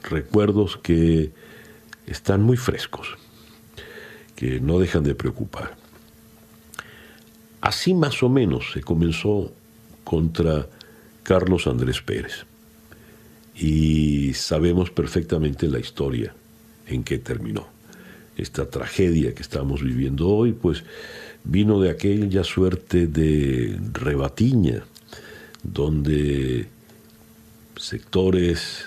recuerdos 0.04 0.78
que 0.78 1.32
están 2.08 2.44
muy 2.44 2.58
frescos, 2.58 3.18
que 4.36 4.60
no 4.60 4.80
dejan 4.80 5.04
de 5.04 5.16
preocupar. 5.16 5.76
Así 7.62 7.94
más 7.94 8.22
o 8.22 8.30
menos 8.30 8.72
se 8.74 8.82
comenzó 8.82 9.52
contra 10.04 10.68
Carlos 11.24 11.66
Andrés 11.66 12.02
Pérez. 12.02 12.46
Y 13.56 14.34
sabemos 14.34 14.92
perfectamente 14.92 15.68
la 15.68 15.80
historia 15.80 16.36
en 16.86 17.04
que 17.04 17.18
terminó. 17.18 17.75
Esta 18.38 18.70
tragedia 18.70 19.34
que 19.34 19.42
estamos 19.42 19.82
viviendo 19.82 20.28
hoy, 20.28 20.52
pues 20.52 20.84
vino 21.44 21.80
de 21.80 21.90
aquella 21.90 22.44
suerte 22.44 23.08
de 23.08 23.80
rebatiña, 23.94 24.84
donde 25.64 26.68
sectores 27.78 28.86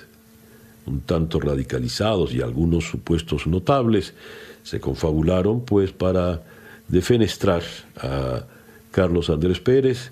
un 0.86 1.00
tanto 1.00 1.38
radicalizados 1.38 2.32
y 2.32 2.40
algunos 2.40 2.84
supuestos 2.84 3.46
notables 3.46 4.14
se 4.62 4.80
confabularon 4.80 5.64
pues 5.64 5.92
para 5.92 6.42
defenestrar 6.88 7.62
a 7.96 8.44
Carlos 8.90 9.30
Andrés 9.30 9.60
Pérez 9.60 10.10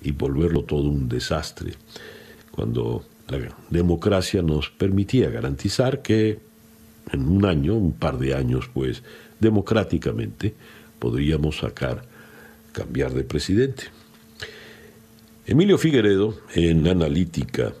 y 0.00 0.12
volverlo 0.12 0.64
todo 0.64 0.88
un 0.88 1.08
desastre, 1.08 1.74
cuando 2.50 3.04
la 3.28 3.38
democracia 3.70 4.42
nos 4.42 4.70
permitía 4.70 5.30
garantizar 5.30 6.02
que 6.02 6.38
en 7.10 7.28
un 7.28 7.44
año, 7.44 7.74
un 7.74 7.92
par 7.92 8.18
de 8.18 8.34
años, 8.34 8.70
pues 8.72 9.02
democráticamente 9.40 10.54
podríamos 10.98 11.58
sacar, 11.58 12.04
cambiar 12.72 13.12
de 13.12 13.24
presidente. 13.24 13.84
Emilio 15.46 15.76
Figueredo, 15.78 16.38
en 16.54 16.86
Analítica, 16.86 17.72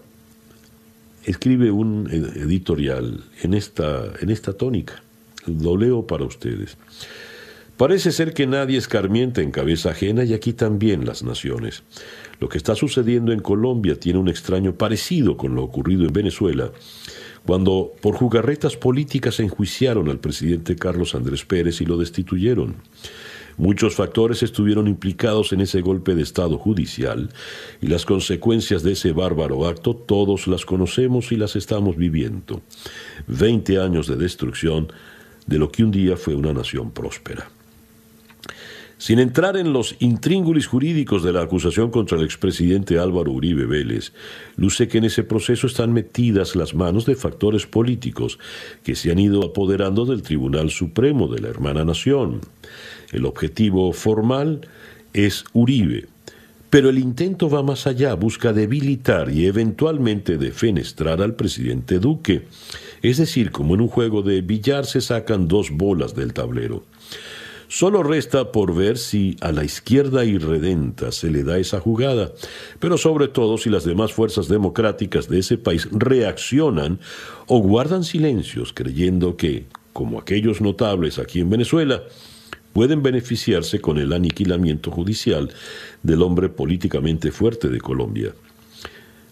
escribe 1.24 1.70
un 1.70 2.08
editorial 2.10 3.24
en 3.42 3.54
esta, 3.54 4.12
en 4.20 4.30
esta 4.30 4.52
tónica. 4.52 5.02
Lo 5.46 5.76
leo 5.76 6.06
para 6.06 6.24
ustedes. 6.24 6.76
Parece 7.76 8.12
ser 8.12 8.34
que 8.34 8.46
nadie 8.46 8.78
escarmienta 8.78 9.40
en 9.40 9.50
cabeza 9.50 9.90
ajena 9.90 10.24
y 10.24 10.34
aquí 10.34 10.52
también 10.52 11.04
las 11.04 11.22
naciones. 11.22 11.82
Lo 12.38 12.48
que 12.48 12.58
está 12.58 12.74
sucediendo 12.74 13.32
en 13.32 13.40
Colombia 13.40 13.98
tiene 13.98 14.18
un 14.18 14.28
extraño 14.28 14.74
parecido 14.74 15.36
con 15.36 15.54
lo 15.54 15.64
ocurrido 15.64 16.04
en 16.04 16.12
Venezuela, 16.12 16.70
cuando 17.46 17.92
por 18.00 18.14
jugarretas 18.14 18.76
políticas 18.76 19.40
enjuiciaron 19.40 20.08
al 20.08 20.18
presidente 20.18 20.76
Carlos 20.76 21.14
Andrés 21.14 21.44
Pérez 21.44 21.80
y 21.80 21.84
lo 21.84 21.96
destituyeron. 21.96 22.76
Muchos 23.58 23.94
factores 23.94 24.42
estuvieron 24.42 24.88
implicados 24.88 25.52
en 25.52 25.60
ese 25.60 25.82
golpe 25.82 26.14
de 26.14 26.22
Estado 26.22 26.56
judicial 26.56 27.30
y 27.80 27.86
las 27.86 28.06
consecuencias 28.06 28.82
de 28.82 28.92
ese 28.92 29.12
bárbaro 29.12 29.66
acto 29.66 29.94
todos 29.94 30.46
las 30.46 30.64
conocemos 30.64 31.32
y 31.32 31.36
las 31.36 31.54
estamos 31.56 31.96
viviendo. 31.96 32.62
Veinte 33.26 33.78
años 33.78 34.06
de 34.06 34.16
destrucción 34.16 34.90
de 35.46 35.58
lo 35.58 35.70
que 35.70 35.84
un 35.84 35.90
día 35.90 36.16
fue 36.16 36.34
una 36.34 36.52
nación 36.52 36.92
próspera. 36.92 37.50
Sin 39.02 39.18
entrar 39.18 39.56
en 39.56 39.72
los 39.72 39.96
intríngulis 39.98 40.68
jurídicos 40.68 41.24
de 41.24 41.32
la 41.32 41.42
acusación 41.42 41.90
contra 41.90 42.16
el 42.16 42.24
expresidente 42.24 43.00
Álvaro 43.00 43.32
Uribe 43.32 43.66
Vélez, 43.66 44.12
luce 44.54 44.86
que 44.86 44.98
en 44.98 45.04
ese 45.06 45.24
proceso 45.24 45.66
están 45.66 45.92
metidas 45.92 46.54
las 46.54 46.72
manos 46.72 47.04
de 47.04 47.16
factores 47.16 47.66
políticos 47.66 48.38
que 48.84 48.94
se 48.94 49.10
han 49.10 49.18
ido 49.18 49.44
apoderando 49.44 50.04
del 50.04 50.22
Tribunal 50.22 50.70
Supremo 50.70 51.26
de 51.26 51.40
la 51.40 51.48
hermana 51.48 51.84
nación. 51.84 52.42
El 53.10 53.24
objetivo 53.24 53.92
formal 53.92 54.68
es 55.12 55.46
Uribe, 55.52 56.06
pero 56.70 56.88
el 56.88 57.00
intento 57.00 57.50
va 57.50 57.64
más 57.64 57.88
allá, 57.88 58.14
busca 58.14 58.52
debilitar 58.52 59.32
y 59.32 59.46
eventualmente 59.46 60.38
defenestrar 60.38 61.22
al 61.22 61.34
presidente 61.34 61.98
Duque. 61.98 62.42
Es 63.02 63.16
decir, 63.16 63.50
como 63.50 63.74
en 63.74 63.80
un 63.80 63.88
juego 63.88 64.22
de 64.22 64.42
billar 64.42 64.86
se 64.86 65.00
sacan 65.00 65.48
dos 65.48 65.72
bolas 65.72 66.14
del 66.14 66.32
tablero. 66.32 66.84
Solo 67.74 68.02
resta 68.02 68.52
por 68.52 68.74
ver 68.74 68.98
si 68.98 69.38
a 69.40 69.50
la 69.50 69.64
izquierda 69.64 70.26
irredenta 70.26 71.10
se 71.10 71.30
le 71.30 71.42
da 71.42 71.56
esa 71.56 71.80
jugada, 71.80 72.30
pero 72.78 72.98
sobre 72.98 73.28
todo 73.28 73.56
si 73.56 73.70
las 73.70 73.84
demás 73.84 74.12
fuerzas 74.12 74.46
democráticas 74.46 75.26
de 75.26 75.38
ese 75.38 75.56
país 75.56 75.88
reaccionan 75.90 77.00
o 77.46 77.60
guardan 77.60 78.04
silencios 78.04 78.74
creyendo 78.74 79.38
que, 79.38 79.64
como 79.94 80.18
aquellos 80.18 80.60
notables 80.60 81.18
aquí 81.18 81.40
en 81.40 81.48
Venezuela, 81.48 82.02
pueden 82.74 83.02
beneficiarse 83.02 83.80
con 83.80 83.96
el 83.96 84.12
aniquilamiento 84.12 84.90
judicial 84.90 85.50
del 86.02 86.20
hombre 86.20 86.50
políticamente 86.50 87.32
fuerte 87.32 87.70
de 87.70 87.80
Colombia. 87.80 88.34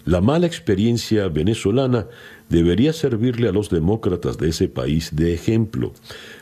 La 0.05 0.21
mala 0.21 0.47
experiencia 0.47 1.29
venezolana 1.29 2.07
debería 2.49 2.93
servirle 2.93 3.49
a 3.49 3.53
los 3.53 3.69
demócratas 3.69 4.39
de 4.39 4.49
ese 4.49 4.69
país 4.69 5.15
de 5.15 5.35
ejemplo, 5.35 5.93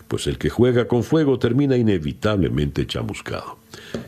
pues 0.07 0.27
el 0.27 0.38
que 0.38 0.49
juega 0.49 0.87
con 0.87 1.03
fuego 1.03 1.38
termina 1.38 1.77
inevitablemente 1.77 2.87
chamuscado. 2.87 3.59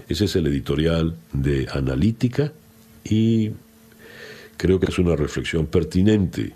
Ese 0.08 0.26
es 0.26 0.36
el 0.36 0.46
editorial 0.46 1.16
de 1.32 1.66
Analítica 1.72 2.52
y 3.04 3.50
creo 4.56 4.78
que 4.78 4.86
es 4.86 4.98
una 4.98 5.16
reflexión 5.16 5.66
pertinente. 5.66 6.54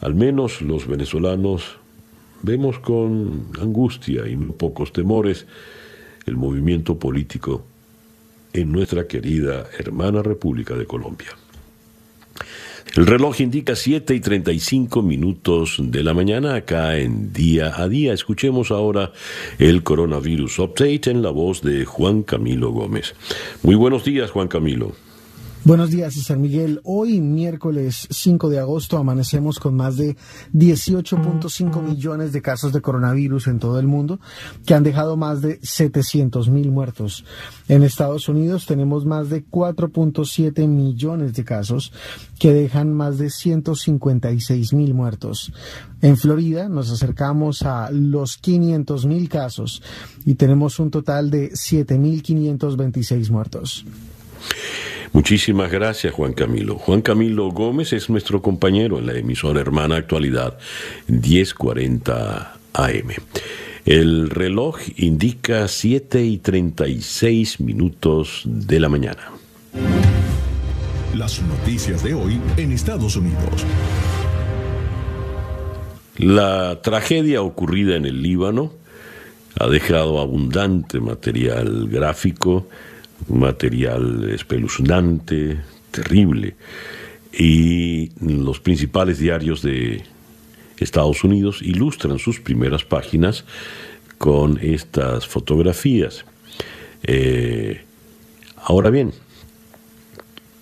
Al 0.00 0.14
menos 0.14 0.62
los 0.62 0.86
venezolanos 0.86 1.76
vemos 2.42 2.78
con 2.78 3.48
angustia 3.60 4.26
y 4.26 4.36
pocos 4.36 4.92
temores 4.92 5.46
el 6.26 6.36
movimiento 6.36 6.98
político 6.98 7.64
en 8.52 8.72
nuestra 8.72 9.06
querida 9.06 9.66
hermana 9.78 10.22
República 10.22 10.74
de 10.74 10.86
Colombia. 10.86 11.30
El 12.94 13.06
reloj 13.06 13.40
indica 13.40 13.76
7 13.76 14.14
y 14.14 14.20
35 14.20 15.02
minutos 15.02 15.76
de 15.78 16.02
la 16.02 16.14
mañana 16.14 16.54
acá 16.54 16.96
en 16.98 17.32
día 17.32 17.72
a 17.76 17.88
día. 17.88 18.12
Escuchemos 18.12 18.70
ahora 18.70 19.12
el 19.58 19.82
coronavirus 19.82 20.58
update 20.58 21.10
en 21.10 21.22
la 21.22 21.30
voz 21.30 21.62
de 21.62 21.84
Juan 21.84 22.22
Camilo 22.22 22.70
Gómez. 22.70 23.14
Muy 23.62 23.74
buenos 23.74 24.04
días, 24.04 24.30
Juan 24.30 24.48
Camilo. 24.48 24.94
Buenos 25.64 25.90
días, 25.90 26.14
César 26.14 26.38
Miguel. 26.38 26.80
Hoy, 26.84 27.20
miércoles 27.20 28.06
5 28.10 28.48
de 28.48 28.60
agosto, 28.60 28.96
amanecemos 28.96 29.58
con 29.58 29.74
más 29.74 29.96
de 29.96 30.16
18.5 30.54 31.82
millones 31.82 32.32
de 32.32 32.40
casos 32.40 32.72
de 32.72 32.80
coronavirus 32.80 33.48
en 33.48 33.58
todo 33.58 33.78
el 33.80 33.86
mundo, 33.86 34.20
que 34.64 34.74
han 34.74 34.84
dejado 34.84 35.16
más 35.16 35.42
de 35.42 35.58
700 35.60 36.48
mil 36.48 36.70
muertos. 36.70 37.24
En 37.68 37.82
Estados 37.82 38.28
Unidos 38.28 38.66
tenemos 38.66 39.04
más 39.04 39.30
de 39.30 39.44
4.7 39.44 40.66
millones 40.68 41.34
de 41.34 41.44
casos, 41.44 41.92
que 42.38 42.54
dejan 42.54 42.94
más 42.94 43.18
de 43.18 43.28
156 43.28 44.72
mil 44.72 44.94
muertos. 44.94 45.52
En 46.00 46.16
Florida 46.16 46.68
nos 46.68 46.90
acercamos 46.90 47.62
a 47.62 47.90
los 47.90 48.38
500 48.38 49.06
mil 49.06 49.28
casos 49.28 49.82
y 50.24 50.36
tenemos 50.36 50.78
un 50.78 50.90
total 50.90 51.30
de 51.30 51.50
7.526 51.50 53.30
muertos. 53.30 53.84
Muchísimas 55.12 55.70
gracias, 55.70 56.12
Juan 56.12 56.32
Camilo. 56.32 56.76
Juan 56.76 57.02
Camilo 57.02 57.50
Gómez 57.50 57.92
es 57.92 58.10
nuestro 58.10 58.42
compañero 58.42 58.98
en 58.98 59.06
la 59.06 59.14
emisora 59.14 59.60
Hermana 59.60 59.96
Actualidad 59.96 60.58
1040 61.08 62.56
AM. 62.74 63.08
El 63.86 64.28
reloj 64.28 64.80
indica 64.96 65.66
7 65.66 66.22
y 66.22 66.38
36 66.38 67.60
minutos 67.60 68.42
de 68.44 68.80
la 68.80 68.88
mañana. 68.90 69.30
Las 71.16 71.40
noticias 71.42 72.04
de 72.04 72.12
hoy 72.12 72.38
en 72.58 72.72
Estados 72.72 73.16
Unidos. 73.16 73.64
La 76.18 76.82
tragedia 76.82 77.42
ocurrida 77.42 77.96
en 77.96 78.04
el 78.04 78.22
Líbano 78.22 78.72
ha 79.58 79.68
dejado 79.68 80.20
abundante 80.20 81.00
material 81.00 81.88
gráfico 81.88 82.66
material 83.28 84.30
espeluznante, 84.30 85.58
terrible. 85.90 86.54
Y 87.32 88.10
los 88.20 88.60
principales 88.60 89.18
diarios 89.18 89.62
de 89.62 90.02
Estados 90.78 91.24
Unidos 91.24 91.60
ilustran 91.62 92.18
sus 92.18 92.40
primeras 92.40 92.84
páginas 92.84 93.44
con 94.16 94.58
estas 94.62 95.26
fotografías. 95.26 96.24
Eh, 97.02 97.82
ahora 98.56 98.90
bien, 98.90 99.12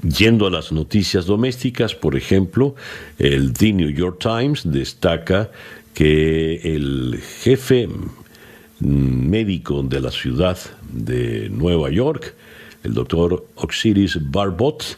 yendo 0.03 0.47
a 0.47 0.51
las 0.51 0.73
noticias 0.73 1.27
domésticas, 1.27 1.95
por 1.95 2.17
ejemplo, 2.17 2.75
el 3.19 3.53
The 3.53 3.73
New 3.73 3.91
York 3.91 4.19
Times 4.21 4.63
destaca 4.65 5.51
que 5.95 6.75
el 6.75 7.21
jefe 7.43 7.89
médico 8.81 9.83
de 9.83 10.01
la 10.01 10.11
ciudad 10.11 10.59
de 10.93 11.49
Nueva 11.49 11.91
York 11.91 12.35
el 12.87 12.95
doctor 12.95 13.47
Oxiris 13.57 14.19
Barbot 14.31 14.97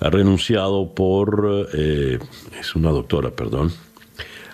ha 0.00 0.10
renunciado 0.10 0.92
por, 0.94 1.68
eh, 1.72 2.18
es 2.60 2.74
una 2.76 2.90
doctora, 2.90 3.30
perdón, 3.30 3.72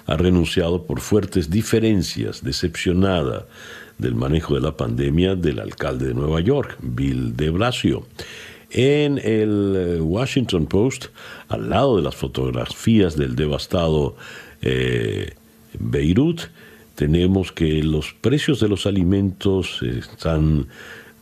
ha 0.07 0.17
renunciado 0.17 0.85
por 0.85 1.01
fuertes 1.01 1.51
diferencias, 1.51 2.45
decepcionada 2.45 3.47
del 3.99 4.15
manejo 4.15 4.55
de 4.55 4.61
la 4.61 4.77
pandemia 4.77 5.35
del 5.35 5.59
alcalde 5.59 6.07
de 6.07 6.15
Nueva 6.15 6.41
York, 6.41 6.79
Bill 6.81 7.37
de 7.37 7.51
Blasio. 7.51 8.07
En 8.71 9.19
el 9.19 9.75
eh, 9.77 10.01
Washington 10.01 10.67
Post, 10.67 11.07
al 11.49 11.71
lado 11.71 11.97
de 11.97 12.03
las 12.03 12.15
fotografías 12.15 13.17
del 13.17 13.35
devastado 13.35 14.15
eh, 14.63 15.33
Beirut, 15.79 16.43
tenemos 16.95 17.51
que 17.51 17.83
los 17.83 18.13
precios 18.13 18.61
de 18.61 18.69
los 18.69 18.87
alimentos 18.87 19.83
están 19.83 20.69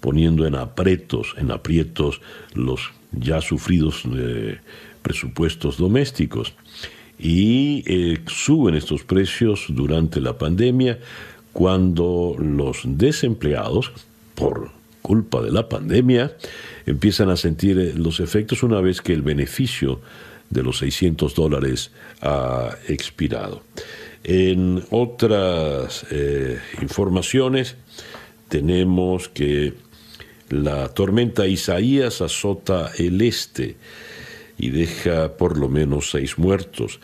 poniendo 0.07 0.47
en 0.47 0.55
aprietos, 0.55 1.35
en 1.37 1.51
aprietos 1.51 2.21
los 2.55 2.93
ya 3.11 3.41
sufridos 3.41 4.05
eh, 4.15 4.61
presupuestos 5.03 5.79
domésticos. 5.79 6.55
Y 7.19 7.83
eh, 7.87 8.21
suben 8.29 8.77
estos 8.77 9.03
precios 9.03 9.65
durante 9.69 10.21
la 10.21 10.39
pandemia 10.39 11.01
cuando 11.53 12.37
los 12.39 12.83
desempleados, 12.85 13.91
por 14.37 14.71
culpa 15.03 15.43
de 15.43 15.51
la 15.51 15.69
pandemia, 15.69 16.37
empiezan 16.87 17.29
a 17.29 17.37
sentir 17.37 17.77
eh, 17.77 17.93
los 17.97 18.21
efectos 18.21 18.63
una 18.63 18.81
vez 18.81 19.01
que 19.01 19.13
el 19.13 19.23
beneficio 19.23 20.01
de 20.51 20.63
los 20.63 20.79
600 20.79 21.35
dólares 21.35 21.91
ha 22.23 22.71
expirado. 22.87 23.65
En 24.23 24.85
otras 24.91 26.07
informaciones 26.81 27.75
tenemos 28.49 29.29
que 29.29 29.75
la 30.51 30.89
tormenta 30.89 31.47
Isaías 31.47 32.21
azota 32.21 32.93
el 32.99 33.21
este 33.21 33.77
y 34.59 34.71
deja 34.71 35.37
por 35.37 35.59
lo 35.59 35.69
menos 35.69 36.11
seis 36.11 36.39
muertos. 36.39 37.01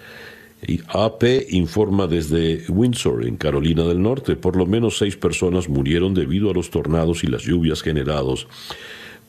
AP 0.89 1.25
informa 1.51 2.07
desde 2.07 2.65
Windsor, 2.69 3.27
en 3.27 3.37
Carolina 3.37 3.85
del 3.85 4.01
Norte, 4.01 4.37
por 4.37 4.57
lo 4.57 4.65
menos 4.65 4.97
seis 4.97 5.17
personas 5.17 5.69
murieron 5.69 6.15
debido 6.15 6.51
a 6.51 6.55
los 6.55 6.71
tornados 6.71 7.25
y 7.25 7.27
las 7.27 7.43
lluvias 7.43 7.83
generados 7.83 8.47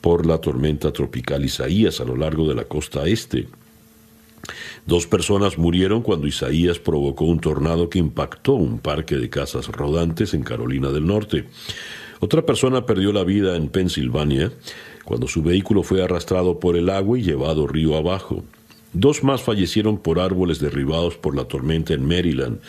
por 0.00 0.26
la 0.26 0.38
tormenta 0.38 0.92
tropical 0.92 1.44
Isaías 1.44 2.00
a 2.00 2.04
lo 2.04 2.16
largo 2.16 2.48
de 2.48 2.54
la 2.54 2.64
costa 2.64 3.06
este. 3.06 3.48
Dos 4.86 5.06
personas 5.06 5.58
murieron 5.58 6.02
cuando 6.02 6.26
Isaías 6.26 6.78
provocó 6.78 7.24
un 7.24 7.40
tornado 7.40 7.88
que 7.88 7.98
impactó 7.98 8.52
un 8.52 8.78
parque 8.78 9.16
de 9.16 9.30
casas 9.30 9.68
rodantes 9.68 10.34
en 10.34 10.42
Carolina 10.42 10.90
del 10.90 11.06
Norte. 11.06 11.46
Otra 12.24 12.46
persona 12.46 12.86
perdió 12.86 13.12
la 13.12 13.22
vida 13.22 13.54
en 13.54 13.68
Pensilvania 13.68 14.50
cuando 15.04 15.28
su 15.28 15.42
vehículo 15.42 15.82
fue 15.82 16.02
arrastrado 16.02 16.58
por 16.58 16.74
el 16.74 16.88
agua 16.88 17.18
y 17.18 17.22
llevado 17.22 17.66
río 17.66 17.98
abajo. 17.98 18.42
Dos 18.94 19.22
más 19.22 19.42
fallecieron 19.42 19.98
por 19.98 20.18
árboles 20.18 20.58
derribados 20.58 21.18
por 21.18 21.36
la 21.36 21.44
tormenta 21.44 21.92
en 21.92 22.08
Maryland 22.08 22.60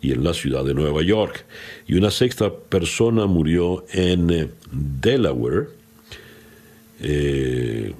y 0.00 0.12
en 0.12 0.24
la 0.24 0.32
ciudad 0.32 0.64
de 0.64 0.72
Nueva 0.72 1.02
York. 1.02 1.44
Y 1.86 1.96
una 1.96 2.10
sexta 2.10 2.54
persona 2.54 3.26
murió 3.26 3.84
en 3.92 4.30
eh, 4.30 4.48
Delaware 4.70 5.68
eh, 7.02 7.92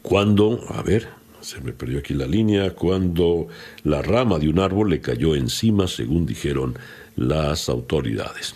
cuando, 0.00 0.64
a 0.70 0.80
ver, 0.80 1.08
se 1.42 1.60
me 1.60 1.74
perdió 1.74 1.98
aquí 1.98 2.14
la 2.14 2.26
línea, 2.26 2.70
cuando 2.70 3.48
la 3.84 4.00
rama 4.00 4.38
de 4.38 4.48
un 4.48 4.60
árbol 4.60 4.88
le 4.88 5.02
cayó 5.02 5.34
encima, 5.34 5.88
según 5.88 6.24
dijeron 6.24 6.74
las 7.16 7.68
autoridades. 7.68 8.54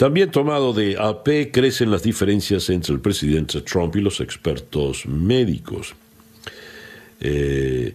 También 0.00 0.30
tomado 0.30 0.72
de 0.72 0.96
AP, 0.98 1.52
crecen 1.52 1.90
las 1.90 2.02
diferencias 2.02 2.70
entre 2.70 2.94
el 2.94 3.00
presidente 3.00 3.60
Trump 3.60 3.94
y 3.96 4.00
los 4.00 4.22
expertos 4.22 5.04
médicos. 5.04 5.94
Eh, 7.20 7.92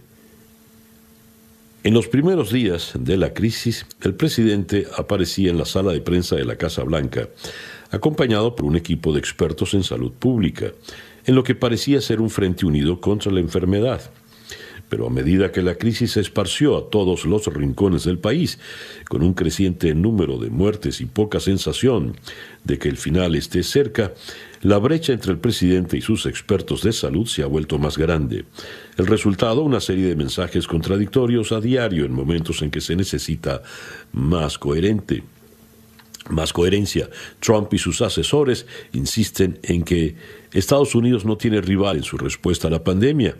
en 1.82 1.94
los 1.94 2.06
primeros 2.06 2.52
días 2.52 2.92
de 2.96 3.16
la 3.16 3.34
crisis, 3.34 3.86
el 4.02 4.14
presidente 4.14 4.86
aparecía 4.96 5.50
en 5.50 5.58
la 5.58 5.64
sala 5.64 5.90
de 5.90 6.00
prensa 6.00 6.36
de 6.36 6.44
la 6.44 6.54
Casa 6.54 6.84
Blanca, 6.84 7.28
acompañado 7.90 8.54
por 8.54 8.66
un 8.66 8.76
equipo 8.76 9.12
de 9.12 9.18
expertos 9.18 9.74
en 9.74 9.82
salud 9.82 10.12
pública, 10.12 10.70
en 11.24 11.34
lo 11.34 11.42
que 11.42 11.56
parecía 11.56 12.00
ser 12.00 12.20
un 12.20 12.30
frente 12.30 12.66
unido 12.66 13.00
contra 13.00 13.32
la 13.32 13.40
enfermedad. 13.40 14.12
Pero 14.88 15.06
a 15.06 15.10
medida 15.10 15.50
que 15.50 15.62
la 15.62 15.74
crisis 15.74 16.12
se 16.12 16.20
esparció 16.20 16.76
a 16.76 16.90
todos 16.90 17.24
los 17.24 17.46
rincones 17.46 18.04
del 18.04 18.18
país, 18.18 18.58
con 19.08 19.22
un 19.22 19.34
creciente 19.34 19.94
número 19.94 20.38
de 20.38 20.50
muertes 20.50 21.00
y 21.00 21.06
poca 21.06 21.40
sensación 21.40 22.16
de 22.64 22.78
que 22.78 22.88
el 22.88 22.96
final 22.96 23.34
esté 23.34 23.62
cerca, 23.62 24.12
la 24.62 24.78
brecha 24.78 25.12
entre 25.12 25.32
el 25.32 25.38
presidente 25.38 25.96
y 25.96 26.00
sus 26.00 26.26
expertos 26.26 26.82
de 26.82 26.92
salud 26.92 27.26
se 27.26 27.42
ha 27.42 27.46
vuelto 27.46 27.78
más 27.78 27.98
grande. 27.98 28.44
El 28.96 29.06
resultado, 29.06 29.62
una 29.62 29.80
serie 29.80 30.06
de 30.06 30.16
mensajes 30.16 30.66
contradictorios 30.66 31.52
a 31.52 31.60
diario 31.60 32.04
en 32.04 32.12
momentos 32.12 32.62
en 32.62 32.70
que 32.70 32.80
se 32.80 32.96
necesita 32.96 33.62
más 34.12 34.58
coherente. 34.58 35.22
Más 36.30 36.52
coherencia. 36.52 37.08
Trump 37.38 37.72
y 37.72 37.78
sus 37.78 38.02
asesores 38.02 38.66
insisten 38.92 39.60
en 39.62 39.84
que 39.84 40.16
Estados 40.52 40.96
Unidos 40.96 41.24
no 41.24 41.36
tiene 41.36 41.60
rival 41.60 41.98
en 41.98 42.02
su 42.02 42.18
respuesta 42.18 42.66
a 42.66 42.70
la 42.72 42.82
pandemia 42.82 43.36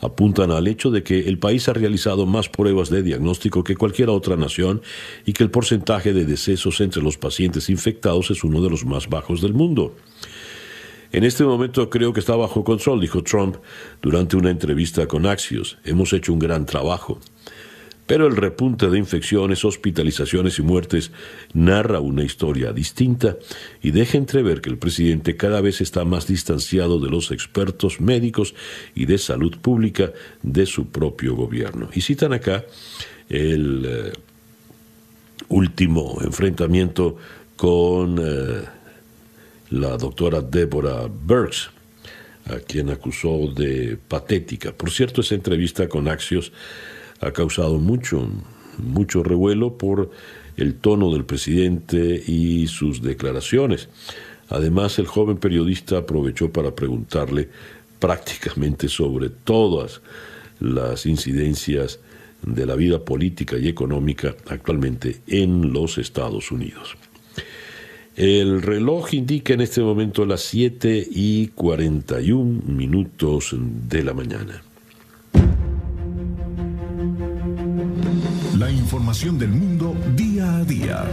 apuntan 0.00 0.50
al 0.50 0.66
hecho 0.68 0.90
de 0.90 1.02
que 1.02 1.20
el 1.28 1.38
país 1.38 1.68
ha 1.68 1.72
realizado 1.72 2.26
más 2.26 2.48
pruebas 2.48 2.90
de 2.90 3.02
diagnóstico 3.02 3.64
que 3.64 3.76
cualquier 3.76 4.10
otra 4.10 4.36
nación 4.36 4.82
y 5.24 5.32
que 5.32 5.44
el 5.44 5.50
porcentaje 5.50 6.12
de 6.12 6.24
decesos 6.24 6.80
entre 6.80 7.02
los 7.02 7.16
pacientes 7.16 7.70
infectados 7.70 8.30
es 8.30 8.44
uno 8.44 8.62
de 8.62 8.70
los 8.70 8.84
más 8.84 9.08
bajos 9.08 9.40
del 9.40 9.54
mundo. 9.54 9.94
En 11.12 11.24
este 11.24 11.44
momento 11.44 11.88
creo 11.88 12.12
que 12.12 12.20
está 12.20 12.36
bajo 12.36 12.64
control, 12.64 13.00
dijo 13.00 13.22
Trump 13.22 13.56
durante 14.02 14.36
una 14.36 14.50
entrevista 14.50 15.06
con 15.06 15.24
Axios. 15.24 15.78
Hemos 15.84 16.12
hecho 16.12 16.32
un 16.32 16.38
gran 16.38 16.66
trabajo. 16.66 17.20
Pero 18.06 18.28
el 18.28 18.36
repunte 18.36 18.88
de 18.88 18.98
infecciones, 18.98 19.64
hospitalizaciones 19.64 20.58
y 20.58 20.62
muertes 20.62 21.10
narra 21.52 21.98
una 22.00 22.22
historia 22.22 22.72
distinta 22.72 23.36
y 23.82 23.90
deja 23.90 24.16
entrever 24.16 24.60
que 24.60 24.70
el 24.70 24.78
presidente 24.78 25.36
cada 25.36 25.60
vez 25.60 25.80
está 25.80 26.04
más 26.04 26.28
distanciado 26.28 27.00
de 27.00 27.10
los 27.10 27.32
expertos 27.32 28.00
médicos 28.00 28.54
y 28.94 29.06
de 29.06 29.18
salud 29.18 29.56
pública 29.58 30.12
de 30.42 30.66
su 30.66 30.88
propio 30.88 31.34
gobierno. 31.34 31.88
Y 31.94 32.00
citan 32.02 32.32
acá 32.32 32.64
el 33.28 33.84
eh, 33.84 34.12
último 35.48 36.18
enfrentamiento 36.22 37.16
con 37.56 38.18
eh, 38.20 38.64
la 39.70 39.96
doctora 39.96 40.42
Deborah 40.42 41.08
Burks, 41.08 41.70
a 42.44 42.60
quien 42.60 42.90
acusó 42.90 43.52
de 43.52 43.98
patética. 44.08 44.70
Por 44.72 44.92
cierto, 44.92 45.22
esa 45.22 45.34
entrevista 45.34 45.88
con 45.88 46.06
Axios 46.06 46.52
ha 47.20 47.32
causado 47.32 47.78
mucho, 47.78 48.28
mucho 48.78 49.22
revuelo 49.22 49.76
por 49.78 50.10
el 50.56 50.74
tono 50.74 51.12
del 51.12 51.24
presidente 51.24 52.22
y 52.26 52.66
sus 52.66 53.02
declaraciones. 53.02 53.88
Además, 54.48 54.98
el 54.98 55.06
joven 55.06 55.38
periodista 55.38 55.98
aprovechó 55.98 56.50
para 56.52 56.74
preguntarle 56.74 57.48
prácticamente 57.98 58.88
sobre 58.88 59.30
todas 59.30 60.00
las 60.60 61.06
incidencias 61.06 62.00
de 62.42 62.66
la 62.66 62.74
vida 62.74 63.04
política 63.04 63.56
y 63.58 63.68
económica 63.68 64.34
actualmente 64.48 65.20
en 65.26 65.72
los 65.72 65.98
Estados 65.98 66.50
Unidos. 66.50 66.96
El 68.14 68.62
reloj 68.62 69.12
indica 69.12 69.52
en 69.52 69.60
este 69.60 69.82
momento 69.82 70.24
las 70.24 70.40
7 70.42 71.06
y 71.10 71.48
41 71.48 72.62
minutos 72.66 73.54
de 73.58 74.02
la 74.02 74.14
mañana. 74.14 74.62
Información 78.64 79.38
del 79.38 79.50
mundo 79.50 79.94
día 80.14 80.56
a 80.56 80.64
día. 80.64 81.04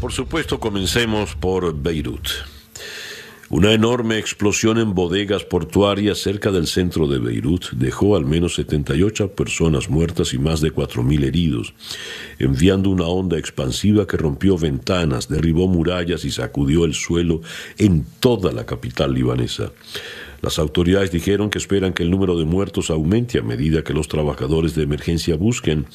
Por 0.00 0.10
supuesto, 0.10 0.58
comencemos 0.58 1.34
por 1.34 1.74
Beirut. 1.80 2.28
Una 3.50 3.72
enorme 3.74 4.18
explosión 4.18 4.78
en 4.78 4.94
bodegas 4.94 5.44
portuarias 5.44 6.18
cerca 6.18 6.50
del 6.50 6.66
centro 6.66 7.06
de 7.06 7.18
Beirut 7.18 7.72
dejó 7.72 8.16
al 8.16 8.24
menos 8.24 8.54
78 8.54 9.32
personas 9.32 9.90
muertas 9.90 10.32
y 10.32 10.38
más 10.38 10.62
de 10.62 10.72
4.000 10.72 11.24
heridos, 11.24 11.74
enviando 12.38 12.88
una 12.88 13.04
onda 13.04 13.36
expansiva 13.36 14.06
que 14.06 14.16
rompió 14.16 14.56
ventanas, 14.56 15.28
derribó 15.28 15.68
murallas 15.68 16.24
y 16.24 16.30
sacudió 16.30 16.86
el 16.86 16.94
suelo 16.94 17.42
en 17.76 18.06
toda 18.20 18.50
la 18.52 18.64
capital 18.64 19.12
libanesa. 19.12 19.72
Las 20.42 20.58
autoridades 20.58 21.12
dijeron 21.12 21.50
que 21.50 21.58
esperan 21.58 21.92
que 21.92 22.02
el 22.02 22.10
número 22.10 22.36
de 22.36 22.44
muertos 22.44 22.90
aumente 22.90 23.38
a 23.38 23.42
medida 23.42 23.84
que 23.84 23.94
los 23.94 24.08
trabajadores 24.08 24.74
de 24.74 24.82
emergencia 24.82 25.36
busquen 25.36 25.86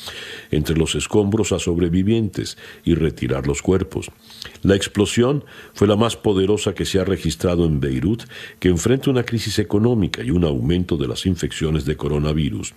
entre 0.52 0.78
los 0.78 0.96
escombros 0.96 1.52
a 1.52 1.60
sobrevivientes 1.60 2.58
y 2.86 2.96
retirar 2.96 3.46
los 3.46 3.62
cuerpos. 3.62 4.10
La 4.64 4.76
explosión 4.76 5.44
fue 5.74 5.86
la 5.86 5.98
más 5.98 6.16
poderosa 6.16 6.74
que 6.74 6.86
se 6.86 6.98
ha 6.98 7.04
registrado 7.04 7.66
en 7.66 7.82
Beirut, 7.82 8.24
que 8.60 8.70
enfrenta 8.70 9.10
una 9.10 9.24
crisis 9.24 9.60
económica 9.60 10.24
y 10.24 10.32
un 10.32 10.46
aumento 10.46 10.96
de 10.96 11.10
las 11.10 11.26
infecciones 11.26 11.84
de 11.84 11.98
coronavirus. 11.98 12.74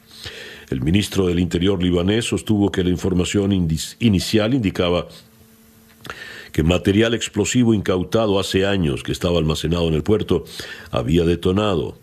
El 0.70 0.80
ministro 0.82 1.28
del 1.28 1.38
Interior 1.38 1.80
libanés 1.80 2.24
sostuvo 2.24 2.72
que 2.72 2.82
la 2.82 2.90
información 2.90 3.52
inicial 3.52 4.54
indicaba 4.54 5.06
que 6.60 6.64
material 6.64 7.14
explosivo 7.14 7.72
incautado 7.72 8.38
hace 8.38 8.66
años 8.66 9.02
que 9.02 9.12
estaba 9.12 9.38
almacenado 9.38 9.88
en 9.88 9.94
el 9.94 10.02
puerto 10.02 10.44
había 10.90 11.24
detonado. 11.24 11.96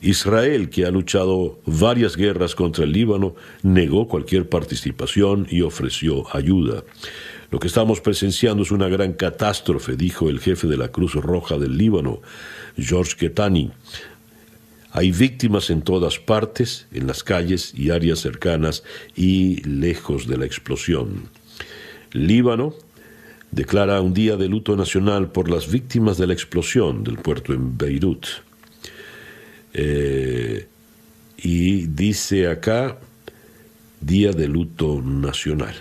Israel, 0.00 0.70
que 0.70 0.86
ha 0.86 0.92
luchado 0.92 1.58
varias 1.66 2.16
guerras 2.16 2.54
contra 2.54 2.84
el 2.84 2.92
Líbano, 2.92 3.34
negó 3.64 4.06
cualquier 4.06 4.48
participación 4.48 5.48
y 5.50 5.62
ofreció 5.62 6.32
ayuda. 6.32 6.84
Lo 7.50 7.58
que 7.58 7.66
estamos 7.66 8.00
presenciando 8.00 8.62
es 8.62 8.70
una 8.70 8.86
gran 8.86 9.14
catástrofe, 9.14 9.96
dijo 9.96 10.30
el 10.30 10.38
jefe 10.38 10.68
de 10.68 10.76
la 10.76 10.92
Cruz 10.92 11.14
Roja 11.14 11.58
del 11.58 11.76
Líbano, 11.76 12.20
George 12.76 13.16
Ketani. 13.16 13.72
Hay 14.92 15.10
víctimas 15.10 15.70
en 15.70 15.82
todas 15.82 16.20
partes, 16.20 16.86
en 16.92 17.08
las 17.08 17.24
calles 17.24 17.74
y 17.76 17.90
áreas 17.90 18.20
cercanas 18.20 18.84
y 19.16 19.56
lejos 19.68 20.28
de 20.28 20.38
la 20.38 20.46
explosión. 20.46 21.30
Líbano 22.12 22.76
declara 23.54 24.00
un 24.00 24.12
día 24.12 24.36
de 24.36 24.48
luto 24.48 24.76
nacional 24.76 25.30
por 25.30 25.48
las 25.48 25.70
víctimas 25.70 26.18
de 26.18 26.26
la 26.26 26.32
explosión 26.32 27.04
del 27.04 27.18
puerto 27.18 27.52
en 27.52 27.78
Beirut. 27.78 28.26
Eh, 29.72 30.66
y 31.38 31.86
dice 31.86 32.48
acá, 32.48 32.98
día 34.00 34.32
de 34.32 34.48
luto 34.48 35.00
nacional. 35.00 35.74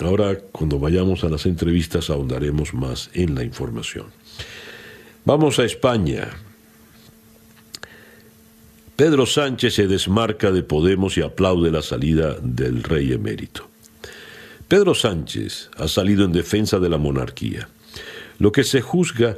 Ahora, 0.00 0.38
cuando 0.52 0.78
vayamos 0.78 1.24
a 1.24 1.28
las 1.28 1.46
entrevistas, 1.46 2.10
ahondaremos 2.10 2.74
más 2.74 3.10
en 3.12 3.34
la 3.34 3.44
información. 3.44 4.06
Vamos 5.24 5.58
a 5.58 5.64
España. 5.64 6.28
Pedro 8.96 9.26
Sánchez 9.26 9.74
se 9.74 9.86
desmarca 9.86 10.50
de 10.52 10.62
Podemos 10.62 11.16
y 11.18 11.22
aplaude 11.22 11.70
la 11.70 11.82
salida 11.82 12.36
del 12.40 12.82
rey 12.82 13.12
emérito. 13.12 13.69
Pedro 14.70 14.94
Sánchez 14.94 15.68
ha 15.78 15.88
salido 15.88 16.24
en 16.24 16.30
defensa 16.30 16.78
de 16.78 16.88
la 16.88 16.96
monarquía. 16.96 17.68
Lo 18.38 18.52
que 18.52 18.62
se 18.62 18.80
juzga 18.80 19.36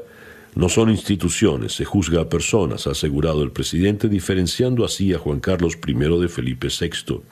no 0.55 0.69
son 0.69 0.91
instituciones, 0.91 1.73
se 1.73 1.87
juzga 1.87 2.21
a 2.21 2.29
personas, 2.29 2.87
ha 2.87 2.91
asegurado 2.91 3.43
el 3.43 3.51
presidente, 3.51 4.11
diferenciando 4.11 4.85
así 4.85 5.15
a 5.15 5.19
Juan 5.19 5.41
Carlos 5.41 5.79
I 5.87 5.95
de 6.21 6.29
Felipe 6.29 6.69
VI. 6.69 7.23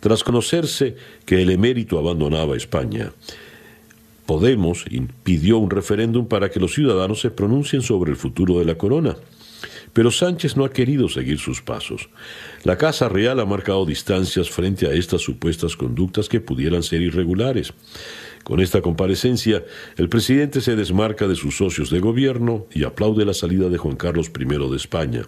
Tras 0.00 0.24
conocerse 0.24 0.96
que 1.24 1.40
el 1.40 1.50
emérito 1.50 1.96
abandonaba 1.96 2.56
España, 2.56 3.12
Podemos 4.26 4.84
pidió 5.24 5.58
un 5.58 5.70
referéndum 5.70 6.26
para 6.26 6.50
que 6.50 6.60
los 6.60 6.74
ciudadanos 6.74 7.20
se 7.20 7.30
pronuncien 7.30 7.82
sobre 7.82 8.12
el 8.12 8.16
futuro 8.16 8.58
de 8.58 8.64
la 8.64 8.76
corona. 8.76 9.16
Pero 9.92 10.10
Sánchez 10.10 10.56
no 10.56 10.64
ha 10.64 10.70
querido 10.70 11.08
seguir 11.08 11.38
sus 11.38 11.60
pasos. 11.60 12.08
La 12.64 12.78
Casa 12.78 13.08
Real 13.08 13.40
ha 13.40 13.44
marcado 13.44 13.84
distancias 13.84 14.50
frente 14.50 14.86
a 14.86 14.92
estas 14.92 15.20
supuestas 15.20 15.76
conductas 15.76 16.28
que 16.28 16.40
pudieran 16.40 16.82
ser 16.82 17.02
irregulares. 17.02 17.74
Con 18.42 18.60
esta 18.60 18.80
comparecencia, 18.80 19.64
el 19.96 20.08
presidente 20.08 20.60
se 20.60 20.76
desmarca 20.76 21.28
de 21.28 21.36
sus 21.36 21.56
socios 21.56 21.90
de 21.90 22.00
gobierno 22.00 22.66
y 22.72 22.84
aplaude 22.84 23.24
la 23.24 23.34
salida 23.34 23.68
de 23.68 23.78
Juan 23.78 23.96
Carlos 23.96 24.30
I 24.38 24.44
de 24.44 24.76
España. 24.76 25.22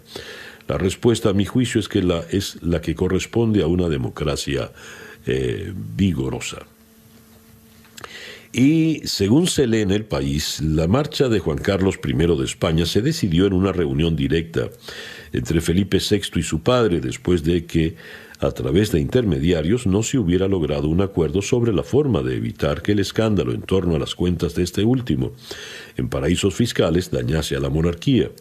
La 0.67 0.77
respuesta, 0.77 1.29
a 1.29 1.33
mi 1.33 1.45
juicio, 1.45 1.79
es 1.79 1.87
que 1.87 2.01
la, 2.01 2.23
es 2.31 2.61
la 2.63 2.81
que 2.81 2.95
corresponde 2.95 3.61
a 3.61 3.67
una 3.67 3.87
democracia 3.87 4.71
eh, 5.27 5.71
vigorosa. 5.95 6.65
Y 8.57 9.01
según 9.03 9.47
se 9.47 9.67
lee 9.67 9.81
en 9.81 9.91
el 9.91 10.05
país, 10.05 10.61
la 10.61 10.87
marcha 10.87 11.27
de 11.27 11.39
Juan 11.39 11.57
Carlos 11.57 11.99
I 12.01 12.13
de 12.13 12.45
España 12.45 12.85
se 12.85 13.01
decidió 13.01 13.47
en 13.47 13.51
una 13.51 13.73
reunión 13.73 14.15
directa 14.15 14.69
entre 15.33 15.59
Felipe 15.59 15.97
VI 15.97 16.39
y 16.39 16.41
su 16.41 16.61
padre 16.61 17.01
después 17.01 17.43
de 17.43 17.65
que, 17.65 17.97
a 18.39 18.51
través 18.51 18.93
de 18.93 19.01
intermediarios, 19.01 19.85
no 19.85 20.03
se 20.03 20.19
hubiera 20.19 20.47
logrado 20.47 20.87
un 20.87 21.01
acuerdo 21.01 21.41
sobre 21.41 21.73
la 21.73 21.83
forma 21.83 22.21
de 22.21 22.37
evitar 22.37 22.81
que 22.81 22.93
el 22.93 22.99
escándalo 22.99 23.51
en 23.51 23.61
torno 23.61 23.97
a 23.97 23.99
las 23.99 24.15
cuentas 24.15 24.55
de 24.55 24.63
este 24.63 24.85
último, 24.85 25.33
en 25.97 26.07
paraísos 26.07 26.55
fiscales, 26.55 27.11
dañase 27.11 27.57
a 27.57 27.59
la 27.59 27.69
monarquía. 27.69 28.31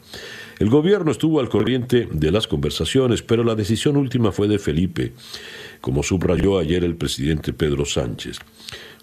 El 0.60 0.70
gobierno 0.70 1.10
estuvo 1.10 1.40
al 1.40 1.48
corriente 1.48 2.08
de 2.12 2.30
las 2.30 2.46
conversaciones, 2.46 3.22
pero 3.22 3.42
la 3.42 3.56
decisión 3.56 3.96
última 3.96 4.30
fue 4.30 4.46
de 4.46 4.60
Felipe, 4.60 5.12
como 5.80 6.04
subrayó 6.04 6.60
ayer 6.60 6.84
el 6.84 6.94
presidente 6.94 7.52
Pedro 7.52 7.84
Sánchez. 7.84 8.38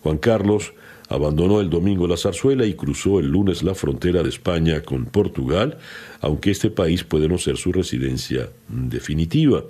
Juan 0.03 0.17
Carlos 0.17 0.73
abandonó 1.11 1.59
el 1.59 1.69
domingo 1.69 2.07
la 2.07 2.15
zarzuela 2.15 2.65
y 2.65 2.73
cruzó 2.73 3.19
el 3.19 3.27
lunes 3.27 3.63
la 3.63 3.75
frontera 3.75 4.23
de 4.23 4.29
España 4.29 4.81
con 4.81 5.05
Portugal, 5.05 5.77
aunque 6.21 6.51
este 6.51 6.69
país 6.69 7.03
puede 7.03 7.27
no 7.27 7.37
ser 7.37 7.57
su 7.57 7.73
residencia 7.73 8.49
definitiva. 8.69 9.63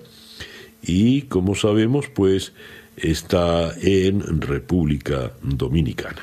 Y 0.83 1.23
como 1.23 1.55
sabemos, 1.55 2.09
pues 2.09 2.53
está 2.95 3.73
en 3.81 4.39
República 4.39 5.33
Dominicana. 5.41 6.21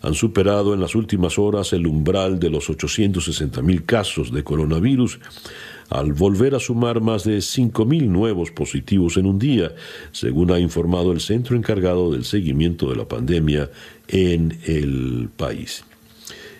han 0.03 0.15
superado 0.15 0.75
en 0.75 0.81
las 0.81 0.95
últimas 0.95 1.39
horas 1.39 1.73
el 1.73 1.87
umbral 1.87 2.39
de 2.39 2.51
los 2.51 2.69
860.000 2.69 3.85
casos 3.85 4.31
de 4.33 4.45
coronavirus 4.45 5.19
al 5.95 6.13
volver 6.13 6.57
a 6.57 6.59
sumar 6.59 7.01
más 7.01 7.23
de 7.23 7.39
5.000 7.39 8.09
nuevos 8.09 8.51
positivos 8.51 9.17
en 9.17 9.27
un 9.27 9.39
día, 9.39 9.73
según 10.11 10.51
ha 10.51 10.59
informado 10.59 11.13
el 11.13 11.21
centro 11.21 11.57
encargado 11.57 12.11
del 12.11 12.25
seguimiento 12.25 12.91
de 12.91 12.97
la 12.97 13.07
pandemia 13.07 13.71
en 14.09 14.59
el 14.67 15.29
país. 15.37 15.85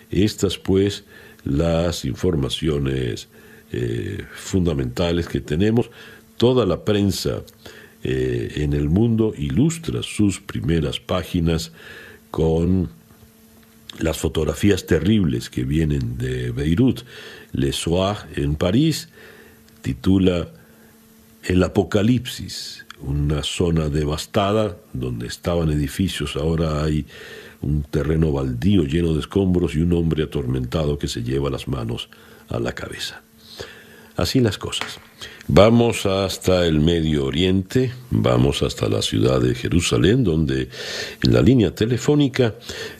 Estas 0.09 0.57
pues 0.57 1.03
las 1.43 2.05
informaciones 2.05 3.27
eh, 3.73 4.23
fundamentales 4.33 5.27
que 5.27 5.41
tenemos. 5.41 5.89
Toda 6.37 6.65
la 6.65 6.85
prensa 6.85 7.41
eh, 8.05 8.53
en 8.55 8.71
el 8.71 8.87
mundo 8.87 9.33
ilustra 9.37 10.01
sus 10.01 10.39
primeras 10.39 11.01
páginas 11.01 11.73
con 12.31 12.89
las 13.99 14.17
fotografías 14.17 14.85
terribles 14.85 15.49
que 15.49 15.65
vienen 15.65 16.17
de 16.17 16.51
Beirut. 16.51 17.01
Le 17.51 17.73
Soir 17.73 18.17
en 18.37 18.55
París 18.55 19.09
titula 19.85 20.47
El 21.43 21.61
Apocalipsis, 21.61 22.87
una 23.01 23.43
zona 23.43 23.87
devastada 23.87 24.77
donde 24.93 25.27
estaban 25.27 25.69
edificios, 25.69 26.35
ahora 26.35 26.83
hay 26.83 27.05
un 27.61 27.83
terreno 27.83 28.31
baldío 28.31 28.81
lleno 28.85 29.13
de 29.13 29.19
escombros 29.19 29.75
y 29.75 29.81
un 29.81 29.93
hombre 29.93 30.23
atormentado 30.23 30.97
que 30.97 31.07
se 31.07 31.21
lleva 31.21 31.51
las 31.51 31.67
manos 31.67 32.09
a 32.49 32.59
la 32.59 32.71
cabeza. 32.71 33.21
así 34.17 34.39
las 34.39 34.57
cosas. 34.57 34.99
Vamos 35.47 36.07
hasta 36.07 36.65
el 36.65 36.79
Medio 36.79 37.25
Oriente, 37.25 37.91
vamos 38.09 38.63
hasta 38.63 38.89
la 38.89 39.03
ciudad 39.03 39.39
de 39.39 39.53
Jerusalén, 39.53 40.23
donde 40.23 40.69
en 41.21 41.31
la 41.31 41.43
línea 41.43 41.75
telefónica 41.75 42.55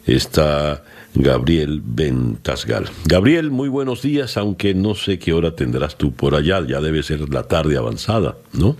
está 0.05 0.83
Gabriel 1.15 1.81
Bentasgal. 1.83 2.85
Gabriel, 3.05 3.49
muy 3.49 3.69
buenos 3.69 4.01
días, 4.01 4.37
aunque 4.37 4.73
no 4.73 4.95
sé 4.95 5.17
qué 5.17 5.33
hora 5.33 5.55
tendrás 5.55 5.95
tú 5.95 6.11
por 6.11 6.35
allá, 6.35 6.61
ya 6.67 6.81
debe 6.81 7.03
ser 7.03 7.29
la 7.33 7.43
tarde 7.43 7.77
avanzada, 7.77 8.35
¿no? 8.53 8.75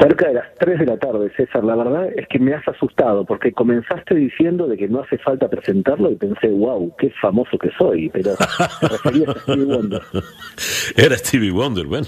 Cerca 0.00 0.28
de 0.28 0.34
las 0.34 0.54
3 0.58 0.78
de 0.78 0.86
la 0.86 0.96
tarde, 0.96 1.30
César, 1.36 1.64
la 1.64 1.76
verdad 1.76 2.08
es 2.16 2.26
que 2.28 2.38
me 2.38 2.54
has 2.54 2.66
asustado 2.66 3.26
porque 3.26 3.52
comenzaste 3.52 4.14
diciendo 4.14 4.66
de 4.66 4.78
que 4.78 4.88
no 4.88 5.00
hace 5.00 5.18
falta 5.18 5.48
presentarlo 5.48 6.10
y 6.10 6.14
pensé, 6.14 6.48
wow, 6.48 6.94
qué 6.98 7.10
famoso 7.20 7.58
que 7.58 7.70
soy, 7.76 8.08
pero 8.08 8.34
te 8.80 8.88
referías 8.88 9.28
a 9.28 9.40
Stevie 9.40 9.64
Wonder. 9.64 10.02
Era 10.96 11.16
Stevie 11.18 11.50
Wonder, 11.50 11.86
bueno. 11.86 12.06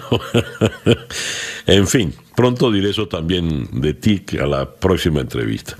en 1.66 1.86
fin, 1.86 2.12
pronto 2.34 2.72
diré 2.72 2.88
eso 2.88 3.06
también 3.06 3.68
de 3.80 3.92
ti 3.92 4.24
a 4.40 4.46
la 4.46 4.70
próxima 4.70 5.20
entrevista. 5.20 5.76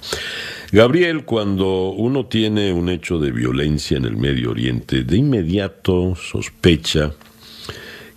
Gabriel, 0.72 1.24
cuando 1.24 1.90
uno 1.90 2.26
tiene 2.26 2.72
un 2.72 2.88
hecho 2.88 3.18
de 3.18 3.30
violencia 3.30 3.96
en 3.96 4.04
el 4.04 4.16
Medio 4.16 4.50
Oriente, 4.50 5.04
de 5.04 5.16
inmediato 5.16 6.14
sospecha 6.16 7.12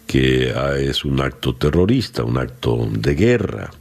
que 0.05 0.53
ah, 0.55 0.77
es 0.77 1.03
un 1.05 1.19
acto 1.19 1.55
terrorista, 1.55 2.23
un 2.23 2.37
acto 2.37 2.87
de 2.91 3.13
guerra. 3.13 3.71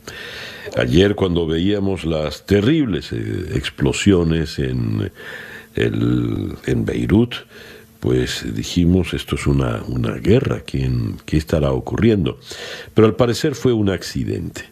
Ayer 0.76 1.14
cuando 1.14 1.46
veíamos 1.46 2.04
las 2.04 2.44
terribles 2.44 3.12
eh, 3.12 3.52
explosiones 3.54 4.58
en, 4.58 5.10
en 5.76 6.84
Beirut, 6.84 7.34
pues 8.00 8.44
dijimos 8.54 9.14
esto 9.14 9.36
es 9.36 9.46
una, 9.46 9.82
una 9.86 10.12
guerra, 10.14 10.62
¿qué, 10.66 10.90
¿qué 11.24 11.36
estará 11.36 11.70
ocurriendo? 11.72 12.38
Pero 12.94 13.06
al 13.06 13.16
parecer 13.16 13.54
fue 13.54 13.72
un 13.72 13.88
accidente. 13.88 14.62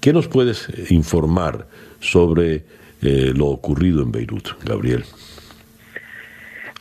¿Qué 0.00 0.12
nos 0.12 0.28
puedes 0.28 0.68
informar 0.90 1.68
sobre 2.00 2.64
eh, 3.02 3.32
lo 3.34 3.46
ocurrido 3.46 4.02
en 4.02 4.12
Beirut, 4.12 4.48
Gabriel? 4.64 5.04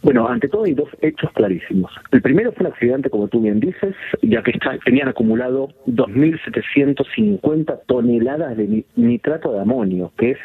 Bueno, 0.04 0.28
ante 0.28 0.48
todo 0.48 0.66
hay 0.66 0.74
dos 0.74 0.90
hechos 1.02 1.32
clarísimos. 1.34 1.92
El 2.12 2.22
primero 2.22 2.52
fue 2.52 2.66
un 2.66 2.72
accidente, 2.72 3.10
como 3.10 3.28
tú 3.28 3.42
bien 3.42 3.60
dices, 3.60 3.96
ya 4.22 4.44
que 4.44 4.54
tenían 4.86 5.10
acumulado 5.10 5.70
2.750 5.88 7.80
toneladas 7.88 8.56
de 8.56 8.86
nitrato 8.96 9.52
de 9.52 9.60
amonio, 9.60 10.12
que 10.18 10.32
es 10.32 10.38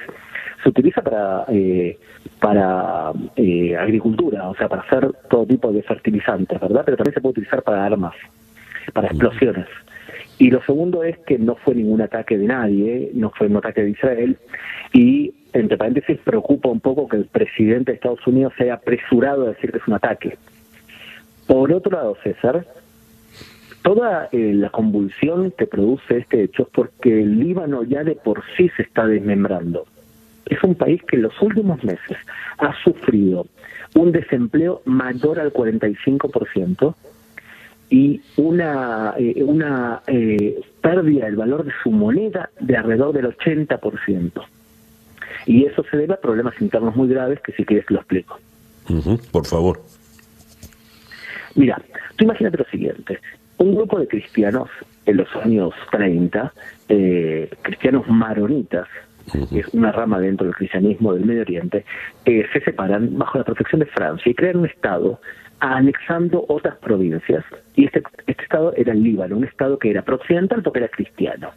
se 0.63 0.69
utiliza 0.69 1.03
para 1.03 1.45
eh, 1.49 1.99
para 2.41 3.13
eh, 3.37 3.77
agricultura, 3.77 4.49
o 4.49 4.55
sea, 4.57 4.69
para 4.69 4.83
hacer 4.83 5.13
todo 5.31 5.47
tipo 5.47 5.73
de 5.73 5.83
fertilizantes, 5.83 6.59
¿verdad? 6.61 6.83
Pero 6.85 6.97
también 6.97 7.15
se 7.15 7.21
puede 7.21 7.33
utilizar 7.33 7.63
para 7.63 7.85
armas, 7.85 8.15
para 8.93 9.09
explosiones. 9.09 9.67
Y 10.39 10.51
lo 10.51 10.63
segundo 10.63 11.05
es 11.05 11.19
que 11.19 11.39
no 11.39 11.57
fue 11.57 11.75
ningún 11.75 12.01
ataque 12.01 12.37
de 12.37 12.47
nadie, 12.47 13.11
no 13.15 13.31
fue 13.31 13.47
un 13.47 13.59
ataque 13.59 13.83
de 13.83 13.91
Israel, 13.91 14.37
y 14.93 15.33
entre 15.53 15.77
paréntesis, 15.77 16.19
preocupa 16.25 16.69
un 16.69 16.81
poco 16.81 17.09
que 17.09 17.17
el 17.17 17.27
presidente 17.27 17.93
de 17.93 17.97
Estados 17.97 18.27
Unidos 18.27 18.53
se 18.57 18.65
haya 18.65 18.75
apresurado 18.75 19.45
a 19.45 19.51
decir 19.51 19.71
que 19.71 19.79
es 19.79 19.87
un 19.87 19.95
ataque. 19.95 20.37
Por 21.47 21.73
otro 21.73 21.93
lado, 21.93 22.17
César, 22.23 22.65
toda 23.83 24.29
eh, 24.33 24.53
la 24.55 24.71
convulsión 24.71 25.53
que 25.57 25.67
produce 25.67 26.19
este 26.19 26.45
hecho 26.45 26.63
es 26.63 26.69
porque 26.73 27.23
el 27.23 27.39
Líbano 27.39 27.83
ya 27.83 28.05
de 28.05 28.15
por 28.15 28.43
sí 28.57 28.71
se 28.77 28.83
está 28.83 29.07
desmembrando. 29.07 29.87
Es 30.47 30.63
un 30.63 30.75
país 30.75 31.03
que 31.03 31.17
en 31.17 31.23
los 31.23 31.41
últimos 31.43 31.83
meses 31.85 32.17
ha 32.59 32.73
sufrido 32.83 33.47
un 33.95 34.13
desempleo 34.13 34.83
mayor 34.85 35.39
al 35.39 35.53
45% 35.53 36.95
y 37.91 38.23
una, 38.37 39.15
eh, 39.19 39.45
una 39.45 40.03
eh, 40.07 40.61
pérdida 40.81 41.27
del 41.27 41.37
valor 41.37 41.65
de 41.65 41.73
su 41.83 41.91
moneda 41.91 42.51
de 42.59 42.77
alrededor 42.77 43.13
del 43.13 43.37
80%. 43.37 44.43
Y 45.47 45.65
eso 45.65 45.85
se 45.91 45.97
debe 45.97 46.15
a 46.15 46.21
problemas 46.21 46.55
internos 46.61 46.95
muy 46.97 47.09
graves 47.09 47.41
que 47.41 47.53
si 47.53 47.65
quieres 47.65 47.89
lo 47.91 47.99
explico. 47.99 48.39
por 49.31 49.47
favor. 49.47 49.81
Mira, 51.55 51.81
tú 52.17 52.25
imagínate 52.25 52.59
lo 52.59 52.65
siguiente. 52.65 53.19
Un 53.59 53.75
grupo 53.75 53.99
de 53.99 54.09
cristianos 54.09 54.69
en 55.07 55.17
los 55.19 55.29
años 55.37 55.75
30, 55.91 56.53
eh, 56.89 57.51
cristianos 57.63 58.09
maronitas, 58.09 58.89
que 59.51 59.61
es 59.61 59.69
una 59.73 59.93
rama 59.93 60.19
dentro 60.19 60.47
del 60.47 60.55
cristianismo 60.55 61.15
del 61.15 61.25
Medio 61.25 61.43
Oriente, 61.43 61.85
eh, 62.25 62.45
se 62.53 62.61
separan 62.61 63.17
bajo 63.19 63.39
la 63.39 63.45
protección 63.45 63.81
de 63.81 63.87
Francia 63.87 64.31
y 64.31 64.35
crean 64.35 64.59
un 64.59 64.67
Estado 64.67 65.21
anexando 65.61 66.45
otras 66.49 66.77
provincias. 66.79 67.45
Y 67.75 67.87
este, 67.87 68.03
este 68.27 68.43
Estado 68.43 68.73
era 68.77 68.93
el 68.93 69.03
Líbano, 69.03 69.37
un 69.37 69.45
Estado 69.45 69.79
que 69.79 69.91
era 69.91 70.03
pro-occidental 70.03 70.63
porque 70.63 70.81
era 70.81 70.89
cristiano. 70.89 71.51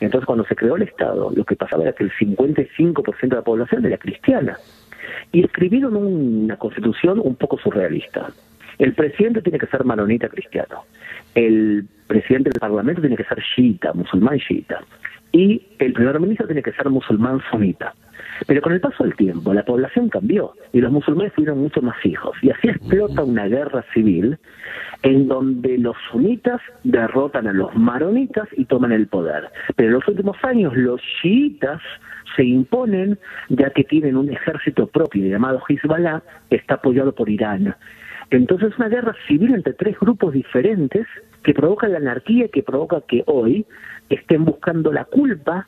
Entonces, 0.00 0.26
cuando 0.26 0.44
se 0.44 0.54
creó 0.54 0.76
el 0.76 0.82
Estado, 0.82 1.30
lo 1.34 1.44
que 1.44 1.56
pasaba 1.56 1.82
era 1.82 1.92
que 1.92 2.04
el 2.04 2.12
55% 2.12 3.20
de 3.20 3.36
la 3.36 3.42
población 3.42 3.84
era 3.86 3.96
cristiana. 3.96 4.58
Y 5.32 5.44
escribieron 5.44 5.96
una 5.96 6.56
constitución 6.56 7.20
un 7.22 7.36
poco 7.36 7.58
surrealista. 7.58 8.28
El 8.78 8.94
presidente 8.94 9.42
tiene 9.42 9.58
que 9.58 9.66
ser 9.66 9.84
maronita 9.84 10.28
cristiano. 10.28 10.84
El 11.34 11.86
presidente 12.06 12.50
del 12.50 12.60
parlamento 12.60 13.00
tiene 13.00 13.16
que 13.16 13.24
ser 13.24 13.42
chiita, 13.54 13.92
musulmán 13.92 14.38
chiita. 14.38 14.80
Y 15.32 15.62
el 15.78 15.92
primer 15.94 16.20
ministro 16.20 16.46
tiene 16.46 16.62
que 16.62 16.72
ser 16.72 16.88
musulmán 16.90 17.40
sunita. 17.50 17.94
Pero 18.46 18.60
con 18.60 18.72
el 18.72 18.80
paso 18.80 19.04
del 19.04 19.14
tiempo, 19.14 19.54
la 19.54 19.64
población 19.64 20.08
cambió 20.08 20.52
y 20.72 20.80
los 20.80 20.92
musulmanes 20.92 21.32
tuvieron 21.34 21.60
muchos 21.60 21.82
más 21.82 21.96
hijos. 22.04 22.36
Y 22.42 22.50
así 22.50 22.68
explota 22.68 23.24
una 23.24 23.46
guerra 23.46 23.84
civil 23.94 24.38
en 25.02 25.28
donde 25.28 25.78
los 25.78 25.96
sunitas 26.10 26.60
derrotan 26.84 27.46
a 27.46 27.52
los 27.52 27.74
maronitas 27.74 28.48
y 28.56 28.64
toman 28.64 28.92
el 28.92 29.06
poder. 29.06 29.48
Pero 29.76 29.88
en 29.88 29.94
los 29.94 30.08
últimos 30.08 30.36
años 30.44 30.76
los 30.76 31.00
chiitas 31.20 31.80
se 32.36 32.44
imponen 32.44 33.18
ya 33.48 33.70
que 33.70 33.84
tienen 33.84 34.16
un 34.16 34.30
ejército 34.30 34.86
propio 34.86 35.26
llamado 35.26 35.62
Hezbollah, 35.68 36.22
que 36.50 36.56
está 36.56 36.74
apoyado 36.74 37.14
por 37.14 37.28
Irán. 37.28 37.74
Entonces 38.30 38.72
es 38.72 38.78
una 38.78 38.88
guerra 38.88 39.14
civil 39.28 39.54
entre 39.54 39.74
tres 39.74 39.98
grupos 40.00 40.32
diferentes 40.32 41.06
que 41.42 41.52
provoca 41.52 41.88
la 41.88 41.98
anarquía 41.98 42.46
y 42.46 42.48
que 42.48 42.62
provoca 42.62 43.02
que 43.06 43.24
hoy 43.26 43.66
estén 44.08 44.44
buscando 44.44 44.92
la 44.92 45.04
culpa 45.04 45.66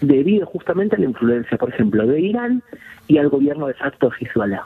debido 0.00 0.46
justamente 0.46 0.96
a 0.96 0.98
la 0.98 1.06
influencia, 1.06 1.56
por 1.56 1.70
ejemplo, 1.70 2.06
de 2.06 2.20
Irán 2.20 2.62
y 3.08 3.18
al 3.18 3.28
gobierno 3.28 3.66
de 3.66 3.74
facto 3.74 4.10
Hezbollah. 4.18 4.64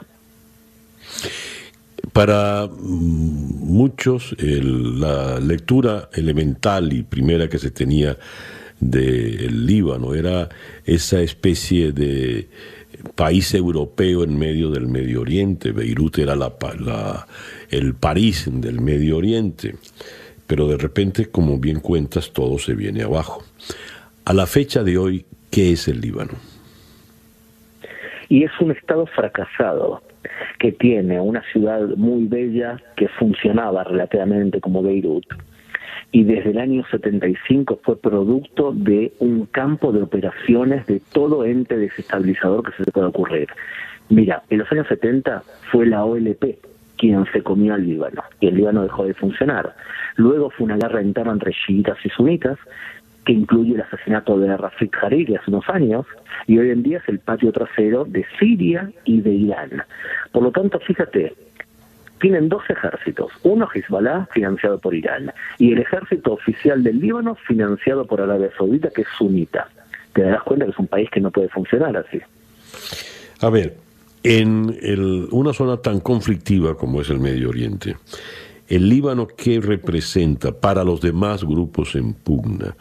Para 2.13 2.67
muchos, 2.67 4.35
la 4.39 5.39
lectura 5.39 6.09
elemental 6.13 6.91
y 6.91 7.03
primera 7.03 7.47
que 7.47 7.57
se 7.57 7.71
tenía 7.71 8.17
del 8.79 9.65
Líbano 9.65 10.13
era 10.13 10.49
esa 10.83 11.21
especie 11.21 11.91
de 11.93 12.49
país 13.15 13.53
europeo 13.53 14.23
en 14.23 14.37
medio 14.37 14.71
del 14.71 14.87
Medio 14.87 15.21
Oriente. 15.21 15.71
Beirut 15.71 16.17
era 16.17 16.35
la, 16.35 17.27
el 17.69 17.93
París 17.93 18.49
del 18.51 18.81
Medio 18.81 19.17
Oriente. 19.17 19.75
Pero 20.51 20.67
de 20.67 20.75
repente, 20.75 21.31
como 21.31 21.59
bien 21.59 21.79
cuentas, 21.79 22.33
todo 22.33 22.59
se 22.59 22.75
viene 22.75 23.03
abajo. 23.03 23.41
A 24.25 24.33
la 24.33 24.45
fecha 24.45 24.83
de 24.83 24.97
hoy, 24.97 25.25
¿qué 25.49 25.71
es 25.71 25.87
el 25.87 26.01
Líbano? 26.01 26.33
Y 28.27 28.43
es 28.43 28.51
un 28.59 28.71
Estado 28.71 29.05
fracasado 29.05 30.01
que 30.59 30.73
tiene 30.73 31.21
una 31.21 31.41
ciudad 31.53 31.79
muy 31.95 32.25
bella 32.25 32.75
que 32.97 33.07
funcionaba 33.07 33.85
relativamente 33.85 34.59
como 34.59 34.83
Beirut 34.83 35.23
y 36.11 36.25
desde 36.25 36.49
el 36.49 36.57
año 36.57 36.83
75 36.91 37.79
fue 37.81 37.97
producto 37.97 38.73
de 38.73 39.13
un 39.19 39.45
campo 39.45 39.93
de 39.93 40.01
operaciones 40.01 40.85
de 40.85 41.01
todo 41.13 41.45
ente 41.45 41.77
desestabilizador 41.77 42.63
que 42.63 42.75
se 42.75 42.83
te 42.83 42.91
puede 42.91 43.07
ocurrir. 43.07 43.47
Mira, 44.09 44.43
en 44.49 44.57
los 44.57 44.69
años 44.73 44.87
70 44.89 45.43
fue 45.71 45.85
la 45.85 46.03
OLP 46.03 46.70
quien 47.01 47.25
se 47.33 47.41
comió 47.41 47.73
al 47.73 47.83
Líbano 47.83 48.21
y 48.39 48.47
el 48.47 48.55
Líbano 48.55 48.83
dejó 48.83 49.05
de 49.05 49.15
funcionar. 49.15 49.75
Luego 50.17 50.51
fue 50.51 50.65
una 50.65 50.77
guerra 50.77 51.01
interna 51.01 51.31
entre 51.31 51.51
chiitas 51.51 51.97
y 52.05 52.09
sunitas 52.09 52.59
que 53.25 53.33
incluye 53.33 53.73
el 53.73 53.81
asesinato 53.81 54.39
de 54.39 54.55
Rafik 54.55 55.03
Hariri 55.03 55.35
hace 55.35 55.49
unos 55.49 55.67
años, 55.69 56.05
y 56.47 56.57
hoy 56.57 56.71
en 56.71 56.81
día 56.81 56.97
es 56.99 57.07
el 57.07 57.19
patio 57.19 57.51
trasero 57.51 58.05
de 58.05 58.25
Siria 58.39 58.91
y 59.05 59.21
de 59.21 59.31
Irán. 59.31 59.83
Por 60.31 60.43
lo 60.43 60.51
tanto, 60.51 60.79
fíjate, 60.79 61.33
tienen 62.19 62.49
dos 62.49 62.63
ejércitos, 62.67 63.31
uno 63.43 63.67
Hezbollah, 63.71 64.27
financiado 64.31 64.79
por 64.79 64.95
Irán, 64.95 65.31
y 65.59 65.73
el 65.73 65.79
ejército 65.79 66.33
oficial 66.33 66.83
del 66.83 66.99
Líbano, 66.99 67.35
financiado 67.35 68.05
por 68.05 68.21
Arabia 68.21 68.49
Saudita, 68.57 68.89
que 68.89 69.01
es 69.01 69.07
sunita. 69.17 69.69
Te 70.13 70.23
das 70.23 70.41
cuenta 70.41 70.65
que 70.65 70.71
es 70.71 70.79
un 70.79 70.87
país 70.87 71.09
que 71.11 71.21
no 71.21 71.29
puede 71.29 71.49
funcionar 71.49 71.95
así. 71.97 72.19
A 73.39 73.49
ver, 73.51 73.75
en 74.23 75.27
una 75.31 75.53
zona 75.53 75.77
tan 75.77 75.99
conflictiva 75.99 76.77
como 76.77 77.01
es 77.01 77.09
el 77.09 77.19
Medio 77.19 77.49
Oriente, 77.49 77.95
¿El 78.71 78.87
Líbano 78.87 79.27
qué 79.27 79.59
representa 79.59 80.53
para 80.57 80.85
los 80.85 81.01
demás 81.01 81.43
grupos 81.43 81.93
en 81.95 82.13
pugna? 82.13 82.77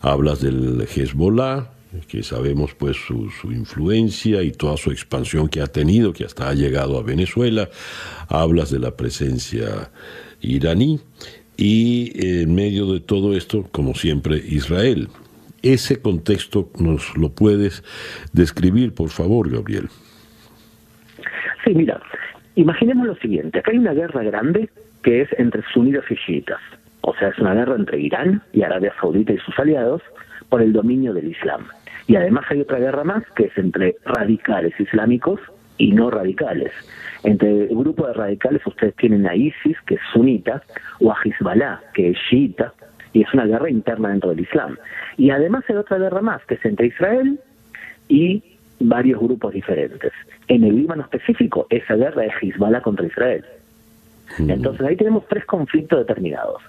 Hablas 0.00 0.40
del 0.40 0.80
Hezbollah, 0.80 1.70
que 2.08 2.24
sabemos 2.24 2.74
pues 2.76 2.96
su, 2.96 3.30
influencia 3.44 4.42
y 4.42 4.50
toda 4.50 4.76
su 4.76 4.90
expansión 4.90 5.46
que 5.48 5.60
ha 5.60 5.68
tenido, 5.68 6.12
que 6.12 6.24
hasta 6.24 6.48
ha 6.48 6.54
llegado 6.54 6.98
a 6.98 7.04
Venezuela. 7.04 7.70
Hablas 8.26 8.72
de 8.72 8.80
la 8.80 8.96
presencia 8.96 9.92
iraní. 10.40 10.98
y 11.56 12.40
en 12.40 12.52
medio 12.52 12.92
de 12.92 12.98
todo 12.98 13.36
esto, 13.36 13.64
como 13.70 13.94
siempre, 13.94 14.42
Israel. 14.44 15.08
Ese 15.62 16.00
contexto 16.00 16.68
nos 16.80 17.16
lo 17.16 17.28
puedes 17.28 17.84
describir, 18.32 18.92
por 18.92 19.10
favor, 19.10 19.48
Gabriel. 19.48 19.88
Sí, 21.68 21.74
mira, 21.74 22.00
imaginemos 22.54 23.06
lo 23.06 23.14
siguiente, 23.16 23.58
acá 23.58 23.72
hay 23.72 23.76
una 23.76 23.92
guerra 23.92 24.22
grande 24.22 24.70
que 25.02 25.20
es 25.20 25.28
entre 25.38 25.60
sunitas 25.70 26.10
y 26.10 26.16
chiitas, 26.16 26.60
o 27.02 27.14
sea, 27.14 27.28
es 27.28 27.38
una 27.38 27.52
guerra 27.52 27.74
entre 27.74 28.00
Irán 28.00 28.40
y 28.54 28.62
Arabia 28.62 28.94
Saudita 28.98 29.34
y 29.34 29.38
sus 29.40 29.58
aliados 29.58 30.00
por 30.48 30.62
el 30.62 30.72
dominio 30.72 31.12
del 31.12 31.28
Islam. 31.28 31.66
Y 32.06 32.16
además 32.16 32.46
hay 32.48 32.62
otra 32.62 32.78
guerra 32.78 33.04
más 33.04 33.22
que 33.36 33.44
es 33.48 33.58
entre 33.58 33.96
radicales 34.06 34.72
islámicos 34.80 35.40
y 35.76 35.92
no 35.92 36.10
radicales. 36.10 36.72
Entre 37.22 37.64
el 37.64 37.76
grupo 37.76 38.06
de 38.06 38.14
radicales 38.14 38.66
ustedes 38.66 38.96
tienen 38.96 39.26
a 39.26 39.36
ISIS, 39.36 39.76
que 39.86 39.96
es 39.96 40.00
sunita, 40.14 40.62
o 41.00 41.12
a 41.12 41.18
Hezbollah, 41.22 41.82
que 41.92 42.12
es 42.12 42.18
chiita, 42.30 42.72
y 43.12 43.24
es 43.24 43.34
una 43.34 43.44
guerra 43.44 43.68
interna 43.68 44.08
dentro 44.08 44.30
del 44.30 44.40
Islam. 44.40 44.78
Y 45.18 45.28
además 45.28 45.64
hay 45.68 45.76
otra 45.76 45.98
guerra 45.98 46.22
más, 46.22 46.42
que 46.46 46.54
es 46.54 46.64
entre 46.64 46.86
Israel 46.86 47.38
y 48.08 48.42
varios 48.80 49.20
grupos 49.20 49.52
diferentes. 49.52 50.12
En 50.48 50.64
el 50.64 50.76
Líbano 50.76 51.02
específico, 51.02 51.66
esa 51.70 51.94
guerra 51.94 52.24
es 52.24 52.32
Hezbollah 52.40 52.80
contra 52.80 53.06
Israel. 53.06 53.44
Mm. 54.38 54.50
Entonces 54.50 54.86
ahí 54.86 54.96
tenemos 54.96 55.26
tres 55.28 55.44
conflictos 55.44 55.98
determinados. 56.00 56.62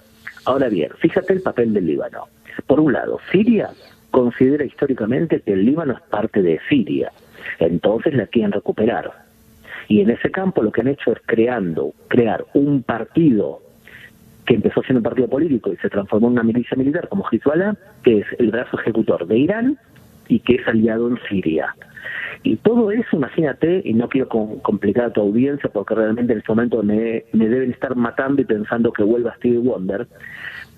Ahora 0.44 0.68
bien, 0.68 0.90
fíjate 0.98 1.32
el 1.32 1.42
papel 1.42 1.72
del 1.72 1.86
Líbano. 1.86 2.28
Por 2.66 2.80
un 2.80 2.92
lado, 2.92 3.18
Siria 3.30 3.70
considera 4.10 4.64
históricamente 4.64 5.40
que 5.40 5.52
el 5.52 5.64
Líbano 5.64 5.94
es 5.94 6.00
parte 6.02 6.42
de 6.42 6.60
Siria, 6.68 7.12
entonces 7.58 8.14
la 8.14 8.26
quieren 8.26 8.52
recuperar. 8.52 9.10
Y 9.88 10.00
en 10.00 10.10
ese 10.10 10.30
campo 10.30 10.62
lo 10.62 10.72
que 10.72 10.80
han 10.80 10.88
hecho 10.88 11.12
es 11.12 11.18
creando, 11.26 11.92
crear 12.08 12.44
un 12.54 12.82
partido 12.82 13.60
que 14.46 14.54
empezó 14.54 14.82
siendo 14.82 14.98
un 14.98 15.04
partido 15.04 15.28
político 15.28 15.72
y 15.72 15.76
se 15.76 15.88
transformó 15.88 16.28
en 16.28 16.34
una 16.34 16.42
milicia 16.42 16.76
militar 16.76 17.08
como 17.08 17.24
Hezbollah, 17.30 17.74
que 18.02 18.18
es 18.20 18.26
el 18.38 18.50
brazo 18.50 18.80
ejecutor 18.80 19.26
de 19.26 19.38
Irán 19.38 19.78
y 20.28 20.40
que 20.40 20.56
es 20.56 20.66
aliado 20.66 21.08
en 21.08 21.18
Siria. 21.28 21.74
Y 22.42 22.56
todo 22.56 22.90
eso, 22.90 23.16
imagínate, 23.16 23.82
y 23.84 23.92
no 23.94 24.08
quiero 24.08 24.28
complicar 24.62 25.06
a 25.06 25.12
tu 25.12 25.20
audiencia 25.20 25.70
porque 25.70 25.94
realmente 25.94 26.32
en 26.32 26.38
este 26.38 26.52
momento 26.52 26.82
me, 26.82 27.24
me 27.32 27.48
deben 27.48 27.70
estar 27.70 27.94
matando 27.96 28.40
y 28.40 28.44
pensando 28.44 28.92
que 28.92 29.02
vuelva 29.02 29.34
Stevie 29.36 29.58
Wonder, 29.58 30.08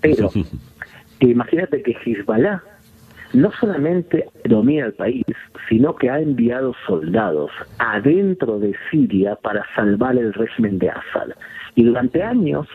pero 0.01 0.29
imagínate 1.19 1.81
que 1.81 1.95
Hezbollah 2.03 2.61
no 3.33 3.51
solamente 3.59 4.29
domina 4.45 4.85
el 4.85 4.93
país, 4.93 5.25
sino 5.67 5.95
que 5.95 6.09
ha 6.09 6.19
enviado 6.19 6.75
soldados 6.85 7.51
adentro 7.79 8.59
de 8.59 8.75
Siria 8.89 9.35
para 9.35 9.65
salvar 9.75 10.17
el 10.17 10.33
régimen 10.33 10.77
de 10.77 10.89
Assad. 10.89 11.29
Y 11.75 11.83
durante 11.83 12.21
años 12.21 12.67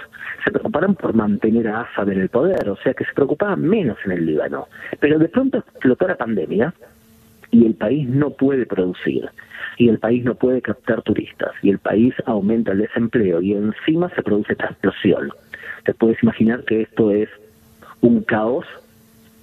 se 0.44 0.50
preocuparon 0.50 0.96
por 0.96 1.14
mantener 1.14 1.68
a 1.68 1.82
Assad 1.82 2.10
en 2.10 2.20
el 2.20 2.28
poder, 2.28 2.68
o 2.68 2.76
sea 2.78 2.92
que 2.94 3.04
se 3.04 3.12
preocupaban 3.14 3.62
menos 3.62 3.98
en 4.04 4.12
el 4.12 4.26
Líbano. 4.26 4.66
Pero 4.98 5.18
de 5.18 5.28
pronto 5.28 5.58
explotó 5.58 6.08
la 6.08 6.16
pandemia 6.16 6.74
y 7.50 7.66
el 7.66 7.74
país 7.74 8.08
no 8.08 8.30
puede 8.30 8.66
producir 8.66 9.28
y 9.78 9.88
el 9.88 9.98
país 9.98 10.24
no 10.24 10.34
puede 10.34 10.60
captar 10.60 11.02
turistas 11.02 11.52
y 11.62 11.70
el 11.70 11.78
país 11.78 12.14
aumenta 12.26 12.72
el 12.72 12.78
desempleo 12.78 13.40
y 13.40 13.52
encima 13.52 14.10
se 14.14 14.22
produce 14.22 14.52
esta 14.52 14.66
explosión. 14.66 15.30
Te 15.84 15.94
puedes 15.94 16.22
imaginar 16.22 16.64
que 16.64 16.82
esto 16.82 17.10
es 17.10 17.28
un 18.00 18.22
caos 18.22 18.66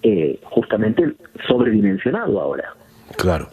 eh, 0.04 0.40
justamente 0.44 1.14
sobredimensionado 1.48 2.40
ahora. 2.40 2.74
Claro. 3.18 3.50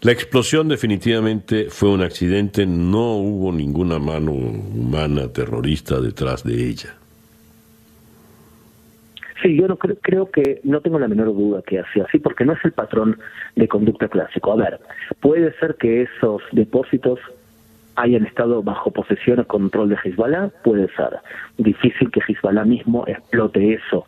La 0.00 0.12
explosión 0.12 0.68
definitivamente 0.68 1.70
fue 1.70 1.88
un 1.88 2.02
accidente, 2.02 2.66
no 2.66 3.16
hubo 3.16 3.52
ninguna 3.52 3.98
mano 3.98 4.32
humana 4.32 5.32
terrorista 5.32 6.00
detrás 6.00 6.44
de 6.44 6.68
ella. 6.68 6.97
Sí, 9.42 9.56
yo 9.56 9.68
no 9.68 9.76
creo, 9.76 9.96
creo 10.00 10.30
que 10.30 10.60
no 10.64 10.80
tengo 10.80 10.98
la 10.98 11.08
menor 11.08 11.26
duda 11.28 11.62
que 11.62 11.78
así 11.78 12.00
así, 12.00 12.18
porque 12.18 12.44
no 12.44 12.54
es 12.54 12.64
el 12.64 12.72
patrón 12.72 13.18
de 13.54 13.68
conducta 13.68 14.08
clásico. 14.08 14.52
A 14.52 14.56
ver, 14.56 14.80
puede 15.20 15.52
ser 15.58 15.76
que 15.76 16.02
esos 16.02 16.42
depósitos 16.52 17.20
hayan 17.96 18.26
estado 18.26 18.62
bajo 18.62 18.90
posesión 18.90 19.40
o 19.40 19.46
control 19.46 19.90
de 19.90 19.98
Hezbollah, 20.02 20.50
puede 20.62 20.88
ser. 20.94 21.18
Difícil 21.56 22.10
que 22.10 22.20
Hezbollah 22.20 22.64
mismo 22.64 23.04
explote 23.06 23.74
eso, 23.74 24.06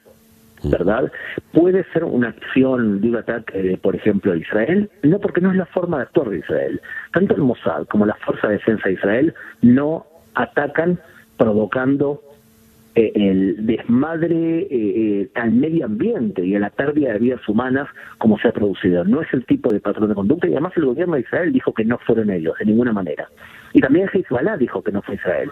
¿verdad? 0.64 1.10
Puede 1.52 1.84
ser 1.92 2.04
una 2.04 2.28
acción 2.28 3.00
de 3.00 3.08
un 3.08 3.16
ataque, 3.16 3.78
por 3.82 3.96
ejemplo, 3.96 4.32
a 4.32 4.36
Israel, 4.36 4.90
no 5.02 5.18
porque 5.18 5.40
no 5.40 5.50
es 5.50 5.56
la 5.56 5.66
forma 5.66 5.98
de 5.98 6.02
actuar 6.04 6.30
de 6.30 6.38
Israel. 6.38 6.80
Tanto 7.12 7.34
el 7.34 7.42
Mossad 7.42 7.86
como 7.86 8.06
la 8.06 8.14
Fuerza 8.14 8.48
de 8.48 8.54
Defensa 8.54 8.88
de 8.88 8.94
Israel 8.94 9.34
no 9.62 10.06
atacan 10.34 10.98
provocando 11.36 12.22
eh, 12.94 13.12
el 13.14 13.66
desmadre 13.66 14.62
eh, 14.62 14.68
eh, 14.70 15.30
al 15.34 15.52
medio 15.52 15.84
ambiente 15.84 16.44
y 16.44 16.56
a 16.56 16.60
la 16.60 16.70
pérdida 16.70 17.12
de 17.12 17.18
vidas 17.20 17.48
humanas 17.48 17.88
como 18.18 18.38
se 18.38 18.48
ha 18.48 18.52
producido. 18.52 19.04
No 19.04 19.22
es 19.22 19.28
el 19.32 19.46
tipo 19.46 19.72
de 19.72 19.80
patrón 19.80 20.08
de 20.08 20.14
conducta 20.14 20.48
y 20.48 20.52
además 20.52 20.72
el 20.76 20.86
gobierno 20.86 21.14
de 21.14 21.20
Israel 21.20 21.52
dijo 21.52 21.72
que 21.72 21.84
no 21.84 21.98
fueron 21.98 22.30
ellos, 22.30 22.54
de 22.58 22.66
ninguna 22.66 22.92
manera. 22.92 23.28
Y 23.72 23.80
también 23.80 24.08
Hezbollah 24.12 24.56
dijo 24.56 24.82
que 24.82 24.90
no 24.90 25.02
fue 25.02 25.14
Israel. 25.14 25.50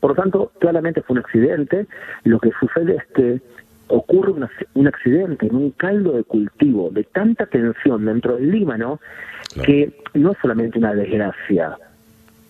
Por 0.00 0.10
lo 0.10 0.16
tanto, 0.16 0.52
claramente 0.58 1.00
fue 1.02 1.14
un 1.14 1.20
accidente. 1.20 1.86
Lo 2.24 2.38
que 2.38 2.50
sucede 2.60 2.96
es 2.96 3.06
que 3.14 3.40
ocurre 3.88 4.32
un 4.74 4.86
accidente 4.88 5.46
en 5.46 5.56
un 5.56 5.70
caldo 5.70 6.12
de 6.12 6.24
cultivo 6.24 6.90
de 6.90 7.04
tanta 7.04 7.46
tensión 7.46 8.04
dentro 8.04 8.36
del 8.36 8.50
Líbano 8.50 9.00
que 9.64 9.92
no 10.14 10.32
es 10.32 10.38
solamente 10.40 10.78
una 10.78 10.94
desgracia, 10.94 11.76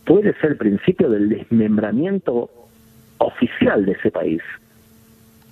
puede 0.05 0.35
ser 0.41 0.53
el 0.53 0.57
principio 0.57 1.11
del 1.11 1.29
desmembramiento 1.29 2.51
oficial 3.19 3.85
de 3.85 3.93
ese 3.93 4.11
país. 4.11 4.43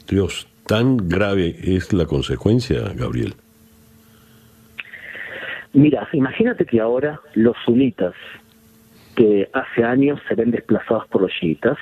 Dios, 0.09 0.49
tan 0.67 1.09
grave 1.09 1.57
es 1.63 1.93
la 1.93 2.07
consecuencia, 2.07 2.93
Gabriel. 2.95 3.35
Mira, 5.73 6.07
imagínate 6.13 6.67
que 6.67 6.81
ahora 6.81 7.21
los 7.35 7.57
sunitas, 7.65 8.15
que 9.17 9.49
hace 9.53 9.85
años 9.85 10.21
se 10.29 10.35
ven 10.35 10.51
desplazados 10.51 11.07
por 11.09 11.23
los 11.23 11.33
chiitas, 11.33 11.79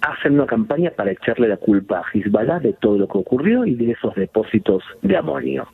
hacen 0.00 0.34
una 0.34 0.46
campaña 0.46 0.90
para 0.90 1.12
echarle 1.12 1.48
la 1.48 1.56
culpa 1.56 2.00
a 2.00 2.04
Hezbollah 2.12 2.58
de 2.60 2.74
todo 2.74 2.98
lo 2.98 3.08
que 3.08 3.18
ocurrió 3.18 3.64
y 3.64 3.74
de 3.74 3.92
esos 3.92 4.14
depósitos 4.14 4.82
de 5.02 5.16
amonio. 5.16 5.66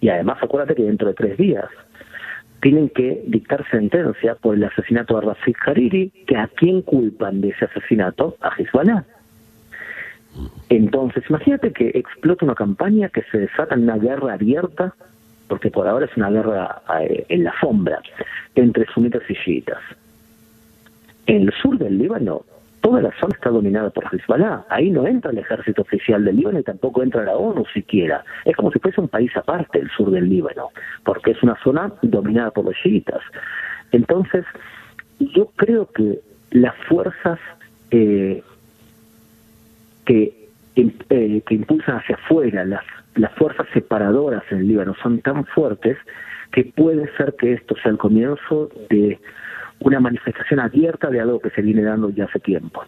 Y 0.00 0.08
además 0.08 0.38
acuérdate 0.42 0.74
que 0.74 0.82
dentro 0.82 1.08
de 1.08 1.14
tres 1.14 1.38
días 1.38 1.68
tienen 2.64 2.88
que 2.88 3.22
dictar 3.26 3.62
sentencia 3.70 4.36
por 4.36 4.54
el 4.54 4.64
asesinato 4.64 5.20
de 5.20 5.26
Rafik 5.26 5.68
Hariri, 5.68 6.08
que 6.26 6.34
a 6.34 6.48
quién 6.48 6.80
culpan 6.80 7.42
de 7.42 7.50
ese 7.50 7.66
asesinato, 7.66 8.38
a 8.40 8.54
Hezbollah. 8.56 9.04
Entonces, 10.70 11.24
imagínate 11.28 11.74
que 11.74 11.90
explota 11.90 12.46
una 12.46 12.54
campaña 12.54 13.10
que 13.10 13.20
se 13.30 13.36
desata 13.36 13.74
en 13.74 13.82
una 13.82 13.98
guerra 13.98 14.32
abierta, 14.32 14.94
porque 15.46 15.70
por 15.70 15.86
ahora 15.86 16.06
es 16.06 16.16
una 16.16 16.30
guerra 16.30 16.80
eh, 17.02 17.26
en 17.28 17.44
la 17.44 17.52
sombra, 17.60 18.00
entre 18.54 18.86
sunitas 18.86 19.22
y 19.28 19.34
chiitas. 19.34 19.82
En 21.26 21.42
el 21.42 21.52
sur 21.60 21.76
del 21.76 21.98
Líbano 21.98 22.46
toda 22.84 23.00
la 23.00 23.10
zona 23.18 23.34
está 23.34 23.48
dominada 23.48 23.88
por 23.88 24.04
Hezbollah. 24.04 24.66
Ahí 24.68 24.90
no 24.90 25.06
entra 25.06 25.30
el 25.30 25.38
ejército 25.38 25.80
oficial 25.80 26.22
del 26.22 26.36
Líbano 26.36 26.58
y 26.58 26.62
tampoco 26.62 27.02
entra 27.02 27.24
la 27.24 27.34
ONU 27.34 27.64
siquiera. 27.72 28.22
Es 28.44 28.54
como 28.54 28.70
si 28.70 28.78
fuese 28.78 29.00
un 29.00 29.08
país 29.08 29.34
aparte, 29.34 29.78
el 29.78 29.88
sur 29.88 30.10
del 30.10 30.28
Líbano, 30.28 30.68
porque 31.02 31.30
es 31.30 31.42
una 31.42 31.56
zona 31.64 31.90
dominada 32.02 32.50
por 32.50 32.66
los 32.66 32.74
chiitas. 32.76 33.22
Entonces, 33.90 34.44
yo 35.18 35.50
creo 35.56 35.86
que 35.86 36.20
las 36.50 36.76
fuerzas 36.86 37.38
eh, 37.90 38.42
que, 40.04 40.50
eh, 40.76 41.42
que 41.46 41.54
impulsan 41.54 41.96
hacia 41.96 42.16
afuera, 42.16 42.66
las, 42.66 42.84
las 43.14 43.32
fuerzas 43.32 43.66
separadoras 43.72 44.42
en 44.50 44.58
el 44.58 44.68
Líbano 44.68 44.94
son 45.02 45.20
tan 45.20 45.46
fuertes 45.46 45.96
que 46.52 46.64
puede 46.64 47.10
ser 47.16 47.34
que 47.38 47.54
esto 47.54 47.76
sea 47.76 47.92
el 47.92 47.98
comienzo 47.98 48.68
de 48.90 49.18
una 49.80 50.00
manifestación 50.00 50.60
abierta 50.60 51.10
de 51.10 51.20
algo 51.20 51.40
que 51.40 51.50
se 51.50 51.62
viene 51.62 51.82
dando 51.82 52.10
ya 52.10 52.24
hace 52.24 52.40
tiempo. 52.40 52.82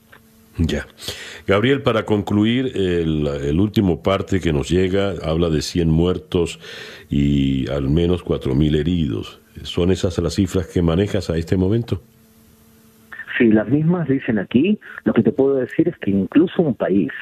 Ya. 0.58 0.86
Gabriel, 1.46 1.82
para 1.82 2.04
concluir, 2.04 2.72
el, 2.74 3.60
último 3.60 4.02
parte 4.02 4.40
que 4.40 4.52
nos 4.52 4.68
llega 4.68 5.14
habla 5.22 5.50
de 5.50 5.60
100 5.60 5.90
muertos 5.90 6.58
y 7.10 7.68
al 7.70 7.88
menos 7.88 8.24
4.000 8.24 8.76
heridos. 8.76 9.40
¿Son 9.62 9.90
esas 9.90 10.18
las 10.18 10.34
cifras 10.34 10.66
que 10.66 10.82
manejas 10.82 11.30
a 11.30 11.36
este 11.36 11.56
momento? 11.56 12.02
Sí, 13.38 13.48
las 13.48 13.68
mismas 13.68 14.08
dicen 14.08 14.38
aquí. 14.38 14.78
Lo 15.04 15.12
que 15.12 15.22
te 15.22 15.30
puedo 15.30 15.56
decir 15.56 15.88
es 15.88 15.98
que 15.98 16.10
incluso 16.10 16.62
un 16.62 16.74
país 16.74 17.12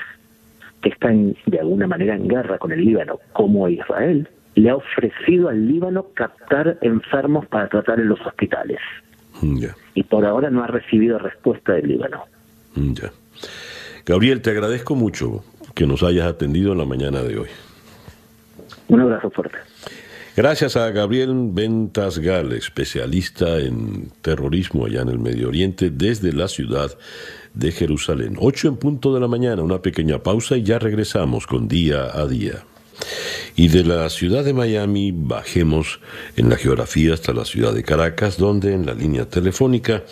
que 0.83 0.91
está 0.91 1.09
de 1.09 1.59
alguna 1.59 1.87
manera 1.87 2.15
en 2.15 2.29
guerra 2.29 2.59
con 2.59 2.71
el 2.71 2.85
Líbano, 2.85 3.19
como 3.33 3.69
Israel, 3.69 4.29
le 4.55 4.71
ha 4.71 4.77
ofrecido 4.77 5.49
al 5.49 5.67
Líbano 5.67 6.07
captar 6.15 6.79
enfermos 6.83 7.47
para 7.47 7.69
tratar 7.69 7.99
en 8.01 8.09
los 8.09 8.21
hospitales. 8.21 8.79
Y 9.95 10.03
por 10.03 10.25
ahora 10.25 10.51
no 10.51 10.63
ha 10.63 10.67
recibido 10.67 11.19
respuesta 11.19 11.73
del 11.75 11.89
Líbano. 11.89 12.25
Ya. 12.75 13.13
Gabriel, 14.07 14.43
te 14.43 14.51
agradezco 14.51 14.95
mucho 14.95 15.45
que 15.75 15.87
nos 15.87 16.03
hayas 16.03 16.27
atendido 16.27 16.73
en 16.73 16.79
la 16.79 16.85
mañana 16.85 17.23
de 17.23 17.39
hoy. 17.39 17.49
Un 18.89 19.01
abrazo 19.01 19.31
fuerte. 19.31 19.59
Gracias 20.37 20.77
a 20.77 20.91
Gabriel 20.91 21.33
Ventas 21.53 22.19
Gal, 22.19 22.53
especialista 22.53 23.61
en 23.61 24.11
terrorismo 24.21 24.87
allá 24.87 25.03
en 25.03 25.09
el 25.09 25.21
Medio 25.21 25.49
Oriente, 25.49 25.91
desde 25.91 26.33
la 26.33 26.49
ciudad 26.49 26.91
de 27.55 27.71
Jerusalén. 27.71 28.37
Ocho 28.41 28.67
en 28.67 28.77
punto 28.77 29.15
de 29.15 29.21
la 29.21 29.29
mañana, 29.29 29.63
una 29.63 29.81
pequeña 29.81 30.19
pausa 30.19 30.57
y 30.57 30.65
ya 30.65 30.81
regresamos 30.81 31.47
con 31.47 31.69
día 31.69 32.07
a 32.13 32.27
día. 32.27 32.65
Y 33.57 33.69
de 33.69 33.85
la 33.85 34.09
ciudad 34.11 34.45
de 34.45 34.53
Miami 34.53 35.13
bajemos 35.15 36.01
en 36.37 36.49
la 36.49 36.57
geografía 36.57 37.15
hasta 37.15 37.33
la 37.33 37.45
ciudad 37.45 37.73
de 37.73 37.83
Caracas, 37.83 38.37
donde 38.37 38.73
en 38.73 38.87
la 38.87 38.95
línea 38.95 39.27
telefónica 39.27 40.03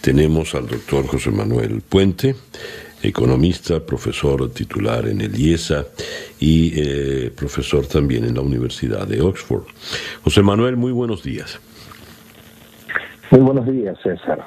tenemos 0.00 0.54
al 0.54 0.66
doctor 0.66 1.06
José 1.06 1.30
Manuel 1.30 1.80
Puente, 1.80 2.34
economista, 3.02 3.80
profesor 3.80 4.50
titular 4.50 5.06
en 5.08 5.20
el 5.20 5.38
IESA 5.38 5.86
y 6.38 6.72
eh, 6.76 7.30
profesor 7.34 7.86
también 7.86 8.24
en 8.24 8.34
la 8.34 8.40
Universidad 8.40 9.06
de 9.06 9.20
Oxford. 9.22 9.64
José 10.22 10.42
Manuel, 10.42 10.76
muy 10.76 10.92
buenos 10.92 11.22
días. 11.22 11.58
Muy 13.30 13.40
buenos 13.40 13.66
días, 13.66 13.96
César. 14.02 14.44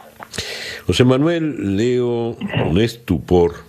José 0.86 1.04
Manuel, 1.04 1.76
leo 1.76 2.38
con 2.64 2.80
estupor 2.80 3.67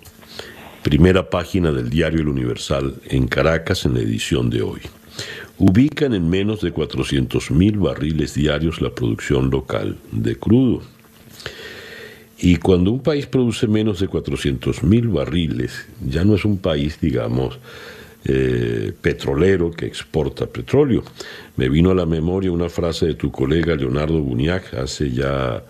primera 0.89 1.29
página 1.29 1.71
del 1.71 1.91
diario 1.91 2.23
El 2.23 2.29
Universal 2.29 2.95
en 3.11 3.29
Caracas 3.29 3.85
en 3.85 3.93
la 3.93 4.01
edición 4.01 4.49
de 4.49 4.63
hoy. 4.63 4.81
Ubican 5.59 6.15
en 6.15 6.31
menos 6.31 6.63
de 6.63 6.71
400 6.73 7.51
mil 7.51 7.77
barriles 7.77 8.33
diarios 8.33 8.81
la 8.81 8.89
producción 8.89 9.51
local 9.51 9.99
de 10.13 10.37
crudo. 10.37 10.81
Y 12.39 12.57
cuando 12.57 12.91
un 12.91 13.03
país 13.03 13.27
produce 13.27 13.67
menos 13.67 14.01
de 14.01 14.09
400 14.09 14.83
mil 14.83 15.09
barriles, 15.09 15.85
ya 16.09 16.25
no 16.25 16.35
es 16.35 16.47
un 16.47 16.57
país, 16.57 16.99
digamos, 17.03 17.59
eh, 18.25 18.95
petrolero 18.99 19.71
que 19.71 19.85
exporta 19.85 20.47
petróleo. 20.47 21.03
Me 21.59 21.69
vino 21.69 21.91
a 21.91 21.95
la 21.95 22.07
memoria 22.07 22.51
una 22.51 22.71
frase 22.71 23.05
de 23.05 23.15
tu 23.15 23.31
colega 23.31 23.77
Leonardo 23.77 24.23
Buniac 24.23 24.73
hace 24.73 25.11
ya 25.11 25.63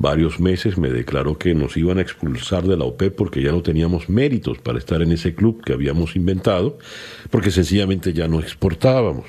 varios 0.00 0.40
meses 0.40 0.78
me 0.78 0.88
declaró 0.88 1.36
que 1.36 1.54
nos 1.54 1.76
iban 1.76 1.98
a 1.98 2.00
expulsar 2.00 2.66
de 2.66 2.76
la 2.76 2.84
OPEP 2.84 3.14
porque 3.14 3.42
ya 3.42 3.52
no 3.52 3.62
teníamos 3.62 4.08
méritos 4.08 4.58
para 4.58 4.78
estar 4.78 5.02
en 5.02 5.12
ese 5.12 5.34
club 5.34 5.62
que 5.62 5.74
habíamos 5.74 6.16
inventado, 6.16 6.78
porque 7.28 7.50
sencillamente 7.50 8.14
ya 8.14 8.26
no 8.26 8.40
exportábamos. 8.40 9.26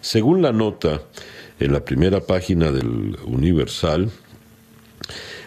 Según 0.00 0.40
la 0.40 0.50
nota 0.50 1.02
en 1.60 1.72
la 1.74 1.84
primera 1.84 2.20
página 2.20 2.72
del 2.72 3.18
Universal, 3.26 4.10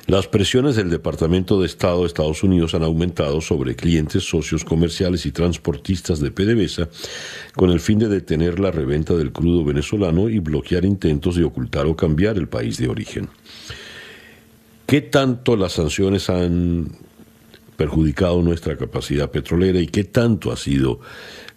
las 0.06 0.28
presiones 0.28 0.76
del 0.76 0.92
Departamento 0.92 1.60
de 1.60 1.66
Estado 1.66 2.02
de 2.02 2.08
Estados 2.08 2.44
Unidos 2.44 2.76
han 2.76 2.84
aumentado 2.84 3.42
sobre 3.42 3.76
clientes, 3.76 4.24
socios 4.24 4.64
comerciales 4.64 5.26
y 5.26 5.32
transportistas 5.32 6.20
de 6.20 6.30
PDVSA 6.30 6.88
con 7.56 7.72
el 7.72 7.80
fin 7.80 7.98
de 7.98 8.10
detener 8.10 8.60
la 8.60 8.70
reventa 8.70 9.16
del 9.16 9.32
crudo 9.32 9.64
venezolano 9.64 10.30
y 10.30 10.38
bloquear 10.38 10.86
intentos 10.86 11.36
de 11.36 11.46
ocultar 11.46 11.88
o 11.88 11.96
cambiar 11.96 12.38
el 12.38 12.48
país 12.48 12.78
de 12.78 12.90
origen. 12.90 13.28
¿Qué 14.92 15.00
tanto 15.00 15.56
las 15.56 15.72
sanciones 15.72 16.30
han 16.30 16.88
perjudicado 17.78 18.42
nuestra 18.42 18.76
capacidad 18.76 19.32
petrolera 19.32 19.80
y 19.80 19.88
qué 19.88 20.04
tanto 20.04 20.52
ha 20.52 20.58
sido 20.58 21.00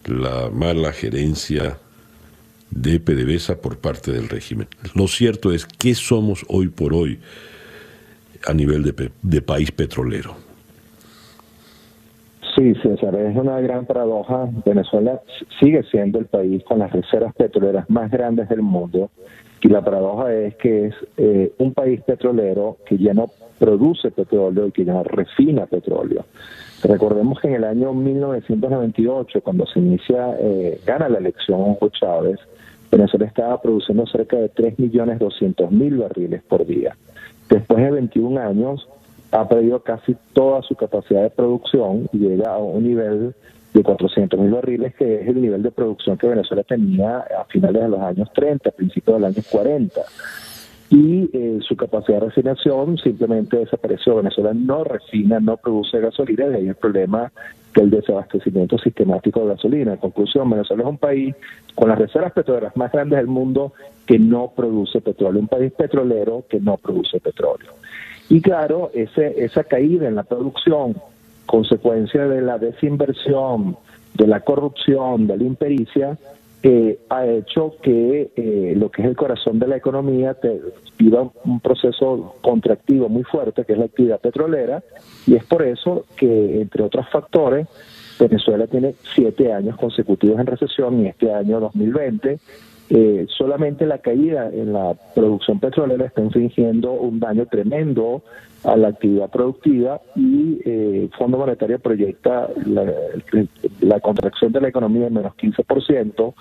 la 0.05 0.49
mala 0.49 0.93
gerencia 0.93 1.75
de 2.71 2.97
PDVSA 3.01 3.57
por 3.57 3.77
parte 3.77 4.13
del 4.13 4.29
régimen? 4.29 4.69
Lo 4.95 5.09
cierto 5.09 5.51
es 5.51 5.65
que 5.65 5.95
somos 5.95 6.45
hoy 6.47 6.69
por 6.69 6.93
hoy 6.93 7.19
a 8.47 8.53
nivel 8.53 8.83
de, 8.83 9.11
de 9.21 9.41
país 9.41 9.69
petrolero. 9.69 10.33
Sí, 12.55 12.73
César, 12.75 13.15
es 13.15 13.35
una 13.35 13.59
gran 13.59 13.85
paradoja. 13.85 14.47
Venezuela 14.65 15.19
sigue 15.59 15.83
siendo 15.91 16.19
el 16.19 16.27
país 16.27 16.63
con 16.63 16.79
las 16.79 16.93
reservas 16.93 17.35
petroleras 17.35 17.89
más 17.89 18.09
grandes 18.09 18.47
del 18.47 18.61
mundo 18.61 19.11
y 19.65 19.67
la 19.67 19.81
paradoja 19.81 20.31
es 20.31 20.55
que 20.57 20.85
es 20.85 20.95
eh, 21.17 21.51
un 21.57 21.73
país 21.73 21.99
petrolero 22.01 22.77
que 22.85 22.99
ya 22.99 23.15
no 23.15 23.31
produce 23.57 24.11
petróleo 24.11 24.67
y 24.67 24.71
que 24.71 24.85
ya 24.85 25.01
refina 25.01 25.65
petróleo. 25.65 26.23
Recordemos 26.83 27.39
que 27.39 27.47
en 27.47 27.55
el 27.55 27.63
año 27.63 27.91
1998, 27.91 29.41
cuando 29.41 29.65
se 29.65 29.79
inicia, 29.79 30.37
eh, 30.39 30.79
gana 30.85 31.09
la 31.09 31.17
elección 31.17 31.61
Hugo 31.61 31.89
Chávez, 31.89 32.39
Venezuela 32.91 33.25
estaba 33.25 33.59
produciendo 33.59 34.05
cerca 34.05 34.37
de 34.37 34.51
3.200.000 34.51 35.99
barriles 35.99 36.43
por 36.43 36.63
día. 36.63 36.95
Después 37.49 37.83
de 37.83 37.89
21 37.89 38.39
años, 38.39 38.87
ha 39.31 39.49
perdido 39.49 39.79
casi 39.79 40.15
toda 40.33 40.61
su 40.61 40.75
capacidad 40.75 41.23
de 41.23 41.31
producción 41.31 42.07
y 42.13 42.19
llega 42.19 42.53
a 42.53 42.59
un 42.59 42.83
nivel 42.83 43.33
de 43.75 43.83
400 43.83 44.39
mil 44.39 44.51
barriles, 44.51 44.95
que 44.95 45.21
es 45.21 45.27
el 45.27 45.41
nivel 45.41 45.61
de 45.61 45.69
producción 45.69 46.17
que 46.17 46.27
Venezuela 46.27 46.63
tenía 46.63 47.17
a 47.17 47.43
finales 47.49 47.83
de 47.83 47.89
los 47.89 47.99
años 47.99 48.31
30, 48.33 48.69
a 48.69 48.71
principios 48.71 49.17
de 49.17 49.19
los 49.19 49.35
años 49.35 49.47
40. 49.51 50.01
Y 50.91 51.29
eh, 51.33 51.59
su 51.61 51.75
capacidad 51.75 52.21
de 52.21 52.27
refinación 52.27 52.97
simplemente 52.97 53.57
desapareció. 53.57 54.15
Venezuela 54.15 54.53
no 54.53 54.85
refina, 54.85 55.41
no 55.41 55.57
produce 55.57 55.99
gasolina, 55.99 56.47
y 56.47 56.53
ahí 56.53 56.67
el 56.69 56.75
problema 56.75 57.31
del 57.75 57.89
desabastecimiento 57.89 58.77
sistemático 58.77 59.41
de 59.41 59.47
gasolina. 59.47 59.93
En 59.93 59.99
conclusión, 59.99 60.49
Venezuela 60.49 60.83
es 60.83 60.89
un 60.89 60.97
país 60.97 61.35
con 61.73 61.89
las 61.89 61.99
reservas 61.99 62.31
petroleras 62.31 62.77
más 62.77 62.93
grandes 62.93 63.17
del 63.17 63.27
mundo 63.27 63.73
que 64.05 64.17
no 64.17 64.53
produce 64.55 65.01
petróleo, 65.01 65.41
un 65.41 65.49
país 65.49 65.73
petrolero 65.73 66.45
que 66.47 66.61
no 66.61 66.77
produce 66.77 67.19
petróleo. 67.19 67.73
Y 68.29 68.39
claro, 68.39 68.89
ese, 68.93 69.43
esa 69.43 69.65
caída 69.65 70.07
en 70.07 70.15
la 70.15 70.23
producción 70.23 70.95
consecuencia 71.45 72.27
de 72.27 72.41
la 72.41 72.57
desinversión, 72.57 73.77
de 74.13 74.27
la 74.27 74.41
corrupción, 74.41 75.27
de 75.27 75.37
la 75.37 75.43
impericia, 75.43 76.17
eh, 76.63 76.99
ha 77.09 77.25
hecho 77.27 77.75
que 77.81 78.31
eh, 78.35 78.73
lo 78.75 78.89
que 78.89 79.03
es 79.03 79.07
el 79.07 79.15
corazón 79.15 79.59
de 79.59 79.67
la 79.67 79.77
economía 79.77 80.33
te, 80.33 80.59
viva 80.97 81.29
un 81.43 81.59
proceso 81.59 82.35
contractivo 82.41 83.07
muy 83.07 83.23
fuerte, 83.23 83.65
que 83.65 83.73
es 83.73 83.77
la 83.77 83.85
actividad 83.85 84.19
petrolera, 84.19 84.81
y 85.27 85.35
es 85.35 85.43
por 85.43 85.61
eso 85.61 86.05
que, 86.15 86.61
entre 86.61 86.83
otros 86.83 87.07
factores, 87.09 87.67
Venezuela 88.19 88.65
tiene 88.65 88.95
siete 89.13 89.51
años 89.53 89.77
consecutivos 89.77 90.39
en 90.39 90.47
recesión 90.47 91.01
y 91.01 91.07
este 91.07 91.31
año 91.31 91.59
2020 91.59 92.39
eh, 92.89 93.25
solamente 93.29 93.85
la 93.85 93.97
caída 93.97 94.49
en 94.51 94.73
la 94.73 94.95
producción 95.15 95.59
petrolera 95.59 96.05
está 96.05 96.21
infringiendo 96.21 96.91
un 96.93 97.19
daño 97.19 97.47
tremendo 97.47 98.21
a 98.63 98.75
la 98.75 98.89
actividad 98.89 99.29
productiva 99.29 100.01
y 100.15 100.59
el 100.65 101.05
eh, 101.05 101.09
Fondo 101.17 101.37
Monetario 101.37 101.79
proyecta 101.79 102.47
la, 103.81 103.99
contracción 103.99 104.51
de 104.51 104.61
la 104.61 104.67
economía 104.69 105.07
en 105.07 105.13
menos 105.13 105.33
15%, 105.35 106.33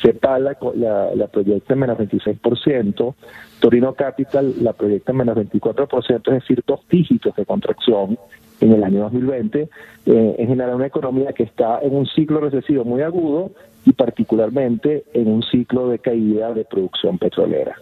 CEPAL 0.00 0.56
la, 0.74 1.10
la, 1.14 1.26
proyecta 1.26 1.74
en 1.74 1.80
menos 1.80 1.98
26%, 1.98 3.14
Torino 3.60 3.94
Capital 3.94 4.54
la 4.62 4.72
proyecta 4.72 5.12
en 5.12 5.18
menos 5.18 5.36
24%, 5.36 6.28
es 6.28 6.34
decir, 6.34 6.62
dos 6.66 6.80
dígitos 6.90 7.34
de 7.36 7.44
contracción 7.44 8.18
en 8.60 8.72
el 8.72 8.84
año 8.84 9.00
2020, 9.00 9.68
eh, 10.06 10.34
en 10.38 10.48
general 10.48 10.74
una 10.74 10.86
economía 10.86 11.32
que 11.32 11.44
está 11.44 11.80
en 11.80 11.94
un 11.94 12.06
ciclo 12.06 12.40
recesivo 12.40 12.84
muy 12.84 13.02
agudo 13.02 13.52
y 13.84 13.92
particularmente 13.92 15.04
en 15.14 15.28
un 15.28 15.42
ciclo 15.42 15.88
de 15.88 15.98
caída 15.98 16.52
de 16.52 16.64
producción 16.64 17.18
petrolera. 17.18 17.76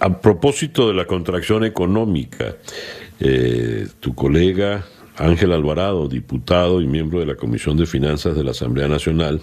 A 0.00 0.20
propósito 0.20 0.88
de 0.88 0.94
la 0.94 1.06
contracción 1.06 1.64
económica, 1.64 2.56
eh, 3.20 3.86
tu 4.00 4.14
colega 4.14 4.84
Ángel 5.16 5.52
Alvarado, 5.52 6.08
diputado 6.08 6.80
y 6.80 6.86
miembro 6.86 7.20
de 7.20 7.26
la 7.26 7.36
Comisión 7.36 7.76
de 7.76 7.86
Finanzas 7.86 8.34
de 8.34 8.44
la 8.44 8.50
Asamblea 8.50 8.88
Nacional, 8.88 9.40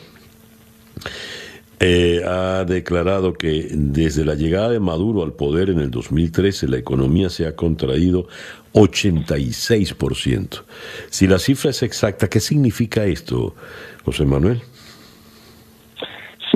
eh, 1.81 2.21
ha 2.25 2.65
declarado 2.65 3.33
que 3.33 3.69
desde 3.71 4.25
la 4.25 4.35
llegada 4.35 4.69
de 4.69 4.81
Maduro 4.81 5.23
al 5.23 5.31
poder 5.31 5.69
en 5.69 5.79
el 5.79 5.89
2013 5.89 6.67
la 6.67 6.77
economía 6.77 7.29
se 7.29 7.47
ha 7.47 7.55
contraído 7.55 8.27
86%. 8.73 10.65
Si 11.09 11.25
la 11.27 11.39
cifra 11.39 11.69
es 11.69 11.81
exacta, 11.81 12.27
¿qué 12.27 12.41
significa 12.41 13.05
esto, 13.05 13.55
José 14.03 14.25
Manuel? 14.25 14.61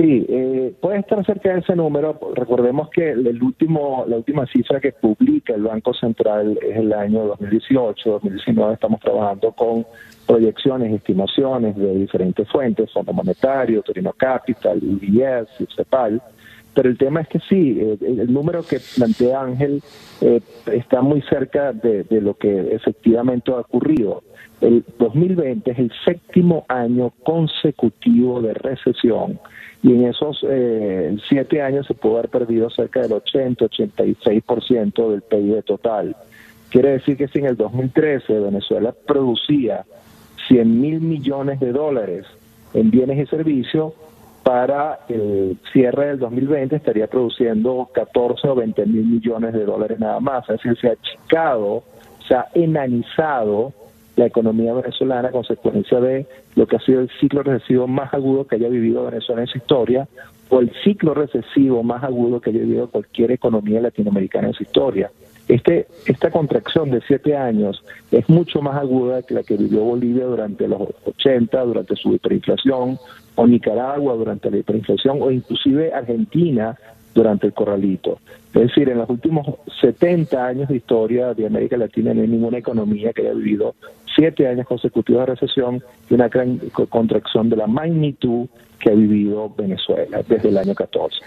Sí, 0.04 0.26
eh, 0.28 0.74
puede 0.82 0.98
estar 0.98 1.24
cerca 1.24 1.54
de 1.54 1.60
ese 1.60 1.74
número. 1.74 2.20
Recordemos 2.34 2.90
que 2.90 3.12
el 3.12 3.42
último, 3.42 4.04
la 4.06 4.18
última 4.18 4.44
cifra 4.46 4.78
que 4.78 4.92
publica 4.92 5.54
el 5.54 5.62
Banco 5.62 5.94
Central 5.94 6.58
es 6.60 6.76
el 6.76 6.92
año 6.92 7.24
2018, 7.24 8.10
2019. 8.10 8.74
Estamos 8.74 9.00
trabajando 9.00 9.52
con 9.52 9.86
proyecciones, 10.26 10.92
estimaciones 10.92 11.74
de 11.76 11.94
diferentes 11.94 12.46
fuentes, 12.50 12.92
Fondo 12.92 13.14
Monetario, 13.14 13.80
Torino 13.80 14.12
Capital, 14.12 14.78
UBS, 14.78 15.74
CEPAL. 15.74 16.20
Pero 16.74 16.90
el 16.90 16.98
tema 16.98 17.22
es 17.22 17.28
que 17.28 17.38
sí, 17.48 17.78
eh, 17.80 17.96
el, 18.02 18.30
número 18.30 18.62
que 18.62 18.80
plantea 18.96 19.40
Ángel 19.40 19.82
eh, 20.20 20.42
está 20.66 21.00
muy 21.00 21.22
cerca 21.22 21.72
de, 21.72 22.02
de 22.02 22.20
lo 22.20 22.34
que 22.34 22.74
efectivamente 22.74 23.52
ha 23.52 23.60
ocurrido. 23.60 24.22
El 24.60 24.84
2020 24.98 25.70
es 25.70 25.78
el 25.78 25.92
séptimo 26.04 26.66
año 26.68 27.10
consecutivo 27.22 28.42
de 28.42 28.52
recesión 28.52 29.40
y 29.84 29.92
en 29.92 30.06
esos 30.06 30.44
eh, 30.48 31.14
siete 31.28 31.60
años 31.60 31.86
se 31.86 31.92
pudo 31.92 32.14
haber 32.14 32.30
perdido 32.30 32.70
cerca 32.70 33.02
del 33.02 33.12
80-86% 33.12 35.10
del 35.10 35.20
PIB 35.20 35.62
total. 35.62 36.16
Quiere 36.70 36.92
decir 36.92 37.18
que 37.18 37.28
si 37.28 37.40
en 37.40 37.44
el 37.44 37.56
2013 37.58 38.40
Venezuela 38.40 38.94
producía 39.06 39.84
100 40.48 40.80
mil 40.80 41.02
millones 41.02 41.60
de 41.60 41.72
dólares 41.72 42.24
en 42.72 42.90
bienes 42.90 43.18
y 43.18 43.26
servicios, 43.26 43.92
para 44.42 45.00
el 45.08 45.58
cierre 45.70 46.06
del 46.06 46.18
2020 46.18 46.76
estaría 46.76 47.06
produciendo 47.06 47.90
14 47.92 48.48
o 48.48 48.54
20 48.54 48.86
mil 48.86 49.04
millones 49.04 49.52
de 49.52 49.66
dólares 49.66 49.98
nada 50.00 50.18
más. 50.20 50.48
Es 50.48 50.62
decir, 50.62 50.78
se 50.80 50.88
ha 50.88 50.92
achicado, 50.92 51.84
se 52.26 52.34
ha 52.34 52.46
enanizado 52.54 53.74
la 54.16 54.26
economía 54.26 54.72
venezolana 54.72 55.30
consecuencia 55.30 56.00
de 56.00 56.26
lo 56.54 56.66
que 56.66 56.76
ha 56.76 56.80
sido 56.80 57.00
el 57.00 57.10
ciclo 57.20 57.42
recesivo 57.42 57.86
más 57.86 58.14
agudo 58.14 58.46
que 58.46 58.56
haya 58.56 58.68
vivido 58.68 59.04
Venezuela 59.04 59.42
en 59.42 59.48
su 59.48 59.58
historia 59.58 60.08
o 60.50 60.60
el 60.60 60.70
ciclo 60.84 61.14
recesivo 61.14 61.82
más 61.82 62.04
agudo 62.04 62.40
que 62.40 62.50
haya 62.50 62.60
vivido 62.60 62.88
cualquier 62.88 63.32
economía 63.32 63.80
latinoamericana 63.80 64.48
en 64.48 64.54
su 64.54 64.62
historia. 64.62 65.10
Este, 65.48 65.86
esta 66.06 66.30
contracción 66.30 66.90
de 66.90 67.02
siete 67.06 67.36
años 67.36 67.84
es 68.10 68.28
mucho 68.28 68.62
más 68.62 68.76
aguda 68.76 69.22
que 69.22 69.34
la 69.34 69.42
que 69.42 69.56
vivió 69.56 69.80
Bolivia 69.80 70.24
durante 70.24 70.66
los 70.66 70.80
80, 71.04 71.64
durante 71.64 71.96
su 71.96 72.14
hiperinflación, 72.14 72.98
o 73.34 73.46
Nicaragua 73.46 74.14
durante 74.14 74.50
la 74.50 74.58
hiperinflación, 74.58 75.20
o 75.20 75.30
inclusive 75.30 75.92
Argentina 75.92 76.78
durante 77.14 77.46
el 77.46 77.52
corralito. 77.52 78.18
Es 78.52 78.62
decir, 78.62 78.88
en 78.88 78.98
los 78.98 79.08
últimos 79.08 79.46
70 79.80 80.46
años 80.46 80.68
de 80.68 80.76
historia 80.76 81.34
de 81.34 81.46
América 81.46 81.76
Latina 81.76 82.12
no 82.12 82.22
hay 82.22 82.28
ninguna 82.28 82.58
economía 82.58 83.12
que 83.12 83.22
haya 83.22 83.34
vivido 83.34 83.74
siete 84.14 84.46
años 84.46 84.66
consecutivos 84.66 85.22
de 85.22 85.34
recesión 85.34 85.82
y 86.08 86.14
una 86.14 86.28
gran 86.28 86.58
contracción 86.88 87.50
de 87.50 87.56
la 87.56 87.66
magnitud 87.66 88.46
que 88.78 88.90
ha 88.90 88.94
vivido 88.94 89.52
Venezuela 89.56 90.22
desde 90.28 90.48
el 90.48 90.58
año 90.58 90.74
14 90.74 91.20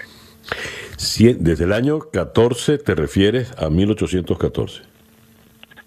desde 1.39 1.63
el 1.63 1.73
año 1.73 1.99
14 1.99 2.77
te 2.79 2.95
refieres 2.95 3.51
a 3.57 3.69
1814. 3.69 4.83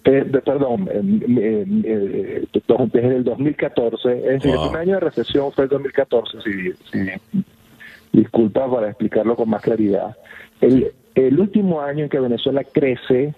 Eh, 0.04 0.24
perdón, 0.44 0.88
eh, 0.90 1.64
eh, 1.84 2.46
desde 2.92 3.16
el 3.16 3.24
2014, 3.24 4.18
es 4.18 4.42
decir, 4.42 4.50
el 4.50 4.76
año 4.76 4.94
de 4.94 5.00
recesión 5.00 5.52
fue 5.52 5.64
el 5.64 5.70
2014, 5.70 6.38
si, 6.42 7.04
disculpa 8.12 8.70
para 8.70 8.88
explicarlo 8.88 9.36
con 9.36 9.48
más 9.48 9.62
claridad. 9.62 10.16
El, 10.60 10.92
el 11.14 11.40
último 11.40 11.80
año 11.80 12.04
en 12.04 12.10
que 12.10 12.20
Venezuela 12.20 12.62
crece 12.64 13.34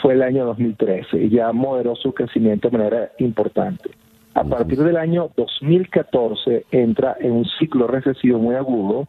fue 0.00 0.14
el 0.14 0.22
año 0.22 0.46
2013 0.46 1.24
y 1.24 1.28
ya 1.30 1.52
moderó 1.52 1.94
su 1.94 2.12
crecimiento 2.12 2.70
de 2.70 2.78
manera 2.78 3.10
importante. 3.18 3.90
A 4.34 4.42
partir 4.42 4.82
del 4.82 4.96
año 4.96 5.30
2014 5.36 6.66
entra 6.70 7.16
en 7.20 7.32
un 7.32 7.44
ciclo 7.58 7.86
recesivo 7.86 8.38
muy 8.38 8.56
agudo 8.56 9.06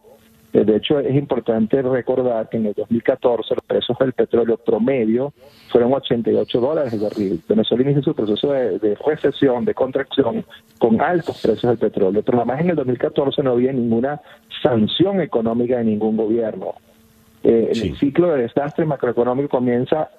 de 0.64 0.76
hecho, 0.76 1.00
es 1.00 1.14
importante 1.14 1.82
recordar 1.82 2.48
que 2.48 2.56
en 2.56 2.66
el 2.66 2.74
2014 2.74 3.54
los 3.54 3.64
precios 3.64 3.98
del 3.98 4.12
petróleo 4.12 4.56
promedio 4.56 5.32
fueron 5.68 5.92
88 5.92 6.60
dólares 6.60 6.92
el 6.92 7.00
barril. 7.00 7.42
Venezuela 7.48 7.82
inició 7.82 8.02
su 8.02 8.14
proceso 8.14 8.52
de, 8.52 8.96
recesión, 9.04 9.64
de 9.64 9.74
contracción, 9.74 10.44
con 10.78 11.00
altos 11.00 11.42
precios 11.42 11.70
del 11.70 11.78
petróleo, 11.78 12.22
pero 12.22 12.38
además 12.38 12.60
en 12.60 12.70
el 12.70 12.76
2014 12.76 13.42
no 13.42 13.52
había 13.52 13.72
ninguna 13.72 14.20
sanción 14.62 15.20
económica 15.20 15.78
de 15.78 15.84
ningún 15.84 16.16
gobierno. 16.16 16.74
Eh, 17.42 17.72
El 17.72 17.96
ciclo 17.98 18.32
de 18.32 18.42
desastre 18.42 18.84
macroeconómico 18.84 19.48
comienza 19.48 20.10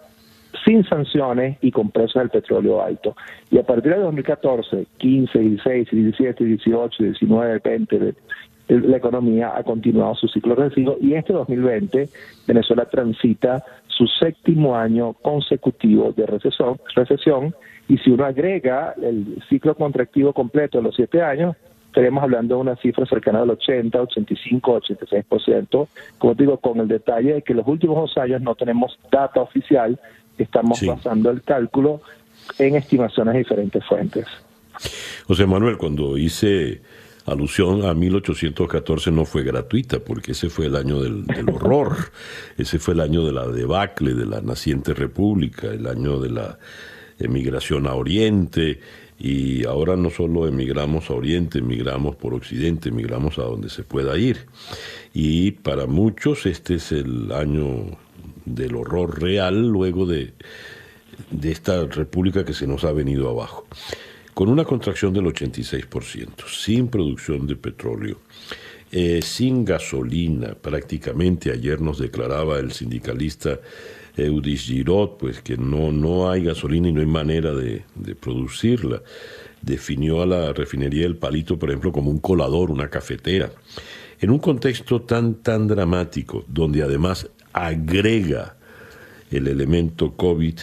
sin 0.65 0.83
sanciones 0.85 1.57
y 1.61 1.71
con 1.71 1.91
precios 1.91 2.21
del 2.21 2.29
petróleo 2.29 2.81
alto. 2.81 3.15
Y 3.51 3.57
a 3.57 3.63
partir 3.63 3.93
de 3.93 4.01
2014, 4.01 4.85
15, 4.97 5.39
16, 5.39 5.89
17, 5.91 6.43
18, 6.43 7.03
19, 7.03 7.59
20, 7.63 8.15
la 8.68 8.97
economía 8.97 9.53
ha 9.55 9.63
continuado 9.63 10.15
su 10.15 10.28
ciclo 10.28 10.55
recesivo 10.55 10.97
y 11.01 11.13
este 11.13 11.34
2020 11.34 12.09
Venezuela 12.47 12.86
transita 12.86 13.63
su 13.88 14.05
séptimo 14.07 14.76
año 14.76 15.13
consecutivo 15.13 16.11
de 16.11 16.26
recesión, 16.26 16.80
recesión 16.95 17.55
y 17.88 17.97
si 17.99 18.11
uno 18.11 18.26
agrega 18.26 18.93
el 19.01 19.41
ciclo 19.49 19.76
contractivo 19.76 20.34
completo 20.34 20.78
de 20.78 20.84
los 20.84 20.95
siete 20.95 21.22
años, 21.22 21.55
estaríamos 21.88 22.24
hablando 22.24 22.55
de 22.55 22.61
una 22.61 22.76
cifra 22.76 23.05
cercana 23.05 23.41
al 23.41 23.49
80, 23.49 24.01
85, 24.01 24.82
86%. 24.82 25.88
Como 26.18 26.36
digo, 26.36 26.57
con 26.57 26.80
el 26.80 26.88
detalle 26.88 27.36
de 27.36 27.41
que 27.41 27.53
los 27.53 27.65
últimos 27.65 27.95
dos 27.95 28.18
años 28.18 28.41
no 28.41 28.55
tenemos 28.55 28.99
data 29.09 29.41
oficial, 29.41 29.99
estamos 30.38 30.86
basando 30.86 31.32
el 31.32 31.41
cálculo 31.41 32.01
en 32.59 32.76
estimaciones 32.76 33.34
de 33.34 33.39
diferentes 33.39 33.84
fuentes. 33.86 34.28
José 35.26 35.45
Manuel, 35.45 35.78
cuando 35.78 36.18
hice 36.18 36.82
alusión 37.28 37.86
a 37.86 37.93
1814 37.93 39.11
no 39.11 39.25
fue 39.25 39.43
gratuita, 39.43 39.99
porque 39.99 40.32
ese 40.32 40.49
fue 40.49 40.67
el 40.67 40.75
año 40.75 41.01
del, 41.01 41.25
horror, 41.49 42.11
ese 42.57 42.80
fue 42.80 42.93
el 42.93 43.01
año 43.01 43.25
de 43.25 43.34
la 43.34 43.47
debacle 43.47 44.13
de 44.13 44.25
la 44.25 44.41
naciente 44.41 44.93
república, 44.93 45.67
el 45.67 45.88
año 45.88 46.19
de 46.19 46.30
la 46.30 46.57
emigración 47.19 47.86
a 47.86 47.93
Oriente, 47.95 48.80
y 49.19 49.65
ahora 49.65 49.95
no 49.95 50.09
solo 50.09 50.47
emigramos 50.47 51.09
a 51.09 51.13
Oriente, 51.13 51.59
emigramos 51.59 52.15
por 52.15 52.34
Occidente, 52.34 52.89
emigramos 52.89 53.39
a 53.39 53.43
donde 53.43 53.69
se 53.69 53.84
pueda 53.84 54.17
ir. 54.17 54.45
Y 55.13 55.51
para 55.51 55.86
muchos 55.86 56.45
este 56.45 56.75
es 56.75 56.91
el 56.91 57.32
año 57.32 57.97
del 58.45 58.75
horror 58.75 59.21
real 59.21 59.67
luego 59.67 60.05
de, 60.05 60.34
de 61.32 61.51
esta 61.51 61.84
república 61.86 62.45
que 62.45 62.53
se 62.53 62.67
nos 62.67 62.84
ha 62.84 62.91
venido 62.91 63.30
abajo 63.30 63.65
con 64.38 64.49
una 64.49 64.65
contracción 64.65 65.13
del 65.13 65.25
86%, 65.25 66.47
sin 66.47 66.89
producción 66.89 67.47
de 67.47 67.55
petróleo, 67.55 68.19
eh, 68.91 69.19
sin 69.23 69.65
gasolina, 69.65 70.53
prácticamente 70.53 71.49
ayer 71.49 71.81
nos 71.81 71.97
declaraba 71.97 72.59
el 72.59 72.71
sindicalista 72.71 73.59
Eudis 74.15 74.65
Girot, 74.65 75.17
pues 75.17 75.41
que 75.41 75.57
no, 75.57 75.91
no 75.91 76.29
hay 76.29 76.43
gasolina 76.43 76.88
y 76.88 76.91
no 76.91 76.99
hay 76.99 77.07
manera 77.07 77.51
de, 77.55 77.81
de 77.95 78.13
producirla. 78.13 79.01
Definió 79.59 80.21
a 80.21 80.27
la 80.27 80.53
refinería 80.53 81.07
El 81.07 81.17
Palito, 81.17 81.57
por 81.57 81.71
ejemplo, 81.71 81.91
como 81.91 82.11
un 82.11 82.19
colador, 82.19 82.69
una 82.69 82.91
cafetera. 82.91 83.49
En 84.19 84.29
un 84.29 84.38
contexto 84.38 85.01
tan, 85.01 85.41
tan 85.41 85.67
dramático, 85.67 86.45
donde 86.47 86.83
además 86.83 87.27
agrega 87.53 88.55
el 89.31 89.47
elemento 89.47 90.15
COVID, 90.15 90.59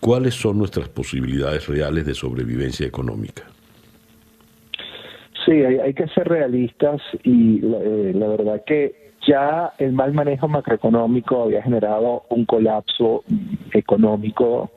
¿cuáles 0.00 0.34
son 0.34 0.58
nuestras 0.58 0.88
posibilidades 0.88 1.68
reales 1.68 2.06
de 2.06 2.14
sobrevivencia 2.14 2.86
económica? 2.86 3.44
Sí, 5.44 5.52
hay, 5.52 5.94
que 5.94 6.06
ser 6.08 6.28
realistas 6.28 7.00
y 7.24 7.60
eh, 7.64 8.12
la 8.14 8.28
verdad 8.28 8.62
que 8.66 9.12
ya 9.26 9.72
el 9.78 9.92
mal 9.92 10.12
manejo 10.12 10.48
macroeconómico 10.48 11.44
había 11.44 11.62
generado 11.62 12.24
un 12.28 12.44
colapso 12.44 13.24
económico 13.72 14.70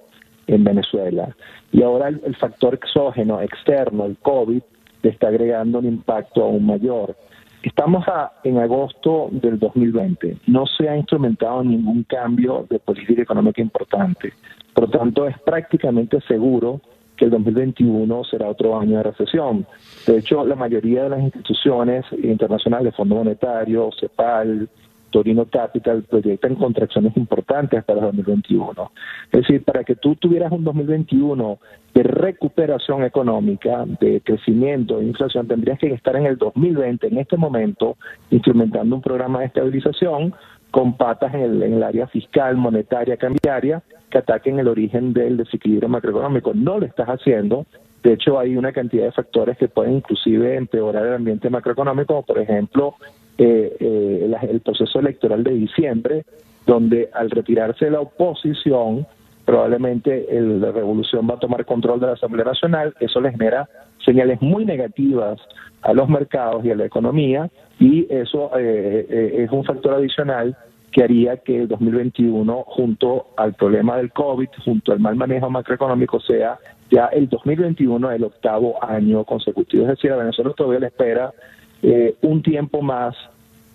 en 0.47 0.63
Venezuela. 0.63 1.35
Y 1.71 1.81
ahora 1.81 2.09
el, 2.09 2.35
factor 2.35 2.75
exógeno, 2.75 3.41
externo, 3.41 4.05
el 4.05 4.17
COVID, 4.17 4.61
le 5.01 5.09
está 5.09 5.27
agregando 5.27 5.79
un 5.79 5.85
impacto 5.85 6.43
aún 6.43 6.65
mayor. 6.65 7.15
Estamos 7.63 8.03
en 8.43 8.57
agosto 8.57 9.29
del 9.31 9.57
2020. 9.57 10.37
No 10.47 10.65
se 10.65 10.89
ha 10.89 10.97
instrumentado 10.97 11.63
ningún 11.63 12.03
cambio 12.03 12.67
de 12.69 12.77
política 12.77 13.21
económica 13.21 13.61
importante. 13.61 14.33
Por 14.73 14.89
lo 14.89 14.99
tanto, 14.99 15.25
es 15.25 15.39
prácticamente 15.39 16.19
seguro 16.27 16.81
que 17.15 17.25
el 17.25 17.31
2021 17.31 18.23
será 18.25 18.49
otro 18.49 18.77
año 18.77 18.97
de 18.97 19.03
recesión. 19.03 19.65
De 20.05 20.17
hecho, 20.17 20.45
la 20.45 20.55
mayoría 20.55 21.03
de 21.03 21.09
las 21.09 21.21
instituciones 21.21 22.03
internacionales, 22.21 22.95
Fondo 22.97 23.15
Monetario, 23.15 23.91
CEPAL, 23.97 24.67
Torino 25.13 25.45
Capital, 25.45 26.03
proyectan 26.09 26.55
contracciones 26.55 27.15
importantes 27.15 27.83
para 27.83 27.99
el 27.99 28.05
2021. 28.07 28.91
Es 29.31 29.41
decir, 29.41 29.63
para 29.63 29.83
que 29.83 29.95
tú 29.95 30.15
tuvieras 30.15 30.51
un 30.51 30.63
2021 30.63 31.59
de 31.93 32.03
recuperación 32.03 33.03
económica, 33.03 33.85
de 33.99 34.21
crecimiento, 34.21 34.97
de 34.97 35.05
inflación, 35.05 35.47
tendrías 35.47 35.77
que 35.77 35.93
estar 35.93 36.15
en 36.15 36.25
el 36.25 36.37
2020, 36.37 37.07
en 37.07 37.19
este 37.19 37.37
momento, 37.37 37.95
instrumentando 38.31 38.95
un 38.95 39.03
programa 39.03 39.41
de 39.41 39.45
estabilización 39.45 40.33
con 40.71 40.97
patas 40.97 41.31
en 41.35 41.41
el, 41.41 41.61
en 41.61 41.73
el 41.73 41.83
área 41.83 42.07
fiscal, 42.07 42.57
monetaria, 42.57 43.15
cambiaria, 43.15 43.83
que 44.09 44.17
ataquen 44.17 44.57
el 44.57 44.67
origen 44.67 45.13
del 45.13 45.37
desequilibrio 45.37 45.89
macroeconómico. 45.89 46.53
No 46.55 46.79
lo 46.79 46.87
estás 46.87 47.07
haciendo. 47.07 47.67
De 48.03 48.13
hecho, 48.13 48.37
hay 48.37 48.57
una 48.57 48.71
cantidad 48.71 49.05
de 49.05 49.11
factores 49.11 49.57
que 49.57 49.69
pueden 49.69 49.95
inclusive 49.95 50.55
empeorar 50.55 51.05
el 51.05 51.13
ambiente 51.13 51.49
macroeconómico, 51.49 52.07
como 52.07 52.23
por 52.23 52.39
ejemplo 52.39 52.95
eh, 53.37 53.75
eh, 53.79 54.35
el, 54.49 54.59
proceso 54.59 54.99
electoral 54.99 55.43
de 55.43 55.51
diciembre, 55.51 56.25
donde 56.67 57.09
al 57.13 57.29
retirarse 57.29 57.89
la 57.89 58.01
oposición, 58.01 59.07
probablemente 59.45 60.27
la 60.29 60.71
revolución 60.71 61.27
va 61.29 61.35
a 61.35 61.39
tomar 61.39 61.65
control 61.65 61.99
de 61.99 62.07
la 62.07 62.13
Asamblea 62.13 62.45
Nacional, 62.45 62.93
eso 62.99 63.19
le 63.19 63.31
genera 63.31 63.67
señales 64.05 64.41
muy 64.41 64.65
negativas 64.65 65.39
a 65.81 65.93
los 65.93 66.07
mercados 66.09 66.63
y 66.65 66.71
a 66.71 66.75
la 66.75 66.85
economía, 66.85 67.49
y 67.79 68.07
eso 68.09 68.51
eh, 68.57 69.05
eh, 69.09 69.43
es 69.43 69.51
un 69.51 69.63
factor 69.63 69.95
adicional 69.95 70.55
que 70.91 71.03
haría 71.03 71.37
que 71.37 71.61
el 71.61 71.67
2021, 71.67 72.63
junto 72.67 73.27
al 73.35 73.53
problema 73.53 73.97
del 73.97 74.11
COVID, 74.11 74.47
junto 74.63 74.91
al 74.91 74.99
mal 74.99 75.15
manejo 75.15 75.49
macroeconómico, 75.49 76.19
sea 76.19 76.57
ya 76.93 77.07
el 77.07 77.27
2021 77.27 78.11
el 78.11 78.23
octavo 78.23 78.83
año 78.83 79.23
consecutivo. 79.23 79.83
Es 79.83 79.89
decir, 79.89 80.11
a 80.11 80.17
Venezuela 80.17 80.53
todavía 80.55 80.79
le 80.79 80.87
espera 80.87 81.33
eh, 81.81 82.15
un 82.21 82.41
tiempo 82.41 82.81
más 82.81 83.15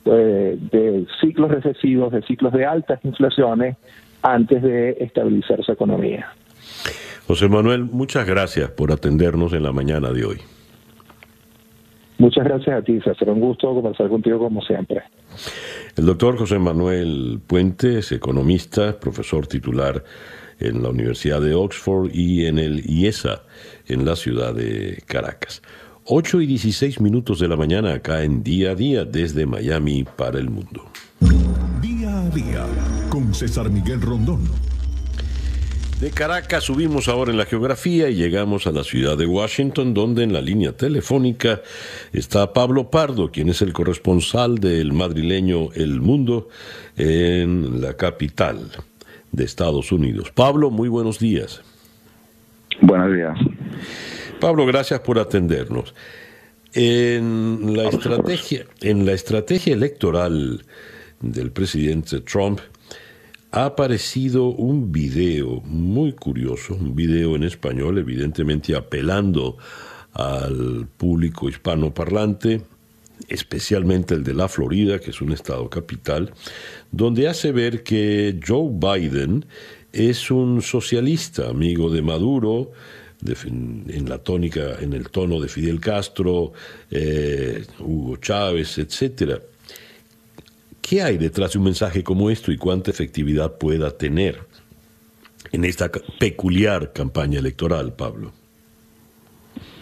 de 0.04 1.06
ciclos 1.20 1.50
recesivos, 1.50 2.10
de 2.10 2.22
ciclos 2.22 2.54
de 2.54 2.64
altas 2.64 2.98
inflaciones, 3.04 3.76
antes 4.22 4.62
de 4.62 4.96
estabilizar 5.00 5.62
su 5.62 5.72
economía. 5.72 6.26
José 7.26 7.48
Manuel, 7.48 7.84
muchas 7.84 8.26
gracias 8.26 8.70
por 8.70 8.90
atendernos 8.92 9.52
en 9.52 9.62
la 9.62 9.72
mañana 9.72 10.10
de 10.12 10.24
hoy. 10.24 10.38
Muchas 12.18 12.44
gracias 12.44 12.76
a 12.76 12.82
ti, 12.82 13.00
César. 13.00 13.30
Un 13.30 13.40
gusto 13.40 13.72
conversar 13.74 14.08
contigo 14.08 14.38
como 14.38 14.60
siempre. 14.62 15.02
El 15.96 16.06
doctor 16.06 16.36
José 16.36 16.58
Manuel 16.58 17.38
Puente 17.46 17.98
es 17.98 18.12
economista, 18.12 18.98
profesor 18.98 19.46
titular 19.46 20.02
en 20.60 20.82
la 20.82 20.90
Universidad 20.90 21.40
de 21.40 21.54
Oxford 21.54 22.10
y 22.12 22.46
en 22.46 22.58
el 22.58 22.88
IESA 22.88 23.42
en 23.86 24.04
la 24.04 24.16
ciudad 24.16 24.54
de 24.54 25.02
Caracas. 25.06 25.62
8 26.04 26.40
y 26.40 26.46
16 26.46 27.00
minutos 27.00 27.38
de 27.38 27.48
la 27.48 27.56
mañana 27.56 27.92
acá 27.92 28.24
en 28.24 28.42
Día 28.42 28.70
a 28.70 28.74
Día 28.74 29.04
desde 29.04 29.44
Miami 29.44 30.04
para 30.04 30.38
el 30.38 30.48
mundo. 30.48 30.90
Día 31.82 32.20
a 32.20 32.30
Día 32.30 32.66
con 33.10 33.34
César 33.34 33.68
Miguel 33.70 34.00
Rondón. 34.00 34.40
De 36.00 36.10
Caracas 36.10 36.64
subimos 36.64 37.08
ahora 37.08 37.32
en 37.32 37.38
la 37.38 37.44
geografía 37.44 38.08
y 38.08 38.14
llegamos 38.14 38.68
a 38.68 38.70
la 38.70 38.84
ciudad 38.84 39.18
de 39.18 39.26
Washington, 39.26 39.94
donde 39.94 40.22
en 40.22 40.32
la 40.32 40.40
línea 40.40 40.72
telefónica 40.72 41.60
está 42.12 42.52
Pablo 42.52 42.88
Pardo, 42.88 43.32
quien 43.32 43.48
es 43.48 43.62
el 43.62 43.72
corresponsal 43.72 44.58
del 44.58 44.92
madrileño 44.92 45.72
El 45.74 46.00
Mundo 46.00 46.48
en 46.96 47.80
la 47.80 47.94
capital 47.94 48.70
de 49.32 49.44
Estados 49.44 49.92
Unidos. 49.92 50.30
Pablo, 50.30 50.70
muy 50.70 50.88
buenos 50.88 51.18
días. 51.18 51.62
Buenos 52.80 53.12
días. 53.14 53.38
Pablo, 54.40 54.66
gracias 54.66 55.00
por 55.00 55.18
atendernos. 55.18 55.94
En 56.72 57.76
la 57.76 57.88
estrategia, 57.88 58.66
en 58.80 59.06
la 59.06 59.12
estrategia 59.12 59.74
electoral 59.74 60.64
del 61.20 61.50
presidente 61.50 62.20
Trump, 62.20 62.60
ha 63.50 63.64
aparecido 63.64 64.48
un 64.48 64.92
video 64.92 65.62
muy 65.62 66.12
curioso, 66.12 66.74
un 66.74 66.94
video 66.94 67.34
en 67.34 67.44
español, 67.44 67.98
evidentemente 67.98 68.76
apelando 68.76 69.56
al 70.12 70.86
público 70.96 71.48
hispanoparlante, 71.48 72.62
especialmente 73.28 74.14
el 74.14 74.24
de 74.24 74.34
la 74.34 74.48
Florida, 74.48 74.98
que 74.98 75.10
es 75.10 75.20
un 75.20 75.32
estado 75.32 75.68
capital, 75.68 76.32
donde 76.92 77.28
hace 77.28 77.52
ver 77.52 77.82
que 77.82 78.38
Joe 78.46 78.70
Biden 78.72 79.44
es 79.92 80.30
un 80.30 80.62
socialista, 80.62 81.48
amigo 81.48 81.90
de 81.90 82.02
Maduro, 82.02 82.72
en 83.24 84.08
la 84.08 84.18
tónica, 84.18 84.76
en 84.80 84.92
el 84.92 85.10
tono 85.10 85.40
de 85.40 85.48
Fidel 85.48 85.80
Castro, 85.80 86.52
eh, 86.90 87.64
Hugo 87.80 88.16
Chávez, 88.16 88.78
etcétera. 88.78 89.40
¿Qué 90.80 91.02
hay 91.02 91.18
detrás 91.18 91.52
de 91.52 91.58
un 91.58 91.64
mensaje 91.64 92.02
como 92.02 92.30
esto 92.30 92.52
y 92.52 92.56
cuánta 92.56 92.90
efectividad 92.90 93.58
pueda 93.58 93.90
tener 93.90 94.38
en 95.52 95.64
esta 95.64 95.90
peculiar 96.18 96.92
campaña 96.92 97.40
electoral, 97.40 97.92
Pablo? 97.94 98.32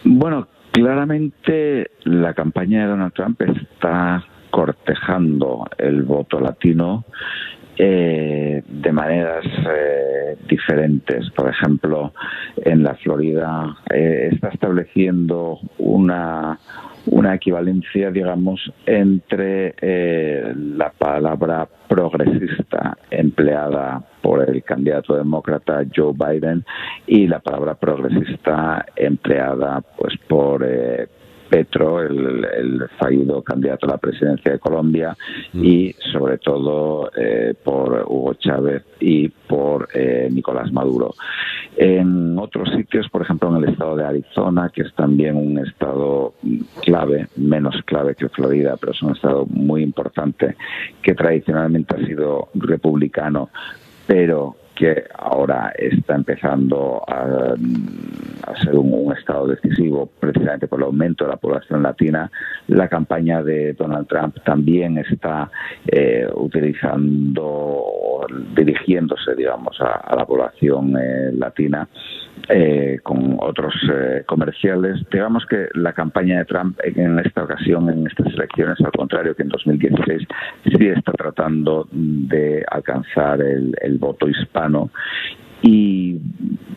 Bueno, 0.03 0.49
claramente 0.77 1.91
la 2.05 2.35
campaña 2.35 2.83
de 2.83 2.89
Donald 2.89 3.15
Trump 3.15 3.41
está 3.41 4.23
cortejando 4.51 5.65
el 5.79 6.03
voto 6.03 6.39
latino 6.39 7.07
eh, 7.79 8.63
de 8.67 8.93
maneras 8.93 9.47
eh, 9.47 10.37
diferentes. 10.47 11.31
Por 11.31 11.49
ejemplo, 11.49 12.13
en 12.57 12.83
la 12.83 12.95
Florida 12.97 13.75
eh, 13.91 14.29
está 14.33 14.49
estableciendo 14.49 15.61
una 15.79 16.59
una 17.07 17.35
equivalencia, 17.35 18.11
digamos, 18.11 18.61
entre 18.85 19.75
eh, 19.81 20.53
la 20.55 20.91
palabra 20.91 21.69
progresista 21.89 22.97
empleada 23.11 24.03
por 24.21 24.49
el 24.49 24.63
candidato 24.65 25.15
demócrata 25.15 25.85
Joe 25.95 26.13
Biden 26.13 26.65
y 27.07 27.27
la 27.29 27.39
palabra 27.39 27.75
progresista 27.75 28.85
empleada 28.97 29.83
pues 29.97 30.15
por 30.27 30.65
eh, 30.67 31.07
Petro, 31.49 32.03
el, 32.03 32.89
fallido 32.99 33.43
candidato 33.43 33.87
a 33.87 33.91
la 33.91 33.99
presidencia 33.99 34.53
de 34.53 34.59
Colombia, 34.59 35.17
mm. 35.53 35.65
y 35.65 35.93
sobre 36.13 36.39
todo 36.39 37.11
eh, 37.17 37.55
por 37.63 38.05
Hugo 38.09 38.35
Chávez 38.35 38.83
y 39.01 39.29
por 39.29 39.89
eh, 39.95 40.29
Nicolás 40.31 40.73
Maduro. 40.73 41.15
En 41.77 42.39
otros 42.39 42.71
sitios, 42.71 43.09
por 43.11 43.23
ejemplo 43.23 43.51
en 43.51 43.63
el 43.63 43.71
estado 43.71 43.97
de 43.97 44.05
Arizona, 44.05 44.71
que 44.75 44.83
es 44.83 44.95
también 44.95 45.37
un 45.37 45.59
estado 45.59 46.35
clave, 46.83 47.29
menos 47.37 47.77
clave 47.85 48.15
que 48.15 48.29
Florida, 48.29 48.77
pero 48.81 48.93
es 48.93 49.03
un 49.03 49.13
estado 49.13 49.47
muy 49.47 49.83
importante, 49.83 50.57
que 51.03 51.15
tradicionalmente 51.15 51.95
ha 51.95 52.07
sido 52.07 52.49
republicano, 52.55 53.51
pero 54.07 54.57
que 54.77 55.05
ahora 55.15 55.73
está 55.77 56.15
empezando 56.15 57.03
a, 57.09 57.55
ser 58.63 58.77
un, 58.77 59.13
estado 59.17 59.47
decisivo 59.49 60.09
precisamente 60.21 60.69
por 60.69 60.81
el 60.81 60.85
aumento 60.85 61.25
de 61.25 61.31
la 61.31 61.37
población 61.37 61.83
latina. 61.83 62.31
La 62.69 62.87
campaña 62.89 63.43
de 63.43 63.73
Donald 63.73 64.07
Trump 64.07 64.37
también 64.45 64.99
está 64.99 65.51
eh, 65.87 66.29
utilizando, 66.35 68.27
dirigiéndose, 68.55 69.35
digamos, 69.35 69.81
a, 69.81 70.15
la 70.15 70.27
población 70.27 70.97
eh, 70.97 71.33
latina 71.33 71.89
eh, 72.49 73.01
con 73.03 73.37
otros 73.41 73.75
eh, 73.93 74.23
comerciales. 74.25 75.01
Digamos 75.11 75.45
que 75.47 75.69
la 75.75 75.93
campaña 75.93 76.39
de 76.39 76.45
Trump 76.45 76.79
en 76.85 77.19
esta 77.19 77.43
ocasión, 77.43 77.91
en 77.91 78.07
estas 78.07 78.33
elecciones, 78.35 78.79
al 78.81 78.93
contrario 78.93 79.35
que 79.35 79.43
en 79.43 79.49
2016, 79.49 80.29
sí 80.65 80.87
está 80.87 81.13
tratando 81.13 81.89
de 81.91 82.65
alcanzar 82.71 83.41
el, 83.41 83.99
voto 83.99 84.29
hispano 84.29 84.91
y 85.63 86.19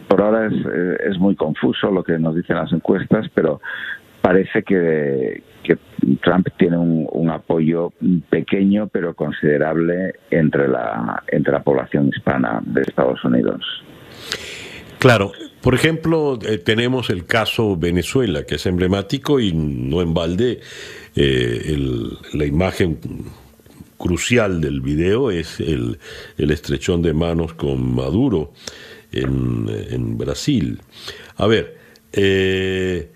por 0.07 0.21
ahora 0.21 0.47
es, 0.47 0.53
eh, 0.53 0.97
es, 1.09 1.19
muy 1.19 1.35
confuso 1.35 1.91
lo 1.91 2.03
que 2.03 2.17
nos 2.17 2.35
dicen 2.35 2.55
las 2.55 2.71
encuestas, 2.71 3.27
pero 3.35 3.61
parece 4.21 4.63
que, 4.63 5.43
Trump 6.23 6.47
tiene 6.57 6.77
un, 6.77 7.07
un, 7.11 7.29
apoyo 7.29 7.91
pequeño 8.29 8.87
pero 8.87 9.13
considerable 9.13 10.15
entre 10.31 10.67
la, 10.67 11.21
entre 11.27 11.53
la 11.53 11.61
población 11.61 12.07
hispana 12.07 12.59
de 12.65 12.81
Estados 12.81 13.23
Unidos. 13.23 13.61
Claro, 14.99 15.31
por 15.61 15.75
ejemplo, 15.75 16.39
eh, 16.41 16.57
tenemos 16.57 17.09
el 17.09 17.25
caso 17.25 17.75
Venezuela, 17.75 18.45
que 18.45 18.55
es 18.55 18.65
emblemático 18.65 19.39
y 19.39 19.53
no 19.53 20.01
en 20.01 20.13
balde 20.13 20.61
eh, 21.15 21.77
la 22.33 22.45
imagen 22.45 22.99
crucial 23.97 24.61
del 24.61 24.79
video 24.81 25.29
es 25.29 25.59
el, 25.59 25.99
estrechón 26.37 27.01
de 27.01 27.13
manos 27.13 27.53
con 27.53 27.93
Maduro 27.93 28.53
en, 29.11 30.17
Brasil. 30.17 30.81
A 31.35 31.45
ver, 31.47 31.77
eh, 32.13 33.09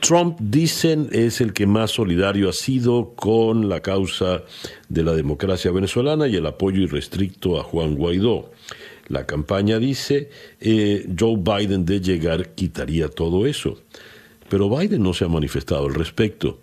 Trump, 0.00 0.36
dicen, 0.40 1.08
es 1.12 1.40
el 1.40 1.52
que 1.52 1.66
más 1.66 1.92
solidario 1.92 2.48
ha 2.48 2.52
sido 2.52 3.14
con 3.14 3.68
la 3.68 3.80
causa 3.80 4.42
de 4.88 5.02
la 5.04 5.14
democracia 5.14 5.70
venezolana 5.70 6.26
y 6.28 6.36
el 6.36 6.44
apoyo 6.44 6.82
irrestricto 6.82 7.58
a 7.58 7.62
Juan 7.62 7.94
Guaidó. 7.94 8.50
La 9.08 9.26
campaña 9.26 9.78
dice, 9.78 10.30
eh, 10.60 11.06
Joe 11.18 11.36
Biden 11.36 11.84
de 11.84 12.00
llegar 12.00 12.50
quitaría 12.50 13.08
todo 13.08 13.46
eso. 13.46 13.78
Pero 14.48 14.68
Biden 14.68 15.02
no 15.02 15.12
se 15.12 15.24
ha 15.24 15.28
manifestado 15.28 15.86
al 15.86 15.94
respecto. 15.94 16.60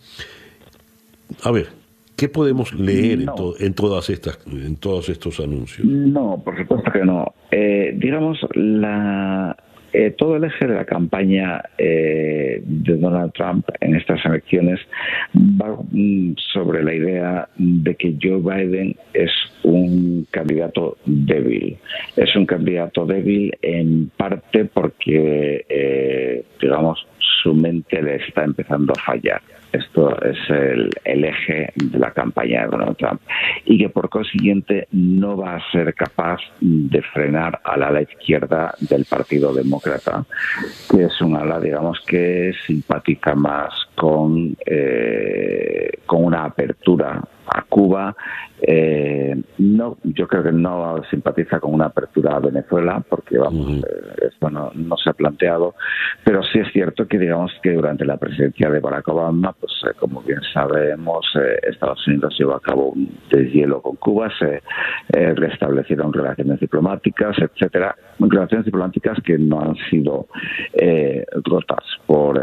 A 1.43 1.51
ver, 1.51 1.67
¿qué 2.15 2.29
podemos 2.29 2.73
leer 2.73 3.25
en, 3.59 3.73
todas 3.73 4.09
estas, 4.09 4.39
en 4.45 4.75
todos 4.75 5.09
estos 5.09 5.39
anuncios? 5.39 5.87
No, 5.87 6.41
por 6.43 6.57
supuesto 6.57 6.91
que 6.91 7.03
no. 7.03 7.33
Eh, 7.51 7.93
digamos, 7.97 8.37
la, 8.53 9.55
eh, 9.93 10.11
todo 10.11 10.35
el 10.35 10.43
eje 10.43 10.67
de 10.67 10.75
la 10.75 10.85
campaña 10.85 11.61
eh, 11.77 12.61
de 12.63 12.97
Donald 12.97 13.33
Trump 13.33 13.67
en 13.79 13.95
estas 13.95 14.23
elecciones 14.25 14.79
va 15.35 15.77
mm, 15.91 16.35
sobre 16.53 16.83
la 16.83 16.93
idea 16.93 17.49
de 17.57 17.95
que 17.95 18.15
Joe 18.21 18.39
Biden 18.39 18.95
es 19.13 19.31
un 19.63 20.27
candidato 20.31 20.97
débil. 21.05 21.77
Es 22.15 22.35
un 22.35 22.45
candidato 22.45 23.05
débil 23.05 23.57
en 23.61 24.09
parte 24.15 24.65
porque, 24.65 25.65
eh, 25.67 26.43
digamos, 26.61 27.05
su 27.41 27.53
mente 27.53 28.01
le 28.01 28.17
está 28.17 28.43
empezando 28.43 28.93
a 28.93 29.01
fallar. 29.01 29.41
Esto 29.71 30.19
es 30.21 30.37
el, 30.49 30.89
eje 31.03 31.71
de 31.75 31.99
la 31.99 32.11
campaña 32.11 32.63
de 32.63 32.69
Donald 32.69 32.97
Trump. 32.97 33.21
Y 33.65 33.77
que 33.77 33.89
por 33.89 34.09
consiguiente 34.09 34.87
no 34.91 35.37
va 35.37 35.55
a 35.55 35.71
ser 35.71 35.93
capaz 35.93 36.39
de 36.59 37.01
frenar 37.01 37.59
al 37.63 37.83
ala 37.83 38.01
izquierda 38.01 38.73
del 38.79 39.05
Partido 39.05 39.53
Demócrata, 39.53 40.25
que 40.89 41.03
es 41.03 41.21
un 41.21 41.35
ala, 41.35 41.59
digamos, 41.59 41.99
que 42.07 42.53
simpatiza 42.65 43.35
más 43.35 43.73
con, 43.99 44.55
eh, 44.65 45.91
con 46.05 46.23
una 46.23 46.45
apertura 46.45 47.21
a 47.45 47.63
Cuba. 47.63 48.15
Eh, 48.61 49.41
no, 49.57 49.97
yo 50.03 50.27
creo 50.27 50.43
que 50.43 50.51
no 50.51 51.01
simpatiza 51.09 51.59
con 51.59 51.73
una 51.73 51.85
apertura 51.85 52.35
a 52.35 52.39
Venezuela, 52.39 53.01
porque 53.07 53.37
vamos, 53.37 53.77
eh, 53.77 54.27
esto 54.29 54.49
no, 54.49 54.71
no, 54.75 54.97
se 54.97 55.09
ha 55.09 55.13
planteado, 55.13 55.75
pero 56.25 56.43
sí 56.43 56.59
es 56.59 56.71
cierto 56.73 57.07
que 57.07 57.17
digamos 57.17 57.51
que 57.63 57.71
durante 57.71 58.03
la 58.05 58.17
presidencia 58.17 58.69
de 58.69 58.81
Barack 58.81 59.07
Obama 59.07 59.53
pues 59.53 59.71
eh, 59.85 59.93
como 59.97 60.21
bien 60.21 60.41
sabemos, 60.53 61.25
eh, 61.35 61.57
Estados 61.69 62.05
Unidos 62.07 62.35
llevó 62.37 62.55
a 62.55 62.61
cabo 62.61 62.89
un 62.89 63.09
deshielo 63.31 63.81
con 63.81 63.95
Cuba, 63.95 64.29
se 64.37 64.61
restablecieron 65.11 66.11
relaciones 66.13 66.59
diplomáticas, 66.59 67.37
etcétera, 67.39 67.95
relaciones 68.19 68.65
diplomáticas 68.65 69.17
que 69.23 69.37
no 69.37 69.61
han 69.61 69.75
sido 69.89 70.27
rotas 71.45 71.83
por, 72.05 72.39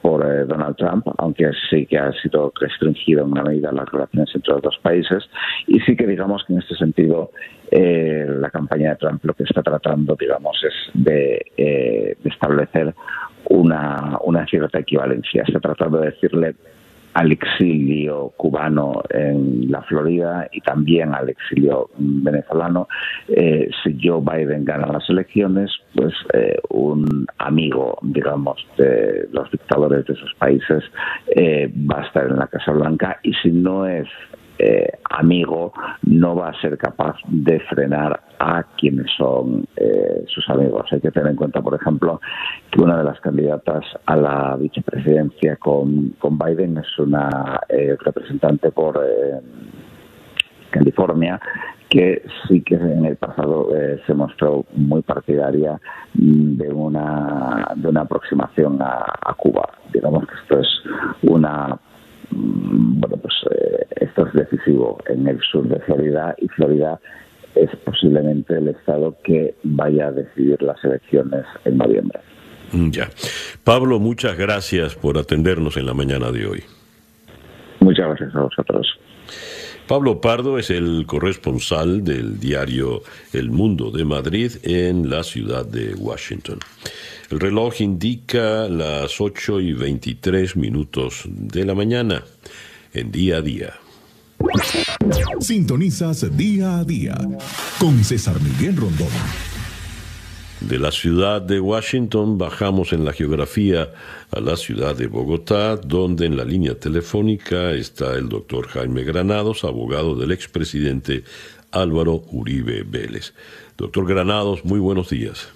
por 0.00 0.46
Donald 0.46 0.71
Trump, 0.74 1.06
aunque 1.18 1.50
sí 1.70 1.86
que 1.86 1.98
ha 1.98 2.12
sido 2.22 2.52
restringido 2.60 3.24
en 3.24 3.32
una 3.32 3.42
medida 3.42 3.72
las 3.72 3.90
relaciones 3.90 4.34
entre 4.34 4.54
los 4.54 4.62
dos 4.62 4.78
países, 4.82 5.24
y 5.66 5.80
sí 5.80 5.96
que 5.96 6.06
digamos 6.06 6.44
que 6.44 6.52
en 6.52 6.60
este 6.60 6.74
sentido 6.76 7.30
la 7.70 8.50
campaña 8.50 8.90
de 8.90 8.96
Trump 8.96 9.24
lo 9.24 9.32
que 9.32 9.44
está 9.44 9.62
tratando, 9.62 10.14
digamos, 10.14 10.62
es 10.62 10.74
de, 10.92 11.40
de 11.56 12.28
establecer 12.28 12.94
una, 13.48 14.46
cierta 14.48 14.78
equivalencia. 14.78 15.44
Se 15.46 15.56
ha 15.56 15.60
tratado 15.60 15.98
de 15.98 16.10
decirle 16.10 16.54
al 17.14 17.32
exilio 17.32 18.32
cubano 18.36 19.02
en 19.10 19.70
la 19.70 19.82
Florida 19.82 20.48
y 20.52 20.60
también 20.60 21.14
al 21.14 21.28
exilio 21.28 21.90
venezolano, 21.98 22.88
eh, 23.28 23.68
si 23.82 23.98
Joe 24.02 24.20
Biden 24.20 24.64
gana 24.64 24.86
las 24.86 25.08
elecciones, 25.10 25.70
pues 25.94 26.14
eh, 26.32 26.58
un 26.70 27.26
amigo, 27.38 27.98
digamos, 28.02 28.66
de 28.78 29.28
los 29.32 29.50
dictadores 29.50 30.06
de 30.06 30.14
esos 30.14 30.32
países 30.34 30.84
eh, 31.36 31.70
va 31.90 32.00
a 32.00 32.06
estar 32.06 32.26
en 32.26 32.36
la 32.36 32.46
Casa 32.46 32.72
Blanca. 32.72 33.18
Y 33.22 33.32
si 33.34 33.50
no 33.50 33.86
es 33.86 34.08
eh, 34.64 34.92
amigo 35.10 35.72
no 36.02 36.36
va 36.36 36.50
a 36.50 36.60
ser 36.60 36.78
capaz 36.78 37.16
de 37.26 37.58
frenar 37.68 38.20
a 38.38 38.62
quienes 38.78 39.10
son 39.16 39.66
eh, 39.74 40.24
sus 40.28 40.48
amigos. 40.50 40.86
Hay 40.92 41.00
que 41.00 41.10
tener 41.10 41.30
en 41.30 41.36
cuenta, 41.36 41.60
por 41.60 41.74
ejemplo, 41.74 42.20
que 42.70 42.80
una 42.80 42.96
de 42.98 43.02
las 43.02 43.20
candidatas 43.20 43.84
a 44.06 44.14
la 44.14 44.56
vicepresidencia 44.56 45.56
con, 45.56 46.10
con 46.10 46.38
Biden 46.38 46.78
es 46.78 46.96
una 46.96 47.58
eh, 47.68 47.96
representante 47.98 48.70
por 48.70 49.04
California 50.70 51.40
que 51.90 52.22
sí 52.46 52.62
que 52.62 52.76
en 52.76 53.04
el 53.04 53.16
pasado 53.16 53.68
se 54.06 54.14
mostró 54.14 54.64
muy 54.76 55.02
partidaria 55.02 55.78
de 56.14 56.68
una 56.68 57.74
de 57.76 57.88
una 57.88 58.02
aproximación 58.02 58.80
a, 58.80 59.04
a 59.20 59.34
Cuba. 59.34 59.68
Digamos 59.92 60.24
que 60.26 60.34
esto 60.36 60.60
es 60.60 60.68
una 61.22 61.78
bueno, 62.34 63.16
pues 63.16 63.34
eh, 63.50 63.86
esto 64.00 64.26
es 64.26 64.32
decisivo 64.32 64.98
en 65.06 65.26
el 65.26 65.40
sur 65.40 65.68
de 65.68 65.78
Florida 65.80 66.34
y 66.38 66.48
Florida 66.48 66.98
es 67.54 67.70
posiblemente 67.84 68.56
el 68.56 68.68
estado 68.68 69.16
que 69.22 69.54
vaya 69.62 70.08
a 70.08 70.12
decidir 70.12 70.60
las 70.62 70.82
elecciones 70.84 71.44
en 71.64 71.78
noviembre. 71.78 72.18
Mm, 72.72 72.90
ya. 72.90 73.10
Pablo, 73.64 73.98
muchas 73.98 74.36
gracias 74.36 74.94
por 74.94 75.18
atendernos 75.18 75.76
en 75.76 75.86
la 75.86 75.94
mañana 75.94 76.30
de 76.30 76.46
hoy. 76.46 76.64
Muchas 77.80 78.06
gracias 78.06 78.34
a 78.34 78.40
vosotros. 78.40 78.86
Pablo 79.86 80.20
Pardo 80.20 80.58
es 80.58 80.70
el 80.70 81.04
corresponsal 81.06 82.04
del 82.04 82.38
diario 82.38 83.02
El 83.32 83.50
Mundo 83.50 83.90
de 83.90 84.04
Madrid 84.04 84.52
en 84.62 85.10
la 85.10 85.22
ciudad 85.22 85.66
de 85.66 85.94
Washington. 85.94 86.58
El 87.30 87.40
reloj 87.40 87.80
indica 87.80 88.68
las 88.68 89.20
8 89.20 89.60
y 89.60 89.72
23 89.72 90.56
minutos 90.56 91.24
de 91.26 91.64
la 91.64 91.74
mañana 91.74 92.24
en 92.94 93.10
día 93.10 93.38
a 93.38 93.42
día. 93.42 93.74
Sintonizas 95.40 96.36
día 96.36 96.78
a 96.78 96.84
día 96.84 97.16
con 97.78 98.02
César 98.04 98.40
Miguel 98.40 98.76
Rondón. 98.76 99.51
De 100.68 100.78
la 100.78 100.92
ciudad 100.92 101.42
de 101.42 101.58
Washington 101.58 102.38
bajamos 102.38 102.92
en 102.92 103.04
la 103.04 103.12
geografía 103.12 103.90
a 104.30 104.40
la 104.40 104.56
ciudad 104.56 104.96
de 104.96 105.08
Bogotá, 105.08 105.76
donde 105.76 106.26
en 106.26 106.36
la 106.36 106.44
línea 106.44 106.78
telefónica 106.78 107.72
está 107.72 108.14
el 108.14 108.28
doctor 108.28 108.68
Jaime 108.68 109.02
Granados, 109.02 109.64
abogado 109.64 110.14
del 110.14 110.30
expresidente 110.30 111.24
Álvaro 111.72 112.22
Uribe 112.30 112.84
Vélez. 112.86 113.34
Doctor 113.76 114.06
Granados, 114.06 114.64
muy 114.64 114.78
buenos 114.78 115.10
días. 115.10 115.52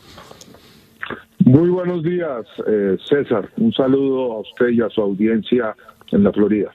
Muy 1.45 1.69
buenos 1.69 2.03
días, 2.03 2.45
eh, 2.67 2.97
César. 3.09 3.49
Un 3.59 3.73
saludo 3.73 4.33
a 4.33 4.41
usted 4.41 4.71
y 4.71 4.81
a 4.81 4.91
su 4.91 5.01
audiencia 5.01 5.77
en 6.11 6.25
la 6.25 6.33
Florida. 6.33 6.73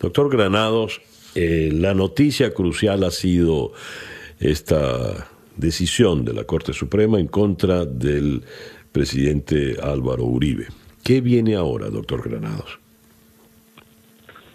Doctor 0.00 0.28
Granados, 0.28 1.00
eh, 1.36 1.70
la 1.72 1.94
noticia 1.94 2.52
crucial 2.52 3.04
ha 3.04 3.12
sido 3.12 3.72
esta 4.40 5.28
decisión 5.58 6.24
de 6.24 6.32
la 6.32 6.44
Corte 6.44 6.72
Suprema 6.72 7.18
en 7.20 7.26
contra 7.26 7.84
del 7.84 8.42
presidente 8.92 9.76
Álvaro 9.82 10.24
Uribe. 10.24 10.66
¿Qué 11.04 11.20
viene 11.20 11.56
ahora, 11.56 11.90
doctor 11.90 12.28
Granados? 12.28 12.78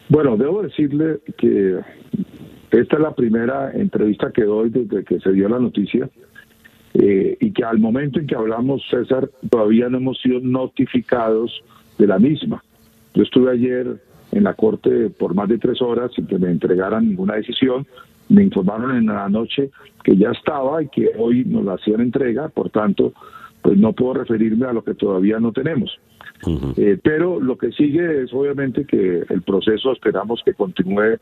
Bueno, 0.10 0.38
debo 0.38 0.62
decirle 0.62 1.20
que 1.38 1.80
esta 2.72 2.96
es 2.96 3.02
la 3.02 3.14
primera 3.14 3.72
entrevista 3.72 4.32
que 4.32 4.44
doy 4.44 4.70
desde 4.70 5.04
que 5.04 5.20
se 5.20 5.32
dio 5.32 5.48
la 5.48 5.60
noticia 5.60 6.10
eh, 6.94 7.38
y 7.40 7.52
que 7.52 7.64
al 7.64 7.80
momento 7.80 8.20
en 8.20 8.28
que 8.28 8.36
hablamos, 8.36 8.84
César, 8.90 9.30
todavía 9.50 9.90
no 9.90 9.98
hemos 9.98 10.20
sido 10.22 10.40
notificados 10.40 11.64
de 11.98 12.08
la 12.08 12.20
misma. 12.20 12.64
Yo 13.14 13.24
estuve 13.24 13.52
ayer 13.52 14.02
en 14.32 14.44
la 14.44 14.54
Corte 14.54 15.10
por 15.10 15.34
más 15.34 15.50
de 15.50 15.58
tres 15.58 15.82
horas 15.82 16.12
sin 16.16 16.28
que 16.28 16.38
me 16.38 16.50
entregaran 16.50 17.08
ninguna 17.08 17.36
decisión. 17.36 17.86
Me 18.30 18.44
informaron 18.44 18.96
en 18.96 19.08
la 19.08 19.30
noche 19.30 19.70
que 20.04 20.16
ya 20.16 20.32
estaba 20.32 20.82
y 20.82 20.88
que 20.88 21.12
hoy 21.18 21.46
nos 21.46 21.66
la 21.66 21.74
hacían 21.74 22.02
entrega, 22.02 22.50
por 22.50 22.70
tanto, 22.70 23.14
pues 23.62 23.78
no 23.78 23.94
puedo 23.94 24.16
referirme 24.16 24.66
a 24.66 24.74
lo 24.74 24.84
que 24.84 24.94
todavía 24.94 25.40
no 25.40 25.52
tenemos. 25.52 26.00
Eh, 26.76 26.98
pero 27.02 27.40
lo 27.40 27.58
que 27.58 27.72
sigue 27.72 28.24
es 28.24 28.34
obviamente 28.34 28.86
que 28.86 29.24
el 29.30 29.42
proceso 29.44 29.94
esperamos 29.94 30.42
que 30.44 30.54
continúe 30.54 31.18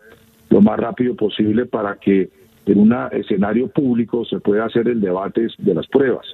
lo 0.49 0.61
más 0.61 0.79
rápido 0.79 1.15
posible 1.15 1.65
para 1.65 1.95
que 1.97 2.29
en 2.65 2.79
un 2.79 2.95
escenario 3.11 3.67
público 3.67 4.25
se 4.25 4.39
puede 4.39 4.61
hacer 4.61 4.87
el 4.87 5.01
debate 5.01 5.47
de 5.57 5.73
las 5.73 5.87
pruebas. 5.87 6.25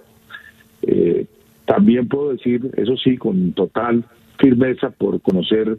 Eh, 0.82 1.26
también 1.66 2.08
puedo 2.08 2.32
decir, 2.32 2.72
eso 2.78 2.96
sí, 2.98 3.18
con 3.18 3.52
total 3.54 4.06
firmeza 4.40 4.90
por 4.90 5.20
conocer 5.22 5.78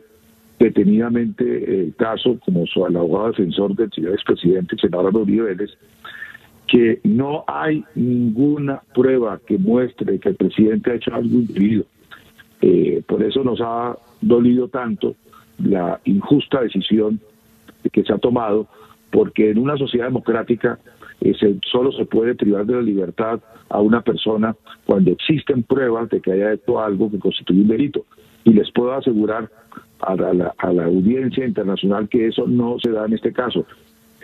detenidamente 0.59 1.83
el 1.83 1.95
caso 1.95 2.39
como 2.45 2.67
su, 2.67 2.85
abogado 2.85 3.29
defensor 3.29 3.75
del 3.75 3.91
señor 3.93 4.15
expresidente, 4.15 4.75
el 4.75 4.81
senador 4.81 5.15
Rodríguez 5.15 5.57
Vélez, 5.57 5.71
que 6.67 7.01
no 7.05 7.45
hay 7.47 7.85
ninguna 7.95 8.83
prueba 8.95 9.41
que 9.47 9.57
muestre 9.57 10.19
que 10.19 10.31
el 10.31 10.37
presidente 10.37 10.91
ha 10.91 10.95
hecho 10.95 11.15
algo 11.15 11.39
indebido. 11.39 11.85
Eh, 12.61 13.03
por 13.07 13.23
eso 13.23 13.43
nos 13.45 13.61
ha 13.63 13.97
dolido 14.21 14.69
tanto 14.69 15.15
la 15.59 16.01
injusta 16.05 16.61
decisión 16.61 17.21
que 17.93 18.03
se 18.03 18.13
ha 18.13 18.19
tomado 18.19 18.69
porque 19.11 19.51
en 19.51 19.59
una 19.59 19.77
sociedad 19.77 20.07
democrática 20.07 20.79
eh, 21.21 21.35
solo 21.71 21.93
se 21.93 22.05
puede 22.05 22.35
privar 22.35 22.67
de 22.67 22.75
la 22.75 22.83
libertad 22.83 23.41
a 23.69 23.81
una 23.81 24.03
persona 24.03 24.55
cuando 24.85 25.11
existen 25.11 25.63
pruebas 25.63 26.09
de 26.11 26.21
que 26.21 26.33
haya 26.33 26.53
hecho 26.53 26.81
algo 26.81 27.11
que 27.11 27.19
constituye 27.19 27.63
un 27.63 27.69
delito. 27.69 28.05
Y 28.45 28.53
les 28.53 28.71
puedo 28.71 28.93
asegurar 28.93 29.51
a 30.01 30.17
la, 30.17 30.85
audiencia 30.85 31.47
internacional 31.47 32.09
que 32.09 32.29
eso 32.29 32.47
no 32.47 32.79
se 32.79 32.91
da 32.91 33.07
en 33.07 33.15
este 33.15 33.33
caso. 33.33 33.67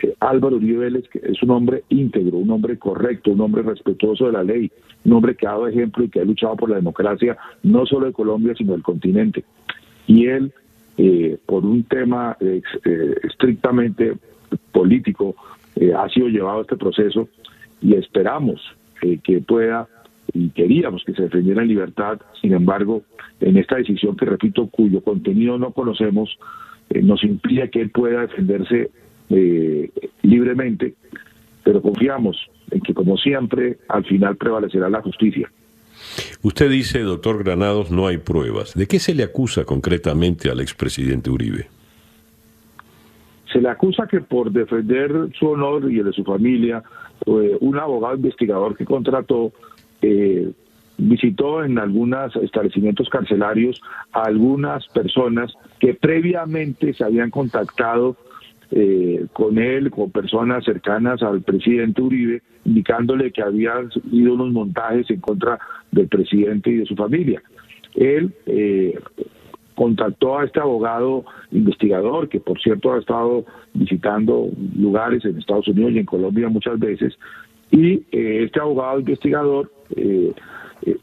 Eh, 0.01 0.13
Álvaro 0.19 0.57
Uribe 0.57 0.79
Vélez 0.79 1.05
es 1.13 1.41
un 1.43 1.51
hombre 1.51 1.83
íntegro, 1.89 2.37
un 2.37 2.49
hombre 2.51 2.77
correcto, 2.77 3.31
un 3.31 3.41
hombre 3.41 3.61
respetuoso 3.63 4.25
de 4.27 4.33
la 4.33 4.43
ley, 4.43 4.71
un 5.05 5.13
hombre 5.13 5.35
que 5.35 5.47
ha 5.47 5.51
dado 5.51 5.67
ejemplo 5.67 6.03
y 6.03 6.09
que 6.09 6.19
ha 6.19 6.25
luchado 6.25 6.55
por 6.55 6.69
la 6.69 6.75
democracia 6.75 7.37
no 7.63 7.85
solo 7.85 8.07
de 8.07 8.13
Colombia, 8.13 8.53
sino 8.57 8.73
del 8.73 8.83
continente. 8.83 9.43
Y 10.07 10.27
él, 10.27 10.51
eh, 10.97 11.37
por 11.45 11.65
un 11.65 11.83
tema 11.83 12.37
estrictamente 13.23 14.13
político 14.71 15.35
eh, 15.75 15.93
ha 15.93 16.07
sido 16.09 16.27
llevado 16.27 16.59
a 16.59 16.61
este 16.61 16.77
proceso 16.77 17.27
y 17.81 17.95
esperamos 17.95 18.61
eh, 19.01 19.19
que 19.23 19.39
pueda 19.39 19.87
y 20.33 20.49
queríamos 20.49 21.03
que 21.05 21.13
se 21.13 21.23
defendiera 21.23 21.61
en 21.61 21.67
libertad, 21.67 22.19
sin 22.41 22.53
embargo, 22.53 23.03
en 23.39 23.57
esta 23.57 23.75
decisión 23.75 24.15
que 24.15 24.25
repito, 24.25 24.67
cuyo 24.67 25.01
contenido 25.01 25.57
no 25.57 25.71
conocemos, 25.71 26.37
eh, 26.89 27.01
nos 27.01 27.23
impide 27.23 27.69
que 27.69 27.81
él 27.81 27.89
pueda 27.89 28.21
defenderse 28.21 28.91
libremente, 30.21 30.93
pero 31.63 31.81
confiamos 31.81 32.37
en 32.69 32.81
que, 32.81 32.93
como 32.93 33.17
siempre, 33.17 33.77
al 33.87 34.05
final 34.05 34.35
prevalecerá 34.37 34.87
la 34.87 35.01
justicia. 35.01 35.49
Usted 36.41 36.69
dice, 36.69 36.99
doctor 36.99 37.43
Granados, 37.43 37.91
no 37.91 38.07
hay 38.07 38.17
pruebas. 38.17 38.73
¿De 38.75 38.87
qué 38.87 38.99
se 38.99 39.15
le 39.15 39.23
acusa 39.23 39.65
concretamente 39.65 40.49
al 40.49 40.59
expresidente 40.59 41.29
Uribe? 41.29 41.67
Se 43.51 43.61
le 43.61 43.69
acusa 43.69 44.07
que 44.07 44.21
por 44.21 44.51
defender 44.51 45.11
su 45.39 45.47
honor 45.47 45.91
y 45.91 45.99
el 45.99 46.05
de 46.05 46.13
su 46.13 46.23
familia, 46.23 46.83
eh, 47.25 47.57
un 47.61 47.77
abogado 47.77 48.15
investigador 48.15 48.75
que 48.75 48.85
contrató 48.85 49.53
eh, 50.01 50.51
visitó 50.97 51.63
en 51.63 51.77
algunos 51.77 52.35
establecimientos 52.37 53.09
carcelarios 53.09 53.81
a 54.13 54.23
algunas 54.23 54.87
personas 54.87 55.53
que 55.79 55.93
previamente 55.93 56.93
se 56.93 57.03
habían 57.03 57.31
contactado 57.31 58.15
eh, 58.71 59.25
con 59.33 59.57
él, 59.57 59.91
con 59.91 60.11
personas 60.11 60.63
cercanas 60.63 61.21
al 61.21 61.41
presidente 61.41 62.01
Uribe, 62.01 62.41
indicándole 62.63 63.31
que 63.31 63.41
habían 63.41 63.89
ido 64.11 64.33
unos 64.33 64.51
montajes 64.51 65.09
en 65.09 65.19
contra 65.19 65.59
del 65.91 66.07
presidente 66.07 66.71
y 66.71 66.77
de 66.77 66.85
su 66.85 66.95
familia. 66.95 67.41
Él 67.93 68.33
contactó 69.75 70.39
a 70.39 70.45
este 70.45 70.59
abogado 70.59 71.25
investigador, 71.51 72.29
que 72.29 72.39
por 72.39 72.59
cierto 72.59 72.93
ha 72.93 72.99
estado 72.99 73.45
visitando 73.73 74.49
lugares 74.77 75.23
en 75.25 75.37
Estados 75.37 75.67
Unidos 75.67 75.91
y 75.93 75.99
en 75.99 76.05
Colombia 76.05 76.49
muchas 76.49 76.79
veces, 76.79 77.17
y 77.71 78.03
eh, 78.11 78.43
este 78.45 78.59
abogado 78.59 78.99
investigador 78.99 79.71
eh, 79.95 80.33
eh, 80.85 80.97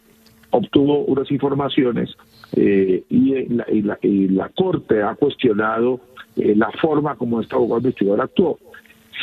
obtuvo 0.51 1.05
unas 1.05 1.31
informaciones 1.31 2.11
y 2.55 3.49
la, 3.49 3.99
y, 4.03 4.29
la, 4.29 4.49
Corte 4.51 5.03
ha 5.03 5.15
cuestionado 5.15 6.01
la 6.37 6.71
forma 6.73 7.17
como 7.17 7.41
este 7.41 7.55
abogado 7.55 7.79
investigador 7.79 8.21
actuó, 8.21 8.59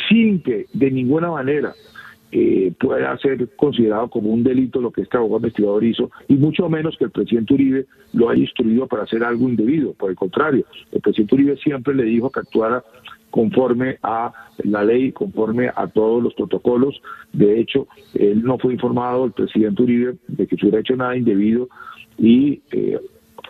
sin 0.08 0.42
que 0.42 0.66
de 0.72 0.90
ninguna 0.90 1.30
manera 1.30 1.72
eh, 2.32 2.72
pueda 2.78 3.18
ser 3.18 3.48
considerado 3.56 4.08
como 4.08 4.30
un 4.30 4.44
delito 4.44 4.80
lo 4.80 4.92
que 4.92 5.02
este 5.02 5.16
abogado 5.16 5.38
investigador 5.38 5.82
hizo, 5.82 6.10
y 6.28 6.34
mucho 6.34 6.68
menos 6.68 6.96
que 6.96 7.04
el 7.04 7.10
presidente 7.10 7.54
Uribe 7.54 7.86
lo 8.12 8.28
haya 8.28 8.42
instruido 8.42 8.86
para 8.86 9.02
hacer 9.02 9.24
algo 9.24 9.48
indebido. 9.48 9.94
Por 9.94 10.10
el 10.10 10.16
contrario, 10.16 10.64
el 10.92 11.00
presidente 11.00 11.34
Uribe 11.34 11.56
siempre 11.56 11.92
le 11.92 12.04
dijo 12.04 12.30
que 12.30 12.38
actuara 12.38 12.84
conforme 13.30 13.98
a 14.02 14.32
la 14.64 14.84
ley, 14.84 15.12
conforme 15.12 15.70
a 15.74 15.86
todos 15.86 16.22
los 16.22 16.34
protocolos. 16.34 17.00
De 17.32 17.60
hecho, 17.60 17.86
él 18.14 18.42
no 18.42 18.58
fue 18.58 18.74
informado, 18.74 19.24
el 19.24 19.32
presidente 19.32 19.82
Uribe, 19.82 20.16
de 20.28 20.46
que 20.46 20.56
se 20.56 20.66
hubiera 20.66 20.80
hecho 20.80 20.96
nada 20.96 21.16
indebido 21.16 21.68
y 22.18 22.60
eh, 22.72 22.98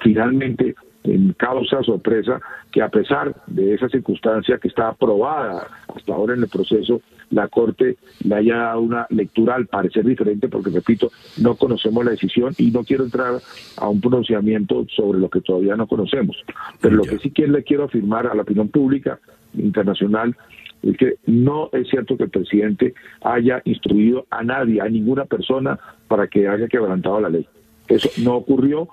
finalmente 0.03 0.75
en 1.05 1.33
causa 1.33 1.83
sorpresa 1.83 2.41
que 2.71 2.83
a 2.83 2.89
pesar 2.89 3.35
de 3.47 3.75
esa 3.75 3.89
circunstancia 3.89 4.59
que 4.59 4.69
está 4.69 4.89
aprobada 4.89 5.67
hasta 5.95 6.13
ahora 6.13 6.35
en 6.35 6.43
el 6.43 6.49
proceso, 6.49 7.01
la 7.31 7.49
Corte 7.49 7.97
le 8.25 8.35
haya 8.35 8.57
dado 8.57 8.81
una 8.81 9.07
lectura 9.11 9.55
al 9.55 9.67
parecer 9.67 10.05
diferente, 10.05 10.49
porque 10.49 10.71
repito, 10.71 11.11
no 11.39 11.57
conocemos 11.57 12.05
la 12.05 12.11
decisión 12.13 12.55
y 12.59 12.71
no 12.71 12.85
quiero 12.85 13.05
entrar 13.05 13.41
a 13.77 13.89
un 13.89 14.01
pronunciamiento 14.01 14.87
sobre 14.95 15.19
lo 15.19 15.29
que 15.29 15.41
todavía 15.41 15.77
no 15.77 15.87
conocemos. 15.87 16.37
Pero 16.81 16.97
lo 16.97 17.03
que 17.05 17.19
sí 17.19 17.31
que 17.31 17.47
le 17.47 17.63
quiero 17.63 17.85
afirmar 17.85 18.27
a 18.27 18.35
la 18.35 18.43
opinión 18.43 18.69
pública 18.69 19.19
internacional 19.55 20.37
es 20.83 20.97
que 20.97 21.15
no 21.27 21.69
es 21.73 21.89
cierto 21.89 22.17
que 22.17 22.25
el 22.25 22.31
presidente 22.31 22.95
haya 23.23 23.61
instruido 23.65 24.27
a 24.31 24.43
nadie, 24.43 24.81
a 24.81 24.89
ninguna 24.89 25.25
persona, 25.25 25.79
para 26.09 26.27
que 26.27 26.49
haya 26.49 26.69
quebrantado 26.69 27.21
la 27.21 27.29
ley. 27.29 27.47
Eso 27.89 28.09
no 28.23 28.37
ocurrió 28.37 28.89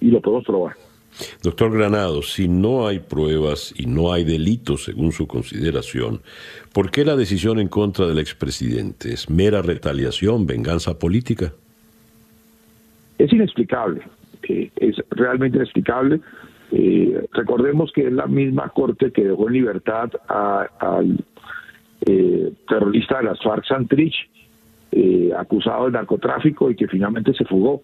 y 0.00 0.10
lo 0.10 0.20
podemos 0.20 0.44
probar. 0.44 0.74
Doctor 1.42 1.72
Granado, 1.72 2.22
si 2.22 2.48
no 2.48 2.86
hay 2.86 2.98
pruebas 2.98 3.72
y 3.76 3.86
no 3.86 4.12
hay 4.12 4.24
delitos 4.24 4.84
según 4.84 5.12
su 5.12 5.26
consideración, 5.26 6.20
¿por 6.72 6.90
qué 6.90 7.04
la 7.04 7.16
decisión 7.16 7.58
en 7.58 7.68
contra 7.68 8.06
del 8.06 8.18
expresidente? 8.18 9.12
¿Es 9.12 9.30
mera 9.30 9.62
retaliación, 9.62 10.46
venganza 10.46 10.98
política? 10.98 11.52
Es 13.18 13.32
inexplicable, 13.32 14.02
eh, 14.48 14.70
es 14.76 14.96
realmente 15.10 15.58
inexplicable. 15.58 16.20
Eh, 16.72 17.26
recordemos 17.32 17.92
que 17.92 18.06
es 18.08 18.12
la 18.12 18.26
misma 18.26 18.68
corte 18.70 19.12
que 19.12 19.24
dejó 19.24 19.48
en 19.48 19.54
libertad 19.54 20.10
al 20.28 21.24
eh, 22.06 22.52
terrorista 22.66 23.18
de 23.18 23.24
las 23.24 23.42
FARC, 23.42 23.64
Santrich, 23.66 24.14
acusado 25.36 25.86
de 25.86 25.92
narcotráfico 25.92 26.70
y 26.70 26.76
que 26.76 26.86
finalmente 26.86 27.34
se 27.34 27.44
fugó 27.44 27.82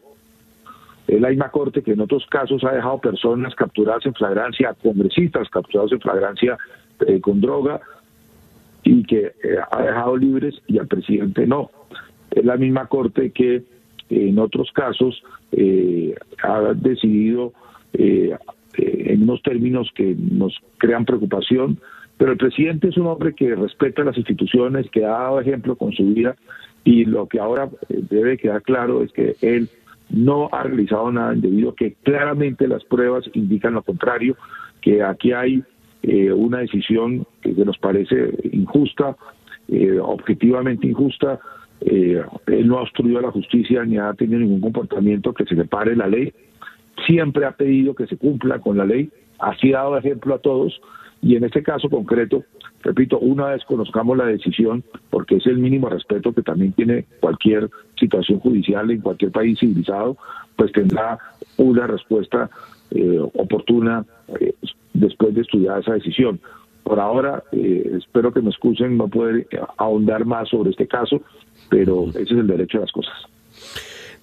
es 1.11 1.21
la 1.21 1.31
misma 1.31 1.51
corte 1.51 1.83
que 1.83 1.93
en 1.93 2.01
otros 2.01 2.25
casos 2.27 2.63
ha 2.63 2.73
dejado 2.73 3.01
personas 3.01 3.53
capturadas 3.57 4.07
en 4.07 4.15
flagrancia, 4.15 4.77
congresistas 4.81 5.49
capturados 5.49 5.91
en 5.91 6.01
flagrancia 6.01 6.57
eh, 7.05 7.21
con 7.21 7.41
droga 7.41 7.81
y 8.85 9.03
que 9.03 9.33
eh, 9.43 9.57
ha 9.73 9.83
dejado 9.83 10.17
libres 10.17 10.55
y 10.69 10.79
al 10.79 10.87
presidente 10.87 11.49
no. 11.49 11.71
Es 12.31 12.45
la 12.45 12.57
misma 12.57 12.87
corte 12.87 13.33
que 13.33 13.57
eh, 13.57 13.65
en 14.09 14.39
otros 14.39 14.71
casos 14.73 15.21
ha 16.45 16.61
decidido 16.77 17.53
en 17.93 19.23
unos 19.25 19.43
términos 19.43 19.91
que 19.97 20.15
nos 20.17 20.57
crean 20.79 21.05
preocupación, 21.05 21.81
pero 22.19 22.31
el 22.31 22.39
presidente 22.39 22.87
es 22.87 22.97
un 22.97 23.09
hombre 23.09 23.35
que 23.35 23.57
respeta 23.57 24.05
las 24.05 24.17
instituciones, 24.17 24.89
que 24.91 25.05
ha 25.05 25.11
dado 25.11 25.41
ejemplo 25.41 25.75
con 25.75 25.93
su 25.93 26.05
vida 26.05 26.37
y 26.85 27.05
lo 27.05 27.27
que 27.27 27.41
ahora 27.41 27.69
debe 27.89 28.39
quedar 28.39 28.63
claro 28.63 29.03
es 29.03 29.11
que 29.11 29.35
él 29.43 29.69
no 30.11 30.49
ha 30.53 30.63
realizado 30.65 31.11
nada 31.11 31.35
indebido, 31.35 31.75
que 31.75 31.95
claramente 32.03 32.69
las 32.69 32.85
pruebas 32.85 33.25
indican 33.35 33.75
lo 33.75 33.83
contrario, 33.83 34.37
que 34.81 35.03
aquí 35.03 35.33
hay 35.33 35.63
eh, 36.03 36.33
una 36.33 36.59
decisión 36.59 37.27
que, 37.43 37.53
nos 37.53 37.79
parece 37.79 38.31
injusta, 38.53 39.17
eh, 39.69 39.99
objetivamente 40.01 40.87
injusta. 40.87 41.39
Eh, 41.81 42.23
él 42.47 42.69
no 42.69 42.79
ha 42.79 42.83
obstruido 42.83 43.19
a 43.19 43.23
la 43.23 43.31
justicia 43.31 43.85
ni 43.85 43.99
ha 43.99 44.13
tenido 44.15 44.41
ningún 44.41 44.61
comportamiento 44.61 45.33
que 45.33 45.45
se 45.45 45.55
le 45.55 45.65
pare 45.65 45.97
la 45.97 46.07
ley. 46.07 46.33
Siempre 47.07 47.45
ha 47.45 47.53
pedido 47.53 47.95
que 47.95 48.07
se 48.07 48.17
cumpla 48.17 48.59
con 48.59 48.77
la 48.77 48.85
ley. 48.85 49.11
Así 49.39 49.73
ha 49.73 49.79
dado 49.79 49.97
ejemplo 49.99 50.35
a 50.35 50.39
todos. 50.39 50.81
Y 51.23 51.37
en 51.37 51.45
este 51.45 51.63
caso 51.63 51.89
concreto, 51.89 52.45
repito, 52.83 53.19
una 53.19 53.47
vez 53.47 53.65
conozcamos 53.65 54.17
la 54.17 54.27
decisión, 54.27 54.83
porque 55.11 55.37
es 55.37 55.47
el 55.47 55.59
mínimo 55.59 55.89
respeto 55.89 56.33
que 56.33 56.43
también 56.43 56.73
tiene 56.73 57.05
cualquier 57.21 57.69
situación 57.99 58.41
judicial 58.41 58.91
en 58.91 59.01
cualquier 59.01 59.31
país 59.31 59.59
civilizado, 59.59 60.17
pues 60.57 60.73
tendrá 60.73 61.19
una 61.59 61.87
respuesta 61.87 62.51
eh, 62.91 63.19
oportuna 63.35 64.05
eh, 64.41 64.55
después 64.95 65.35
de 65.35 65.43
estudiar 65.43 65.81
esa 65.81 65.93
decisión. 65.93 66.41
Por 66.83 66.99
ahora, 66.99 67.45
eh, 67.53 67.99
espero 67.99 68.33
que 68.33 68.41
me 68.41 68.51
excusen 68.51 68.97
no 68.97 69.09
poder 69.09 69.47
ahondar 69.77 70.25
más 70.25 70.49
sobre 70.49 70.71
este 70.71 70.89
caso, 70.89 71.21
pero 71.69 72.09
ese 72.09 72.23
es 72.23 72.31
el 72.31 72.47
derecho 72.47 72.79
de 72.79 72.85
las 72.85 72.93
cosas. 72.93 73.15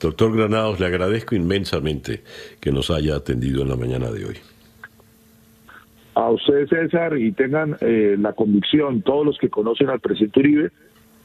Doctor 0.01 0.35
Granados, 0.35 0.79
le 0.79 0.87
agradezco 0.87 1.35
inmensamente 1.35 2.23
que 2.59 2.71
nos 2.71 2.89
haya 2.89 3.15
atendido 3.15 3.61
en 3.61 3.69
la 3.69 3.75
mañana 3.75 4.11
de 4.11 4.25
hoy 4.25 4.37
a 6.17 6.31
usted, 6.31 6.67
César, 6.67 7.15
y 7.15 7.31
tengan 7.31 7.77
eh, 7.79 8.15
la 8.19 8.33
convicción, 8.33 9.03
todos 9.03 9.23
los 9.23 9.37
que 9.37 9.49
conocen 9.49 9.89
al 9.89 9.99
presidente 9.99 10.39
Uribe, 10.39 10.71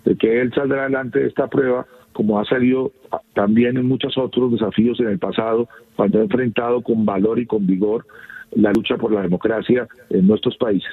de 0.05 0.17
que 0.17 0.43
él 0.43 0.53
saldrá 0.55 0.83
adelante 0.83 1.21
de 1.21 1.29
esta 1.29 1.47
prueba, 1.47 1.87
como 2.13 2.39
ha 2.39 2.45
salido 2.45 2.93
también 3.33 3.79
en 3.79 3.87
muchos 3.87 4.19
otros 4.19 4.53
desafíos 4.53 5.01
en 5.01 5.09
el 5.09 5.19
pasado, 5.19 5.67
cuando 5.97 6.19
ha 6.19 6.23
enfrentado 6.23 6.83
con 6.83 7.07
valor 7.07 7.39
y 7.39 7.47
con 7.47 7.67
vigor 7.67 8.05
la 8.51 8.71
lucha 8.71 8.99
por 8.99 9.13
la 9.13 9.23
democracia 9.23 9.89
en 10.11 10.27
nuestros 10.27 10.59
países. 10.59 10.93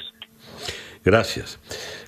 Gracias. 1.04 1.60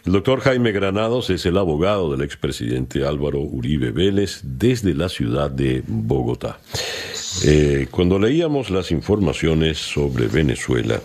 El 0.05 0.13
doctor 0.13 0.39
Jaime 0.39 0.72
Granados 0.72 1.30
es 1.30 1.45
el 1.45 1.57
abogado 1.57 2.11
del 2.11 2.22
expresidente 2.22 3.05
Álvaro 3.05 3.39
Uribe 3.39 3.91
Vélez 3.91 4.41
desde 4.43 4.93
la 4.93 5.09
ciudad 5.09 5.51
de 5.51 5.84
Bogotá. 5.85 6.57
Eh, 7.45 7.88
cuando 7.91 8.18
leíamos 8.18 8.69
las 8.69 8.91
informaciones 8.91 9.77
sobre 9.77 10.27
Venezuela, 10.27 10.99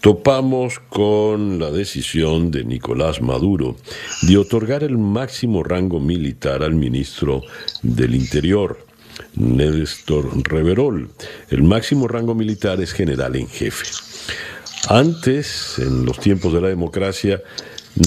topamos 0.00 0.80
con 0.88 1.58
la 1.58 1.70
decisión 1.70 2.50
de 2.50 2.64
Nicolás 2.64 3.20
Maduro 3.20 3.76
de 4.22 4.38
otorgar 4.38 4.82
el 4.82 4.96
máximo 4.96 5.62
rango 5.62 6.00
militar 6.00 6.62
al 6.62 6.74
ministro 6.74 7.42
del 7.82 8.14
Interior, 8.14 8.86
Néstor 9.34 10.30
Reverol. 10.48 11.10
El 11.50 11.62
máximo 11.62 12.08
rango 12.08 12.34
militar 12.34 12.80
es 12.80 12.92
general 12.92 13.36
en 13.36 13.48
jefe. 13.48 13.86
Antes, 14.88 15.78
en 15.78 16.06
los 16.06 16.18
tiempos 16.18 16.54
de 16.54 16.62
la 16.62 16.68
democracia, 16.68 17.42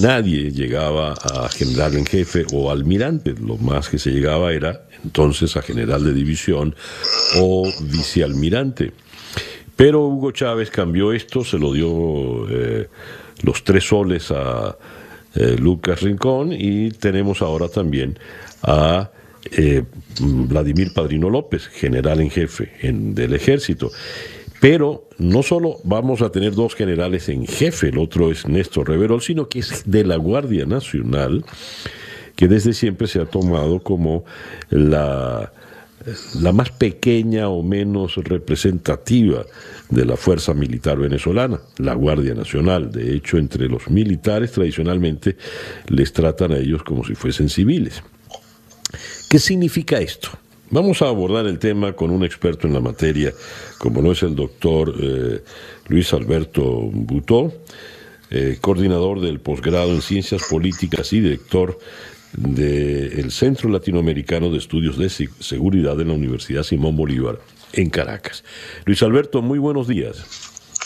nadie 0.01 0.51
llegaba 0.51 1.13
a 1.13 1.47
general 1.49 1.95
en 1.95 2.05
jefe 2.05 2.45
o 2.51 2.71
almirante. 2.71 3.35
Lo 3.39 3.57
más 3.57 3.89
que 3.89 3.99
se 3.99 4.09
llegaba 4.09 4.51
era 4.51 4.87
entonces 5.03 5.55
a 5.55 5.61
general 5.61 6.03
de 6.03 6.13
división 6.13 6.75
o 7.37 7.71
vicealmirante. 7.81 8.93
Pero 9.75 10.07
Hugo 10.07 10.31
Chávez 10.31 10.69
cambió 10.69 11.11
esto, 11.13 11.43
se 11.43 11.57
lo 11.57 11.73
dio 11.73 12.47
eh, 12.49 12.87
los 13.41 13.63
tres 13.63 13.85
soles 13.85 14.31
a 14.31 14.77
eh, 15.35 15.55
Lucas 15.59 16.01
Rincón 16.01 16.53
y 16.53 16.91
tenemos 16.91 17.41
ahora 17.41 17.67
también 17.67 18.19
a 18.61 19.09
eh, 19.51 19.83
Vladimir 20.19 20.93
Padrino 20.93 21.29
López, 21.29 21.67
general 21.67 22.21
en 22.21 22.29
jefe 22.29 22.71
del 22.81 23.33
ejército. 23.33 23.91
Pero 24.61 25.09
no 25.17 25.43
solo 25.43 25.77
vamos 25.83 26.21
a 26.21 26.31
tener 26.31 26.53
dos 26.53 26.75
generales 26.75 27.27
en 27.27 27.45
jefe, 27.45 27.89
el 27.89 27.97
otro 27.97 28.31
es 28.31 28.47
Néstor 28.47 28.87
Reverol, 28.87 29.21
sino 29.21 29.49
que 29.49 29.59
es 29.59 29.83
de 29.85 30.05
la 30.05 30.15
Guardia 30.15 30.65
Nacional, 30.65 31.43
que 32.35 32.47
desde 32.47 32.73
siempre 32.73 33.07
se 33.07 33.19
ha 33.19 33.25
tomado 33.25 33.81
como 33.81 34.23
la 34.69 35.51
la 36.41 36.51
más 36.51 36.71
pequeña 36.71 37.49
o 37.49 37.63
menos 37.63 38.15
representativa 38.15 39.45
de 39.89 40.05
la 40.05 40.17
fuerza 40.17 40.53
militar 40.53 40.97
venezolana, 40.97 41.59
la 41.77 41.93
Guardia 41.93 42.33
Nacional. 42.33 42.91
De 42.91 43.15
hecho, 43.15 43.37
entre 43.37 43.67
los 43.67 43.89
militares 43.89 44.51
tradicionalmente 44.51 45.37
les 45.87 46.13
tratan 46.13 46.51
a 46.51 46.57
ellos 46.57 46.83
como 46.83 47.03
si 47.03 47.15
fuesen 47.15 47.49
civiles. 47.49 48.03
¿Qué 49.29 49.39
significa 49.39 49.99
esto? 49.99 50.29
Vamos 50.69 51.01
a 51.01 51.07
abordar 51.07 51.45
el 51.45 51.59
tema 51.59 51.93
con 51.93 52.09
un 52.09 52.23
experto 52.23 52.67
en 52.67 52.73
la 52.73 52.79
materia, 52.79 53.31
como 53.77 54.01
lo 54.01 54.11
es 54.11 54.23
el 54.23 54.35
doctor 54.35 54.93
eh, 54.99 55.43
Luis 55.87 56.13
Alberto 56.13 56.63
Butó, 56.91 57.53
eh, 58.31 58.57
coordinador 58.59 59.21
del 59.21 59.39
posgrado 59.39 59.93
en 59.93 60.01
Ciencias 60.01 60.41
Políticas 60.49 61.13
y 61.13 61.19
director 61.19 61.77
del 62.37 63.31
Centro 63.31 63.69
Latinoamericano 63.69 64.49
de 64.49 64.57
Estudios 64.57 64.97
de 64.97 65.09
Seguridad 65.09 65.95
de 65.95 66.05
la 66.05 66.13
Universidad 66.13 66.63
Simón 66.63 66.95
Bolívar 66.95 67.39
en 67.73 67.89
Caracas. 67.89 68.43
Luis 68.85 69.01
Alberto, 69.03 69.41
muy 69.41 69.59
buenos 69.59 69.87
días. 69.87 70.25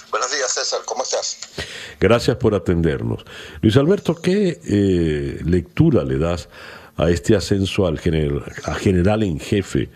Buenos 0.09 0.31
días, 0.31 0.53
César, 0.53 0.81
¿cómo 0.85 1.03
estás? 1.03 1.37
Gracias 1.99 2.37
por 2.37 2.55
atendernos. 2.55 3.25
Luis 3.61 3.75
Alberto, 3.77 4.15
¿qué 4.15 4.59
eh, 4.63 5.39
lectura 5.43 6.03
le 6.03 6.17
das 6.17 6.49
a 6.95 7.09
este 7.09 7.35
ascenso 7.35 7.87
al 7.87 7.99
general, 7.99 8.43
a 8.63 8.75
general 8.75 9.23
en 9.23 9.39
jefe 9.39 9.89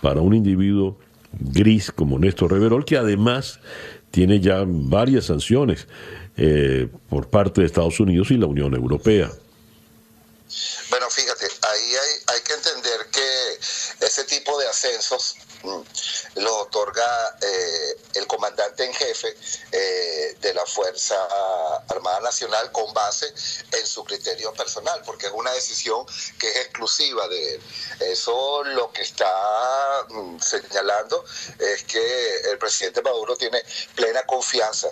para 0.00 0.20
un 0.20 0.34
individuo 0.34 0.98
gris 1.32 1.90
como 1.92 2.18
Néstor 2.18 2.52
Reverol, 2.52 2.84
que 2.84 2.96
además 2.96 3.60
tiene 4.10 4.40
ya 4.40 4.64
varias 4.66 5.26
sanciones 5.26 5.86
eh, 6.36 6.88
por 7.08 7.28
parte 7.28 7.60
de 7.60 7.66
Estados 7.66 8.00
Unidos 8.00 8.30
y 8.30 8.38
la 8.38 8.46
Unión 8.46 8.74
Europea. 8.74 9.30
Bueno, 10.88 11.10
fíjate, 11.10 11.44
ahí 11.44 11.90
hay, 11.90 12.36
hay 12.36 12.42
que 12.42 12.54
entender 12.54 13.06
que 13.12 14.06
ese 14.06 14.24
tipo 14.24 14.58
de 14.58 14.67
ascensos 14.78 15.36
mm, 15.62 16.40
lo 16.40 16.62
otorga 16.62 17.36
eh, 17.42 17.96
el 18.14 18.26
comandante 18.26 18.84
en 18.84 18.94
jefe 18.94 19.36
eh, 19.72 20.36
de 20.40 20.54
la 20.54 20.64
Fuerza 20.66 21.16
Armada 21.88 22.20
Nacional 22.20 22.70
con 22.70 22.92
base 22.94 23.26
en 23.72 23.86
su 23.86 24.04
criterio 24.04 24.52
personal, 24.54 25.02
porque 25.04 25.26
es 25.26 25.32
una 25.32 25.52
decisión 25.52 26.06
que 26.38 26.48
es 26.48 26.56
exclusiva 26.58 27.26
de 27.28 27.54
él. 27.54 27.62
Eso 28.00 28.62
lo 28.64 28.92
que 28.92 29.02
está 29.02 30.06
mm, 30.08 30.38
señalando 30.40 31.24
es 31.58 31.82
que 31.84 32.40
el 32.50 32.58
presidente 32.58 33.02
Maduro 33.02 33.36
tiene 33.36 33.62
plena 33.94 34.22
confianza 34.24 34.90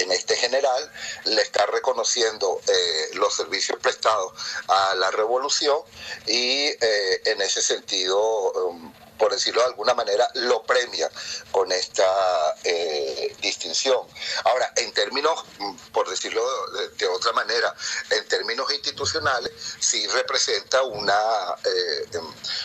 en 0.00 0.12
este 0.12 0.36
general 0.36 0.90
le 1.24 1.42
está 1.42 1.66
reconociendo 1.66 2.60
eh, 2.66 3.10
los 3.14 3.34
servicios 3.34 3.78
prestados 3.80 4.32
a 4.68 4.94
la 4.96 5.10
revolución 5.10 5.78
y 6.26 6.66
eh, 6.66 7.22
en 7.26 7.40
ese 7.42 7.62
sentido, 7.62 8.18
um, 8.52 8.92
por 9.18 9.32
decirlo 9.32 9.60
de 9.60 9.68
alguna 9.68 9.94
manera, 9.94 10.28
lo 10.34 10.62
premia 10.62 11.10
con 11.50 11.70
esta 11.72 12.56
eh, 12.64 13.36
distinción. 13.42 14.06
Ahora, 14.44 14.72
en 14.76 14.92
términos, 14.92 15.44
mm, 15.58 15.76
por 15.92 16.08
decirlo 16.08 16.42
de, 16.72 16.88
de, 16.88 17.06
otra 17.06 17.32
manera, 17.32 17.74
en 18.10 18.26
términos 18.28 18.72
institucionales, 18.72 19.52
sí 19.78 20.06
representa 20.08 20.82
una, 20.82 21.56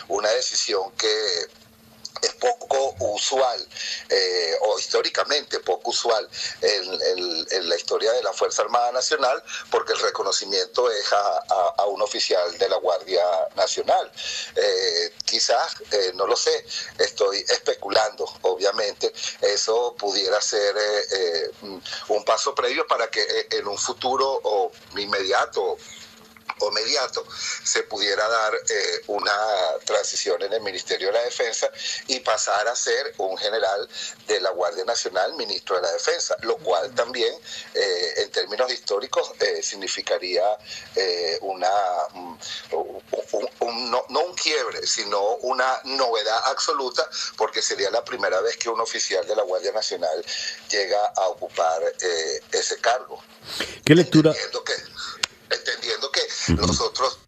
una 0.08 0.30
decisión 0.30 0.92
que 0.92 1.65
es 2.22 2.32
poco 2.34 2.94
usual, 3.00 3.68
eh, 4.08 4.54
o 4.62 4.78
históricamente 4.78 5.60
poco 5.60 5.90
usual 5.90 6.28
en, 6.60 7.68
la 7.68 7.76
historia 7.76 8.12
de 8.12 8.22
la 8.22 8.32
Fuerza 8.32 8.62
Armada 8.62 8.92
Nacional, 8.92 9.42
porque 9.70 9.92
el 9.92 10.00
reconocimiento 10.00 10.90
es 10.90 11.12
a, 11.12 11.84
un 11.86 12.02
oficial 12.02 12.58
de 12.58 12.68
la 12.68 12.76
Guardia 12.76 13.24
Nacional. 13.54 14.10
Eh, 14.54 15.12
quizás, 15.24 15.76
eh, 15.92 16.12
no 16.14 16.26
lo 16.26 16.36
sé, 16.36 16.64
estoy 16.98 17.38
especulando, 17.48 18.28
obviamente, 18.42 19.12
eso 19.40 19.94
pudiera 19.96 20.40
ser 20.40 20.74
eh, 20.76 21.50
un 22.08 22.24
paso 22.24 22.54
previo 22.54 22.86
para 22.86 23.08
que 23.08 23.22
eh, 23.22 23.48
en 23.52 23.66
un 23.66 23.78
futuro 23.78 24.40
o 24.42 24.72
inmediato 24.96 25.76
o 26.58 26.70
mediato 26.70 27.24
se 27.64 27.82
pudiera 27.84 28.26
dar 28.28 28.54
eh, 28.54 29.02
una 29.08 29.32
transición 29.84 30.42
en 30.42 30.52
el 30.52 30.60
Ministerio 30.62 31.08
de 31.08 31.14
la 31.14 31.22
Defensa 31.22 31.70
y 32.06 32.20
pasar 32.20 32.66
a 32.68 32.76
ser 32.76 33.14
un 33.18 33.36
general 33.36 33.88
de 34.26 34.40
la 34.40 34.50
Guardia 34.50 34.84
Nacional, 34.84 35.34
ministro 35.34 35.76
de 35.76 35.82
la 35.82 35.92
Defensa, 35.92 36.36
lo 36.42 36.56
cual 36.58 36.94
también 36.94 37.34
eh, 37.74 38.14
en 38.18 38.30
términos 38.30 38.72
históricos 38.72 39.32
eh, 39.40 39.62
significaría 39.62 40.44
eh, 40.94 41.38
una, 41.42 41.70
un, 42.14 42.38
un, 42.72 43.48
un, 43.60 43.90
no, 43.90 44.04
no, 44.08 44.20
un 44.20 44.34
quiebre, 44.34 44.86
sino 44.86 45.20
una 45.36 45.80
novedad 45.84 46.40
absoluta, 46.46 47.08
porque 47.36 47.62
sería 47.62 47.90
la 47.90 48.04
primera 48.04 48.40
vez 48.40 48.56
que 48.56 48.68
un 48.68 48.80
oficial 48.80 49.26
de 49.26 49.36
la 49.36 49.42
Guardia 49.42 49.72
Nacional 49.72 50.24
llega 50.70 51.04
a 51.16 51.28
ocupar 51.28 51.82
eh, 52.00 52.40
ese 52.52 52.78
cargo. 52.78 53.22
¿Qué 53.84 53.94
lectura? 53.94 54.34
Entendiendo 55.50 56.10
que 56.10 56.20
uh 56.20 56.56
-huh. 56.56 56.66
los 56.66 56.80
otros 56.80 57.18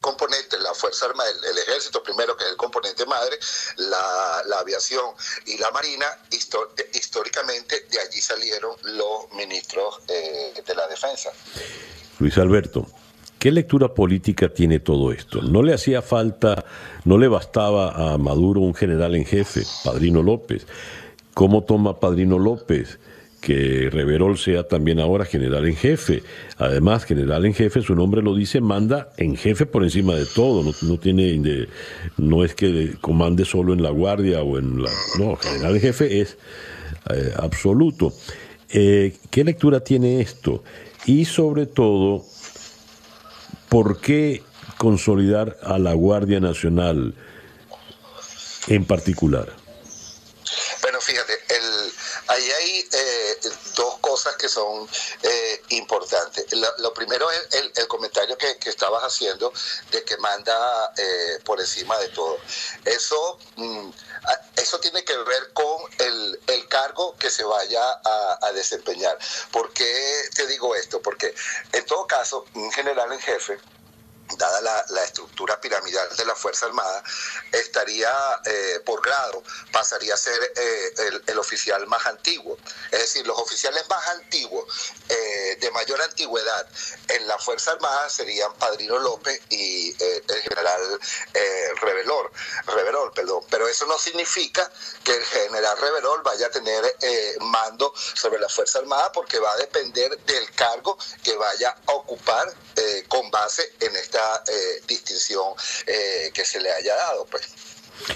componentes, 0.00 0.60
la 0.60 0.72
Fuerza 0.74 1.06
Armada, 1.06 1.28
el, 1.30 1.44
el, 1.50 1.58
Ejército 1.58 2.02
primero, 2.02 2.36
que 2.36 2.44
es 2.44 2.50
el 2.50 2.56
componente 2.56 3.04
madre, 3.06 3.38
la, 3.76 4.42
la 4.46 4.58
aviación 4.60 5.04
y 5.46 5.58
la 5.58 5.70
Marina, 5.70 6.06
históricamente 6.94 7.86
de 7.90 8.00
allí 8.00 8.20
salieron 8.20 8.76
los 8.84 9.30
ministros 9.32 10.00
eh, 10.08 10.62
de 10.64 10.74
la 10.74 10.86
Defensa. 10.86 11.30
Luis 12.20 12.38
Alberto, 12.38 12.86
¿qué 13.38 13.50
lectura 13.50 13.92
política 13.92 14.48
tiene 14.48 14.78
todo 14.80 15.12
esto? 15.12 15.42
¿No 15.42 15.62
le 15.62 15.74
hacía 15.74 16.00
falta, 16.00 16.64
no 17.04 17.18
le 17.18 17.28
bastaba 17.28 18.12
a 18.12 18.18
Maduro 18.18 18.60
un 18.60 18.74
general 18.74 19.16
en 19.16 19.24
jefe, 19.26 19.64
Padrino 19.84 20.22
López? 20.22 20.66
¿Cómo 21.34 21.64
toma 21.64 21.98
Padrino 22.00 22.38
López? 22.38 22.98
Que 23.40 23.88
Reverol 23.90 24.36
sea 24.36 24.64
también 24.64 25.00
ahora 25.00 25.24
general 25.24 25.66
en 25.66 25.76
jefe. 25.76 26.22
Además, 26.56 27.04
general 27.04 27.46
en 27.46 27.54
jefe, 27.54 27.82
su 27.82 27.94
nombre 27.94 28.22
lo 28.22 28.34
dice, 28.34 28.60
manda 28.60 29.12
en 29.16 29.36
jefe 29.36 29.66
por 29.66 29.84
encima 29.84 30.14
de 30.14 30.26
todo. 30.26 30.62
No, 30.62 30.72
no 30.82 30.98
tiene, 30.98 31.68
no 32.16 32.44
es 32.44 32.54
que 32.54 32.94
comande 33.00 33.44
solo 33.44 33.72
en 33.72 33.82
la 33.82 33.90
guardia 33.90 34.42
o 34.42 34.58
en 34.58 34.82
la, 34.82 34.90
no, 35.18 35.36
general 35.36 35.76
en 35.76 35.80
jefe 35.80 36.20
es 36.20 36.36
eh, 37.10 37.32
absoluto. 37.36 38.12
Eh, 38.70 39.16
¿Qué 39.30 39.44
lectura 39.44 39.80
tiene 39.80 40.20
esto? 40.20 40.62
Y 41.06 41.24
sobre 41.24 41.66
todo, 41.66 42.24
¿por 43.68 44.00
qué 44.00 44.42
consolidar 44.76 45.56
a 45.62 45.78
la 45.78 45.94
Guardia 45.94 46.40
Nacional 46.40 47.14
en 48.66 48.84
particular? 48.84 49.67
Ahí 52.38 52.50
hay 52.52 52.88
eh, 52.92 53.40
dos 53.74 53.98
cosas 53.98 54.36
que 54.36 54.48
son 54.48 54.88
eh, 55.24 55.62
importantes. 55.70 56.46
Lo, 56.52 56.68
lo, 56.78 56.94
primero 56.94 57.28
es 57.32 57.48
el, 57.56 57.72
el 57.74 57.88
comentario 57.88 58.38
que, 58.38 58.56
que, 58.58 58.70
estabas 58.70 59.02
haciendo 59.02 59.52
de 59.90 60.04
que 60.04 60.16
manda 60.18 60.92
eh, 60.96 61.40
por 61.44 61.58
encima 61.58 61.98
de 61.98 62.08
todo. 62.10 62.38
Eso, 62.84 63.40
mm, 63.56 63.90
eso 64.56 64.78
tiene 64.78 65.02
que 65.02 65.16
ver 65.16 65.52
con 65.52 65.82
el, 65.98 66.40
el 66.46 66.68
cargo 66.68 67.16
que 67.18 67.28
se 67.28 67.42
vaya 67.42 67.82
a, 68.04 68.38
a, 68.40 68.52
desempeñar. 68.52 69.18
¿Por 69.50 69.72
qué 69.72 70.30
te 70.32 70.46
digo 70.46 70.76
esto? 70.76 71.02
Porque 71.02 71.34
en 71.72 71.84
todo 71.86 72.06
caso, 72.06 72.44
un 72.54 72.70
general 72.70 73.12
en 73.12 73.20
jefe, 73.20 73.58
dada 74.36 74.84
la, 74.88 75.04
estructura 75.04 75.60
piramidal 75.60 76.14
de 76.16 76.24
la 76.26 76.34
Fuerza 76.34 76.66
Armada, 76.66 77.02
estaría 77.52 78.12
eh, 78.44 78.80
por 78.84 79.00
grado, 79.02 79.42
pasaría 79.72 80.14
a 80.14 80.16
ser 80.16 80.52
eh, 80.56 81.20
el, 81.26 81.38
oficial 81.38 81.86
más 81.86 82.04
antiguo. 82.06 82.58
Es 82.90 83.00
decir, 83.00 83.26
los 83.26 83.38
oficiales 83.38 83.88
más 83.88 84.06
antiguos, 84.08 84.92
eh, 85.08 85.56
de 85.60 85.70
mayor 85.70 86.00
antigüedad 86.02 86.68
en 87.08 87.26
la 87.26 87.38
Fuerza 87.38 87.72
Armada 87.72 88.10
serían 88.10 88.52
Padrino 88.54 88.98
López 88.98 89.40
y 89.48 89.96
el 90.02 90.42
general 90.42 91.00
Revelor, 91.80 92.30
Reverol, 92.66 93.12
perdón. 93.12 93.44
Pero 93.50 93.68
eso 93.68 93.86
no 93.86 93.98
significa 93.98 94.70
que 95.04 95.14
el 95.14 95.24
general 95.24 95.78
Reverol 95.78 96.22
vaya 96.22 96.48
a 96.48 96.50
tener 96.50 96.84
mando 97.40 97.92
sobre 97.96 98.40
la 98.40 98.48
Fuerza 98.48 98.80
Armada 98.80 99.12
porque 99.12 99.38
va 99.38 99.52
a 99.52 99.56
depender 99.56 100.18
del 100.18 100.54
cargo 100.54 100.98
que 101.22 101.36
vaya 101.36 101.76
a 101.86 101.92
ocupar 101.92 102.52
con 103.08 103.30
base 103.30 103.72
en 103.80 103.96
esta 103.96 104.17
eh, 104.46 104.82
distinción 104.86 105.54
eh, 105.86 106.30
que 106.32 106.44
se 106.44 106.60
le 106.60 106.70
haya 106.72 106.94
dado. 106.94 107.26
Pues. 107.26 107.42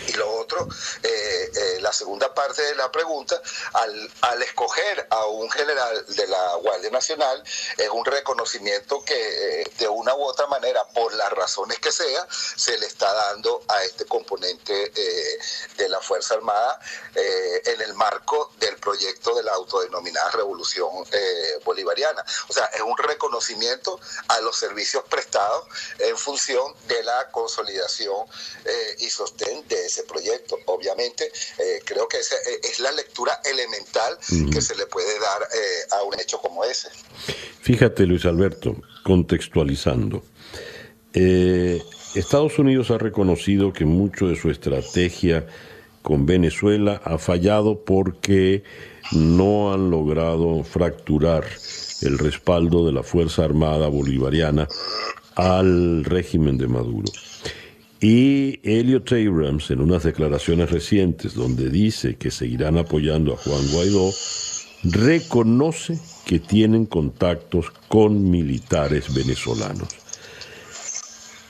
Y 0.06 0.12
lo 0.12 0.30
otro, 0.38 0.68
eh, 1.02 1.52
eh, 1.54 1.78
la 1.80 1.92
segunda 1.92 2.32
parte 2.32 2.62
de 2.62 2.74
la 2.74 2.90
pregunta, 2.90 3.40
al, 3.72 4.10
al, 4.22 4.42
escoger 4.42 5.06
a 5.10 5.26
un 5.26 5.50
general 5.50 6.06
de 6.06 6.26
la 6.26 6.54
Guardia 6.56 6.90
Nacional, 6.90 7.42
es 7.76 7.88
un 7.88 8.04
reconocimiento 8.04 9.04
que 9.04 9.62
eh, 9.62 9.72
de 9.78 9.88
una 9.88 10.14
u 10.14 10.22
otra 10.22 10.46
manera, 10.46 10.84
por 10.94 11.12
las 11.14 11.30
razones 11.32 11.78
que 11.78 11.90
sea, 11.90 12.26
se 12.30 12.78
le 12.78 12.86
está 12.86 13.12
dando 13.12 13.62
a 13.68 13.82
este 13.84 14.04
componente 14.06 14.92
de 15.76 15.88
la 15.88 16.00
Fuerza 16.00 16.34
Armada 16.34 16.78
en 17.14 17.80
el 17.80 17.94
marco 17.94 18.52
del 18.58 18.76
proyecto 18.76 19.34
de 19.34 19.42
la 19.42 19.52
autodenominada 19.52 20.30
Revolución 20.30 21.04
Bolivariana. 21.64 22.24
O 22.48 22.52
sea, 22.52 22.66
es 22.66 22.80
un 22.80 22.96
reconocimiento 22.96 23.98
a 24.28 24.40
los 24.40 24.56
servicios 24.56 25.04
prestados 25.08 25.66
en 25.98 26.16
función 26.16 26.74
de 26.86 27.02
la 27.02 27.30
consolidación 27.30 28.26
y 28.98 29.10
sostén 29.10 29.66
de 29.76 29.86
ese 29.86 30.02
proyecto. 30.04 30.58
Obviamente, 30.66 31.24
eh, 31.58 31.80
creo 31.84 32.06
que 32.08 32.18
esa 32.18 32.36
eh, 32.36 32.60
es 32.62 32.80
la 32.80 32.92
lectura 32.92 33.40
elemental 33.44 34.12
uh 34.14 34.34
-huh. 34.34 34.52
que 34.52 34.60
se 34.60 34.74
le 34.74 34.86
puede 34.86 35.14
dar 35.18 35.42
eh, 35.42 35.96
a 35.96 36.02
un 36.02 36.14
hecho 36.20 36.38
como 36.38 36.64
ese. 36.64 36.88
Fíjate, 37.60 38.06
Luis 38.06 38.24
Alberto, 38.24 38.76
contextualizando. 39.04 40.22
Eh, 41.14 41.82
Estados 42.14 42.58
Unidos 42.58 42.90
ha 42.90 42.98
reconocido 42.98 43.72
que 43.72 43.84
mucho 43.84 44.28
de 44.28 44.36
su 44.36 44.50
estrategia 44.50 45.46
con 46.02 46.26
Venezuela 46.26 47.00
ha 47.04 47.18
fallado 47.18 47.84
porque 47.84 48.64
no 49.12 49.72
han 49.72 49.90
logrado 49.90 50.64
fracturar 50.64 51.44
el 52.02 52.18
respaldo 52.18 52.84
de 52.86 52.92
la 52.92 53.02
Fuerza 53.02 53.44
Armada 53.44 53.88
Bolivariana 53.88 54.68
al 55.36 56.04
régimen 56.04 56.58
de 56.58 56.66
Maduro. 56.66 57.10
Y 58.02 58.58
Elliot 58.64 59.12
Abrams, 59.12 59.70
en 59.70 59.80
unas 59.80 60.02
declaraciones 60.02 60.70
recientes 60.72 61.34
donde 61.34 61.70
dice 61.70 62.16
que 62.16 62.32
seguirán 62.32 62.76
apoyando 62.76 63.32
a 63.32 63.36
Juan 63.36 63.64
Guaidó, 63.70 64.10
reconoce 64.82 66.00
que 66.26 66.40
tienen 66.40 66.86
contactos 66.86 67.70
con 67.86 68.28
militares 68.28 69.14
venezolanos. 69.14 69.88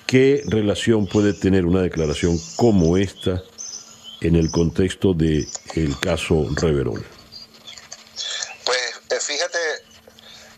¿Qué 0.06 0.42
relación 0.46 1.06
puede 1.06 1.32
tener 1.32 1.64
una 1.64 1.80
declaración 1.80 2.38
como 2.56 2.98
esta 2.98 3.42
en 4.20 4.36
el 4.36 4.50
contexto 4.50 5.14
del 5.14 5.46
el 5.74 5.98
caso 6.00 6.48
Reverol? 6.60 7.02
Fíjate, 9.20 9.58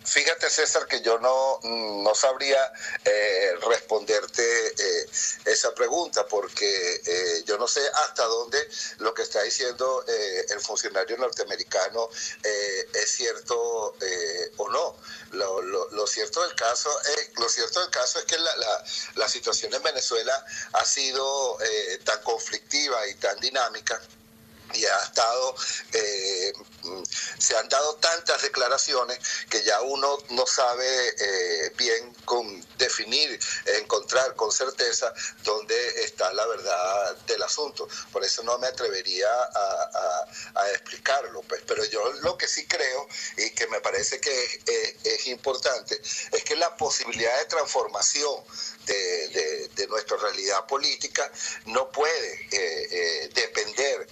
César, 0.05 0.87
que 0.87 1.01
yo 1.01 1.19
no, 1.19 1.59
no 1.63 2.15
sabría 2.15 2.71
eh, 3.03 3.55
responderte 3.67 4.43
eh, 4.67 5.09
esa 5.45 5.73
pregunta 5.73 6.27
porque 6.27 7.01
eh, 7.05 7.43
yo 7.45 7.57
no 7.57 7.67
sé 7.67 7.81
hasta 8.05 8.23
dónde 8.25 8.57
lo 8.99 9.13
que 9.13 9.23
está 9.23 9.41
diciendo 9.41 10.03
el 10.07 10.59
funcionario 10.59 11.17
norteamericano 11.17 12.09
es 12.43 13.11
cierto 13.11 13.95
o 14.57 14.69
no. 14.69 14.97
Lo, 15.31 15.61
lo, 15.61 16.07
cierto 16.07 16.41
del 16.43 16.55
caso 16.55 16.89
es, 17.01 17.31
lo 17.37 17.49
cierto 17.49 17.81
del 17.81 17.89
caso 17.89 18.19
es 18.19 18.25
que 18.25 18.37
la, 18.37 18.55
la, 18.55 18.83
la 19.15 19.27
situación 19.27 19.73
en 19.73 19.83
Venezuela 19.83 20.45
ha 20.73 20.85
sido 20.85 21.57
tan 22.03 22.21
conflictiva 22.21 23.07
y 23.07 23.15
tan 23.15 23.39
dinámica 23.39 23.99
y 24.73 24.85
ha 24.85 24.97
estado, 24.97 25.55
eh, 25.93 26.53
se 27.39 27.55
han 27.55 27.67
dado 27.69 27.95
tantas 27.95 28.41
declaraciones 28.41 29.19
que 29.49 29.63
ya 29.63 29.81
uno 29.81 30.17
no 30.29 30.45
sabe 30.45 30.87
eh, 31.09 31.73
bien 31.77 32.13
con 32.25 32.65
definir, 32.77 33.39
encontrar 33.79 34.35
con 34.35 34.51
certeza 34.51 35.13
dónde 35.43 36.03
está 36.03 36.33
la 36.33 36.45
verdad 36.47 37.15
del 37.27 37.43
asunto. 37.43 37.87
Por 38.11 38.23
eso 38.23 38.43
no 38.43 38.57
me 38.57 38.67
atrevería 38.67 39.27
a, 39.27 40.71
explicarlo. 40.73 41.41
Pues. 41.43 41.61
Pero 41.67 41.85
yo 41.85 42.13
lo 42.21 42.37
que 42.37 42.47
sí 42.47 42.67
creo 42.67 43.07
y 43.37 43.51
que 43.51 43.67
me 43.67 43.79
parece 43.81 44.19
que 44.19 44.61
es, 45.03 45.27
importante 45.27 45.99
es 46.31 46.43
que 46.43 46.55
la 46.55 46.75
posibilidad 46.75 47.37
de 47.39 47.45
transformación 47.45 48.43
de, 48.85 49.87
nuestra 49.87 50.17
realidad 50.17 50.65
política 50.65 51.31
no 51.65 51.91
puede 51.91 52.47
eh, 52.51 53.29
depender 53.33 54.07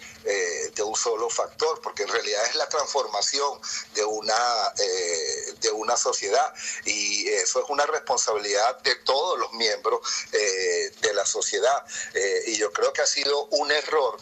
de 0.75 0.83
un 0.83 0.95
solo 0.95 1.29
factor, 1.29 1.81
porque 1.81 2.03
en 2.03 2.09
realidad 2.09 2.45
es 2.45 2.55
la 2.55 2.67
transformación 2.67 3.59
de 3.93 4.03
una, 4.03 4.73
eh, 4.77 5.53
de 5.61 5.71
una 5.71 5.97
sociedad 5.97 6.53
y 6.85 7.27
eso 7.29 7.63
es 7.63 7.69
una 7.69 7.85
responsabilidad 7.85 8.79
de 8.81 8.95
todos 8.97 9.39
los 9.39 9.51
miembros 9.53 9.99
eh, 10.31 10.91
de 11.01 11.13
la 11.13 11.25
sociedad. 11.25 11.85
Eh, 12.13 12.43
y 12.47 12.57
yo 12.57 12.71
creo 12.71 12.93
que 12.93 13.01
ha 13.01 13.07
sido 13.07 13.45
un 13.45 13.71
error 13.71 14.17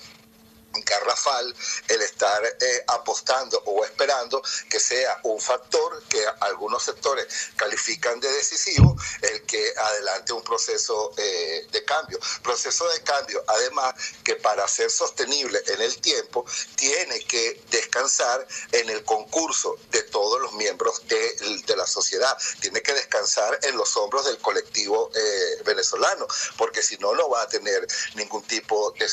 garrafal 0.85 1.55
el 1.87 2.01
estar 2.01 2.43
eh, 2.45 2.83
apostando 2.87 3.61
o 3.65 3.83
esperando 3.85 4.41
que 4.69 4.79
sea 4.79 5.19
un 5.23 5.39
factor 5.39 6.03
que 6.09 6.23
algunos 6.41 6.83
sectores 6.83 7.27
califican 7.55 8.19
de 8.19 8.31
decisivo 8.31 8.95
el 9.21 9.41
que 9.43 9.73
adelante 9.77 10.33
un 10.33 10.43
proceso 10.43 11.11
eh, 11.17 11.67
de 11.71 11.83
cambio. 11.85 12.19
Proceso 12.43 12.87
de 12.89 13.01
cambio, 13.01 13.43
además, 13.47 13.93
que 14.23 14.35
para 14.35 14.67
ser 14.67 14.89
sostenible 14.89 15.61
en 15.67 15.81
el 15.81 15.99
tiempo 15.99 16.45
tiene 16.75 17.19
que 17.25 17.61
descansar 17.69 18.47
en 18.71 18.89
el 18.89 19.03
concurso 19.03 19.77
de 19.89 20.03
todos 20.03 20.41
los 20.41 20.53
miembros 20.53 21.07
de, 21.07 21.75
la 21.75 21.87
sociedad, 21.87 22.37
tiene 22.59 22.81
que 22.81 22.93
descansar 22.93 23.57
en 23.63 23.77
los 23.77 23.95
hombros 23.95 24.25
del 24.25 24.37
colectivo 24.39 25.09
eh, 25.15 25.61
venezolano, 25.63 26.27
porque 26.57 26.83
si 26.83 26.97
no, 26.97 27.15
no 27.15 27.29
va 27.29 27.43
a 27.43 27.47
tener 27.47 27.87
ningún 28.15 28.43
tipo 28.43 28.91
de 28.99 29.07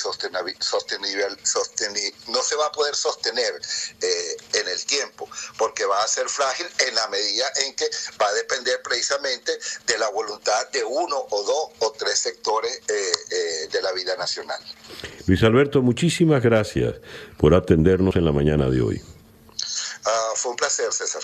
no 2.29 2.43
se 2.43 2.57
va 2.57 2.67
a 2.67 2.73
poder 2.73 2.95
sostener 2.95 3.53
eh, 4.01 4.37
en 4.55 4.69
el 4.69 4.85
tiempo, 4.85 5.29
porque 5.57 5.85
va 5.85 6.03
a 6.03 6.07
ser 6.07 6.29
frágil 6.29 6.67
en 6.87 6.95
la 6.95 7.09
medida 7.09 7.47
en 7.67 7.75
que 7.75 7.89
va 8.21 8.29
a 8.29 8.33
depender 8.33 8.81
precisamente 8.83 9.59
de 9.87 9.99
la 9.99 10.09
voluntad 10.11 10.69
de 10.71 10.85
uno 10.85 11.27
o 11.31 11.43
dos 11.43 11.69
o 11.81 11.93
tres 11.93 12.19
sectores 12.19 12.81
eh, 12.89 13.13
eh, 13.31 13.69
de 13.71 13.83
la 13.83 13.93
vida 13.93 14.17
nacional. 14.17 14.61
Luis 15.27 15.43
Alberto, 15.43 15.83
muchísimas 15.83 16.43
gracias 16.43 16.95
por 17.37 17.55
atendernos 17.55 18.17
en 18.17 18.25
la 18.25 18.33
mañana 18.33 18.69
de 18.69 18.81
hoy. 18.81 19.03
Ah, 20.05 20.33
fue 20.37 20.53
un 20.53 20.57
placer, 20.57 20.93
César. 20.93 21.23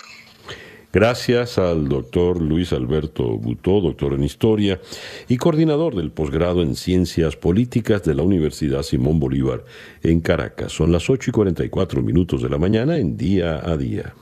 Gracias 0.94 1.58
al 1.58 1.88
doctor 1.88 2.40
Luis 2.40 2.72
Alberto 2.72 3.36
Butó, 3.36 3.80
doctor 3.80 4.14
en 4.14 4.22
Historia 4.22 4.80
y 5.28 5.38
coordinador 5.38 5.96
del 5.96 6.12
posgrado 6.12 6.62
en 6.62 6.76
Ciencias 6.76 7.34
Políticas 7.34 8.04
de 8.04 8.14
la 8.14 8.22
Universidad 8.22 8.84
Simón 8.84 9.18
Bolívar 9.18 9.64
en 10.04 10.20
Caracas. 10.20 10.70
Son 10.70 10.92
las 10.92 11.10
8 11.10 11.30
y 11.30 11.32
44 11.32 12.00
minutos 12.00 12.42
de 12.42 12.48
la 12.48 12.58
mañana 12.58 12.96
en 12.96 13.16
día 13.16 13.68
a 13.68 13.76
día. 13.76 14.14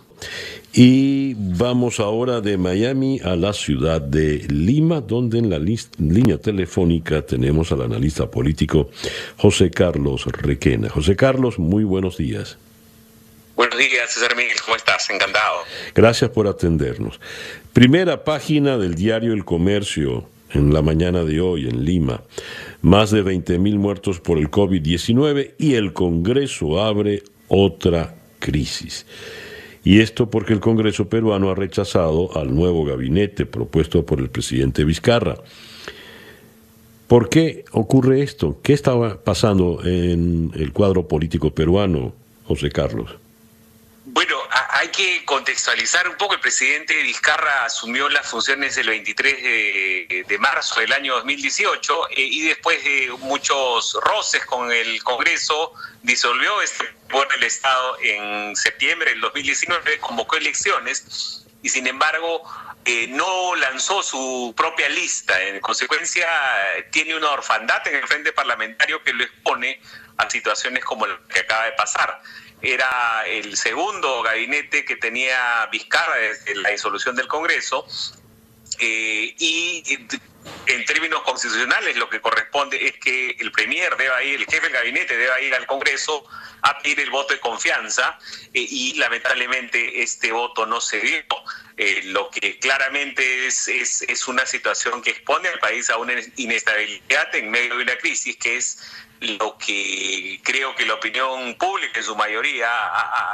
Y 0.73 1.35
vamos 1.35 2.01
ahora 2.01 2.41
de 2.41 2.57
Miami 2.57 3.21
a 3.23 3.37
la 3.37 3.53
ciudad 3.53 4.01
de 4.01 4.39
Lima, 4.49 5.03
donde 5.03 5.41
en 5.41 5.51
la 5.51 5.59
línea 5.59 6.39
telefónica 6.39 7.21
tenemos 7.21 7.71
al 7.73 7.83
analista 7.83 8.31
político 8.31 8.89
José 9.37 9.71
Carlos 9.71 10.25
Requena. 10.25 10.89
José 10.89 11.17
Carlos, 11.17 11.59
muy 11.59 11.85
buenos 11.85 12.17
días. 12.17 12.57
Buenos 13.63 13.79
días, 13.79 14.11
César 14.11 14.35
Miguel, 14.37 14.57
¿cómo 14.65 14.75
estás? 14.75 15.09
Encantado. 15.09 15.59
Gracias 15.95 16.29
por 16.31 16.49
atendernos. 16.49 17.21
Primera 17.73 18.25
página 18.25 18.77
del 18.77 18.97
diario 18.97 19.33
El 19.33 19.45
Comercio 19.45 20.25
en 20.51 20.75
la 20.75 20.83
mañana 20.83 21.23
de 21.23 21.41
hoy 21.41 21.69
en 21.69 21.85
Lima. 21.85 22.23
Más 22.81 23.13
de 23.13 23.23
20.000 23.23 23.77
muertos 23.77 24.19
por 24.19 24.39
el 24.39 24.51
COVID-19 24.51 25.53
y 25.59 25.75
el 25.75 25.93
Congreso 25.93 26.83
abre 26.83 27.23
otra 27.47 28.17
crisis. 28.41 29.07
Y 29.85 30.01
esto 30.01 30.29
porque 30.29 30.55
el 30.55 30.59
Congreso 30.59 31.09
peruano 31.09 31.49
ha 31.49 31.55
rechazado 31.55 32.37
al 32.37 32.53
nuevo 32.53 32.85
gabinete 32.85 33.47
propuesto 33.47 34.05
por 34.05 34.19
el 34.19 34.29
presidente 34.29 34.83
Vizcarra. 34.83 35.37
¿Por 37.07 37.29
qué 37.29 37.65
ocurre 37.71 38.23
esto? 38.23 38.59
¿Qué 38.61 38.73
estaba 38.73 39.23
pasando 39.23 39.79
en 39.85 40.51
el 40.57 40.73
cuadro 40.73 41.07
político 41.07 41.55
peruano, 41.55 42.13
José 42.43 42.69
Carlos? 42.69 43.23
Hay 44.83 44.89
que 44.89 45.25
contextualizar 45.25 46.09
un 46.09 46.17
poco. 46.17 46.35
El 46.35 46.41
presidente 46.41 47.01
Vizcarra 47.05 47.67
asumió 47.67 48.09
las 48.09 48.27
funciones 48.27 48.77
el 48.79 48.89
23 48.89 49.43
de, 50.27 50.39
marzo 50.41 50.81
del 50.81 50.93
año 50.93 51.15
2018 51.15 52.09
eh, 52.11 52.15
y 52.17 52.43
después 52.49 52.83
de 52.83 53.15
muchos 53.21 53.97
roces 54.03 54.45
con 54.45 54.73
el 54.73 55.01
Congreso 55.05 55.73
disolvió 56.03 56.61
este 56.63 56.85
por 57.09 57.29
el 57.33 57.45
Estado 57.45 57.97
en 58.01 58.57
septiembre 58.57 59.11
del 59.11 59.21
2019, 59.21 60.01
convocó 60.01 60.35
elecciones 60.35 61.47
y 61.63 61.69
sin 61.69 61.87
embargo 61.87 62.43
eh, 62.85 63.07
no 63.07 63.55
lanzó 63.55 64.03
su 64.03 64.53
propia 64.57 64.89
lista. 64.89 65.41
En 65.43 65.61
consecuencia, 65.61 66.27
tiene 66.91 67.15
una 67.15 67.31
orfandad 67.31 67.87
en 67.87 67.95
el 67.95 68.09
frente 68.09 68.33
parlamentario 68.33 69.01
que 69.05 69.13
lo 69.13 69.23
expone 69.23 69.81
a 70.17 70.29
situaciones 70.29 70.85
como 70.85 71.07
la 71.07 71.21
que 71.33 71.39
acaba 71.39 71.67
de 71.67 71.73
pasar 71.73 72.21
era 72.63 73.25
el 73.27 73.57
segundo 73.57 74.23
gabinete 74.23 74.85
que 74.85 74.97
tenía 74.97 75.67
Vizcarra 75.71 76.17
desde 76.17 76.55
la 76.57 76.71
disolución 76.71 77.17
del 77.17 77.27
Congreso. 77.27 77.87
Eh, 78.81 79.35
y 79.39 79.99
en 80.67 80.85
términos 80.85 81.23
constitucionales 81.23 81.97
lo 81.97 82.09
que 82.09 82.21
corresponde 82.21 82.87
es 82.87 82.93
que 82.99 83.37
el 83.39 83.53
premier 83.53 83.97
deba 83.97 84.23
ir, 84.23 84.41
el 84.41 84.47
jefe 84.47 84.63
del 84.63 84.73
gabinete 84.73 85.17
deba 85.17 85.41
ir 85.41 85.55
al 85.55 85.67
Congreso 85.67 86.25
a 86.63 86.79
pedir 86.79 87.01
el 87.01 87.11
voto 87.11 87.35
de 87.35 87.41
confianza 87.41 88.19
eh, 88.55 88.67
y 88.69 88.95
lamentablemente 88.95 90.03
este 90.03 90.33
voto 90.33 90.67
no 90.67 90.81
se 90.81 91.01
dio. 91.01 91.23
Eh, 91.77 92.03
lo 92.07 92.31
que 92.31 92.59
claramente 92.59 93.47
es, 93.47 93.67
es, 93.69 94.03
es, 94.03 94.29
una 94.29 94.45
situación 94.47 95.03
que 95.03 95.11
expone 95.11 95.49
al 95.49 95.59
país 95.59 95.89
a 95.91 95.97
una 95.97 96.15
inestabilidad 96.37 97.35
en 97.35 97.51
medio 97.51 97.77
de 97.77 97.83
una 97.83 97.97
crisis 97.97 98.37
que 98.37 98.57
es 98.57 98.79
lo 99.21 99.57
que 99.57 100.41
creo 100.43 100.75
que 100.75 100.85
la 100.85 100.95
opinión 100.95 101.55
pública 101.55 102.01
en 102.01 102.05
su 102.05 102.17
mayoría 102.17 102.69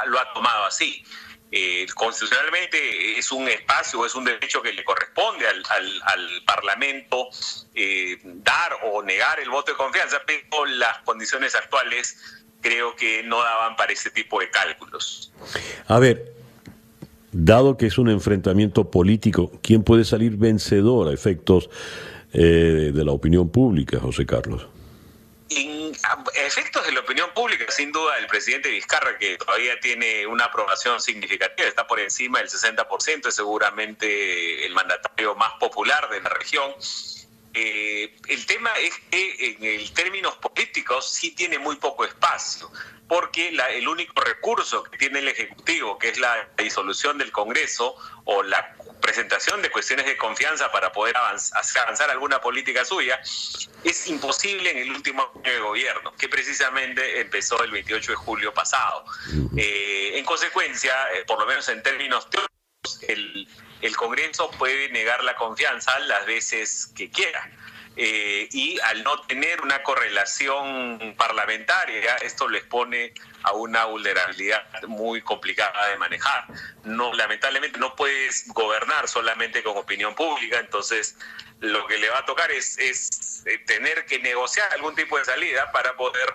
lo 0.05 0.19
ha 0.19 0.33
tomado 0.33 0.65
así. 0.65 1.03
Eh, 1.51 1.87
constitucionalmente 1.95 3.17
es 3.17 3.31
un 3.31 3.47
espacio, 3.47 4.05
es 4.05 4.13
un 4.13 4.23
derecho 4.23 4.61
que 4.61 4.71
le 4.71 4.83
corresponde 4.83 5.47
al, 5.47 5.63
al, 6.03 6.43
Parlamento 6.45 7.29
eh, 7.73 8.19
dar 8.23 8.73
o 8.83 9.01
negar 9.01 9.39
el 9.39 9.49
voto 9.49 9.71
de 9.71 9.77
confianza, 9.77 10.17
pero 10.25 10.65
las 10.65 10.99
condiciones 10.99 11.55
actuales 11.55 12.17
creo 12.61 12.95
que 12.95 13.23
no 13.23 13.39
daban 13.39 13.75
para 13.75 13.93
ese 13.93 14.11
tipo 14.11 14.39
de 14.39 14.49
cálculos. 14.51 15.31
A 15.87 15.97
ver, 15.97 16.33
dado 17.31 17.77
que 17.77 17.87
es 17.87 17.97
un 17.97 18.09
enfrentamiento 18.09 18.91
político, 18.91 19.51
¿quién 19.63 19.83
puede 19.83 20.05
salir 20.05 20.37
vencedor 20.37 21.09
a 21.09 21.13
efectos 21.13 21.69
eh, 22.31 22.91
de 22.93 23.05
la 23.05 23.11
opinión 23.11 23.49
pública, 23.49 23.99
José 23.99 24.25
Carlos? 24.25 24.67
En, 25.49 25.91
efectos 26.35 26.85
de 26.85 26.91
la 26.91 26.99
opinión 26.99 27.31
pública, 27.33 27.65
sin 27.69 27.91
duda, 27.91 28.17
el 28.17 28.27
presidente 28.27 28.69
Vizcarra, 28.69 29.17
que 29.17 29.37
todavía 29.37 29.79
tiene 29.79 30.27
una 30.27 30.45
aprobación 30.45 31.01
significativa, 31.01 31.67
está 31.67 31.87
por 31.87 31.99
encima 31.99 32.39
del 32.39 32.49
60%, 32.49 33.27
es 33.27 33.35
seguramente 33.35 34.65
el 34.65 34.73
mandatario 34.73 35.35
más 35.35 35.53
popular 35.53 36.09
de 36.09 36.21
la 36.21 36.29
región. 36.29 36.73
Eh, 37.55 38.15
el 38.27 38.45
tema 38.45 38.71
es 38.79 38.93
que 39.09 39.55
en 39.57 39.63
el 39.63 39.91
términos 39.93 40.35
políticos 40.35 41.11
sí 41.11 41.31
tiene 41.31 41.57
muy 41.57 41.77
poco 41.77 42.05
espacio, 42.05 42.71
porque 43.07 43.49
el 43.49 43.87
único 43.87 44.21
recurso 44.21 44.83
que 44.83 44.97
tiene 44.99 45.19
el 45.19 45.29
Ejecutivo, 45.29 45.97
que 45.97 46.09
es 46.09 46.19
la 46.19 46.47
disolución 46.57 47.17
del 47.17 47.31
Congreso 47.31 47.95
o 48.25 48.43
la 48.43 48.75
presentación 49.01 49.61
de 49.61 49.69
cuestiones 49.69 50.05
de 50.05 50.17
confianza 50.17 50.71
para 50.71 50.91
poder 50.91 51.15
avanzar, 51.17 51.61
avanzar 51.83 52.09
alguna 52.09 52.41
política 52.41 52.85
suya, 52.85 53.19
es 53.83 54.07
imposible 54.07 54.71
en 54.71 54.77
el 54.79 54.91
último 54.91 55.31
año 55.43 55.53
de 55.53 55.59
gobierno, 55.59 56.13
que 56.15 56.29
precisamente 56.29 57.21
empezó 57.21 57.63
el 57.63 57.71
28 57.71 58.11
de 58.11 58.15
julio 58.15 58.53
pasado. 58.53 59.05
Eh, 59.57 60.11
en 60.15 60.25
consecuencia, 60.25 60.93
eh, 61.13 61.23
por 61.25 61.39
lo 61.39 61.45
menos 61.45 61.67
en 61.69 61.81
términos 61.81 62.29
teóricos, 62.29 63.03
el, 63.07 63.47
el 63.81 63.95
Congreso 63.95 64.51
puede 64.51 64.89
negar 64.89 65.23
la 65.23 65.35
confianza 65.35 65.97
las 65.99 66.25
veces 66.25 66.91
que 66.95 67.09
quiera. 67.09 67.49
Eh, 68.01 68.47
y 68.53 68.79
al 68.79 69.03
no 69.03 69.19
tener 69.23 69.59
una 69.59 69.83
correlación 69.83 71.15
parlamentaria, 71.17 72.15
esto 72.23 72.47
les 72.47 72.63
pone 72.63 73.13
a 73.43 73.51
una 73.51 73.83
vulnerabilidad 73.83 74.63
muy 74.87 75.21
complicada 75.21 75.89
de 75.89 75.97
manejar. 75.97 76.45
No, 76.85 77.11
lamentablemente 77.13 77.77
no 77.77 77.97
puedes 77.97 78.47
gobernar 78.53 79.09
solamente 79.09 79.61
con 79.63 79.75
opinión 79.75 80.15
pública, 80.15 80.61
entonces 80.61 81.17
lo 81.59 81.85
que 81.87 81.97
le 81.97 82.09
va 82.09 82.19
a 82.19 82.25
tocar 82.25 82.49
es, 82.51 82.77
es 82.77 83.43
eh, 83.45 83.57
tener 83.67 84.05
que 84.05 84.19
negociar 84.19 84.71
algún 84.71 84.95
tipo 84.95 85.17
de 85.17 85.25
salida 85.25 85.69
para 85.73 85.97
poder 85.97 86.29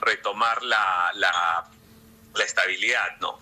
retomar 0.00 0.62
la, 0.62 1.10
la, 1.16 1.70
la 2.34 2.44
estabilidad, 2.44 3.18
¿no? 3.20 3.38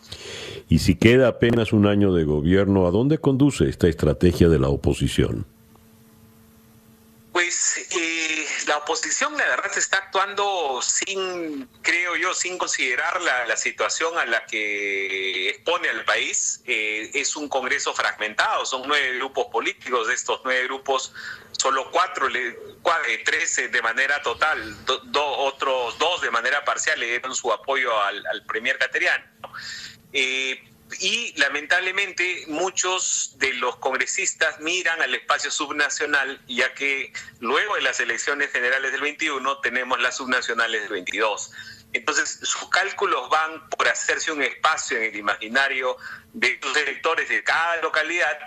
Y 0.68 0.80
si 0.80 0.96
queda 0.96 1.28
apenas 1.28 1.72
un 1.72 1.86
año 1.86 2.12
de 2.12 2.24
gobierno, 2.24 2.88
¿a 2.88 2.90
dónde 2.90 3.18
conduce 3.18 3.68
esta 3.68 3.86
estrategia 3.86 4.48
de 4.48 4.58
la 4.58 4.70
oposición? 4.70 5.46
Pues 7.32 7.86
eh, 7.96 8.46
la 8.70 8.76
oposición, 8.76 9.36
la 9.36 9.46
verdad, 9.48 9.76
está 9.76 9.96
actuando 9.96 10.80
sin, 10.80 11.66
creo 11.82 12.14
yo, 12.14 12.32
sin 12.34 12.56
considerar 12.56 13.20
la, 13.20 13.44
la 13.46 13.56
situación 13.56 14.16
a 14.16 14.24
la 14.26 14.46
que 14.46 15.50
expone 15.50 15.88
al 15.88 16.04
país. 16.04 16.62
Eh, 16.66 17.10
es 17.14 17.34
un 17.34 17.48
Congreso 17.48 17.92
fragmentado, 17.94 18.64
son 18.64 18.82
nueve 18.86 19.16
grupos 19.16 19.46
políticos, 19.50 20.06
de 20.06 20.14
estos 20.14 20.42
nueve 20.44 20.62
grupos, 20.68 21.12
solo 21.50 21.90
cuatro, 21.90 22.28
cuatro 22.80 23.10
tres 23.24 23.56
de 23.56 23.82
manera 23.82 24.22
total, 24.22 24.58
do, 24.86 25.26
otros 25.50 25.98
dos 25.98 26.20
de 26.20 26.30
manera 26.30 26.64
parcial 26.64 27.00
le 27.00 27.06
dieron 27.06 27.34
su 27.34 27.52
apoyo 27.52 28.00
al, 28.00 28.24
al 28.24 28.44
Premier 28.46 28.78
Cateriano. 28.78 29.24
Eh, 30.12 30.62
y 30.98 31.32
lamentablemente 31.38 32.44
muchos 32.48 33.34
de 33.38 33.54
los 33.54 33.76
congresistas 33.76 34.60
miran 34.60 35.00
al 35.00 35.14
espacio 35.14 35.50
subnacional, 35.50 36.40
ya 36.48 36.74
que 36.74 37.12
luego 37.38 37.76
de 37.76 37.82
las 37.82 38.00
elecciones 38.00 38.50
generales 38.50 38.92
del 38.92 39.00
21 39.00 39.60
tenemos 39.60 40.00
las 40.00 40.16
subnacionales 40.16 40.82
del 40.82 40.90
22. 40.90 41.52
Entonces, 41.92 42.38
sus 42.42 42.68
cálculos 42.68 43.28
van 43.30 43.68
por 43.70 43.88
hacerse 43.88 44.30
un 44.30 44.42
espacio 44.42 44.96
en 44.96 45.04
el 45.04 45.16
imaginario 45.16 45.96
de 46.32 46.58
los 46.62 46.76
electores 46.76 47.28
de 47.28 47.42
cada 47.42 47.80
localidad 47.82 48.38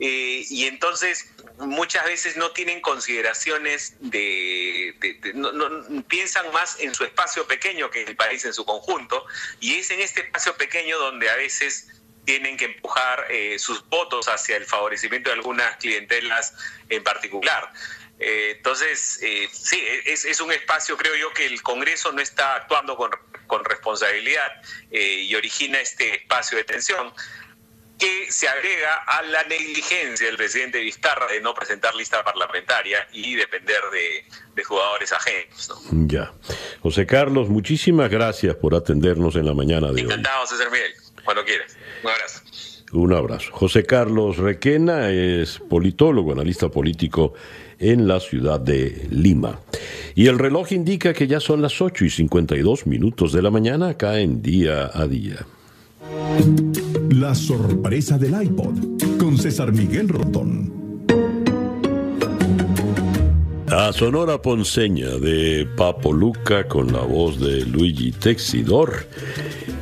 eh, 0.00 0.44
y 0.48 0.66
entonces 0.66 1.32
muchas 1.58 2.04
veces 2.04 2.36
no 2.36 2.50
tienen 2.50 2.80
consideraciones 2.80 3.94
de, 4.00 4.94
no, 5.34 5.52
no, 5.52 6.02
piensan 6.04 6.52
más 6.52 6.78
en 6.80 6.94
su 6.94 7.04
espacio 7.04 7.46
pequeño 7.46 7.90
que 7.90 8.02
en 8.02 8.08
el 8.08 8.16
país 8.16 8.44
en 8.44 8.52
su 8.52 8.64
conjunto 8.64 9.24
y 9.60 9.76
es 9.76 9.90
en 9.90 10.00
este 10.00 10.20
espacio 10.20 10.54
pequeño 10.56 10.98
donde 10.98 11.30
a 11.30 11.36
veces 11.36 11.88
tienen 12.26 12.56
que 12.58 12.66
empujar 12.66 13.26
eh, 13.30 13.58
sus 13.58 13.88
votos 13.88 14.28
hacia 14.28 14.56
el 14.56 14.66
favorecimiento 14.66 15.30
de 15.30 15.36
algunas 15.36 15.76
clientelas 15.76 16.52
en 16.90 17.02
particular. 17.02 17.72
Eh, 18.18 18.54
entonces, 18.56 19.20
eh, 19.22 19.48
sí, 19.50 19.80
es, 20.04 20.24
es, 20.24 20.40
un 20.40 20.50
espacio, 20.50 20.96
creo 20.96 21.14
yo, 21.14 21.32
que 21.32 21.46
el 21.46 21.62
Congreso 21.62 22.12
no 22.12 22.20
está 22.20 22.56
actuando 22.56 22.96
con, 22.96 23.10
con 23.46 23.64
responsabilidad 23.64 24.60
y 24.90 25.34
origina 25.34 25.80
este 25.80 26.16
espacio 26.16 26.58
de 26.58 26.64
tensión 26.64 27.12
que 27.98 28.30
se 28.30 28.48
agrega 28.48 28.94
a 29.06 29.22
la 29.22 29.42
negligencia 29.44 30.26
del 30.26 30.36
presidente 30.36 30.80
Vizcarra 30.80 31.26
de 31.28 31.40
no 31.40 31.54
presentar 31.54 31.94
lista 31.94 32.22
parlamentaria 32.22 33.08
y 33.12 33.34
depender 33.34 33.80
de, 33.92 34.24
de 34.54 34.64
jugadores 34.64 35.12
ajenos. 35.12 35.68
¿no? 35.90 36.06
Ya. 36.06 36.32
José 36.82 37.06
Carlos, 37.06 37.48
muchísimas 37.48 38.10
gracias 38.10 38.54
por 38.56 38.74
atendernos 38.74 39.36
en 39.36 39.46
la 39.46 39.54
mañana 39.54 39.92
de 39.92 40.02
Encantado, 40.02 40.42
hoy. 40.42 40.48
César 40.48 40.70
Miguel, 40.70 40.92
cuando 41.24 41.44
quieras. 41.44 41.76
Un 42.02 42.10
abrazo. 42.10 42.40
Un 42.92 43.12
abrazo. 43.12 43.52
José 43.52 43.84
Carlos 43.84 44.36
Requena 44.36 45.10
es 45.10 45.58
politólogo, 45.58 46.32
analista 46.32 46.68
político 46.68 47.34
en 47.78 48.06
la 48.06 48.20
ciudad 48.20 48.60
de 48.60 49.06
Lima. 49.10 49.60
Y 50.14 50.28
el 50.28 50.38
reloj 50.38 50.72
indica 50.72 51.12
que 51.12 51.26
ya 51.26 51.40
son 51.40 51.62
las 51.62 51.80
8 51.80 52.04
y 52.04 52.10
52 52.10 52.86
minutos 52.86 53.32
de 53.32 53.42
la 53.42 53.50
mañana 53.50 53.90
acá 53.90 54.18
en 54.20 54.40
Día 54.40 54.90
a 54.94 55.06
Día. 55.06 55.46
La 57.10 57.34
sorpresa 57.34 58.18
del 58.18 58.42
iPod 58.42 59.18
con 59.18 59.38
César 59.38 59.72
Miguel 59.72 60.08
Rondón. 60.08 60.72
A 63.68 63.92
Sonora 63.92 64.40
Ponceña 64.42 65.10
de 65.16 65.66
Papo 65.76 66.12
Luca 66.12 66.66
con 66.66 66.92
la 66.92 67.00
voz 67.00 67.38
de 67.40 67.64
Luigi 67.64 68.12
Texidor 68.12 69.06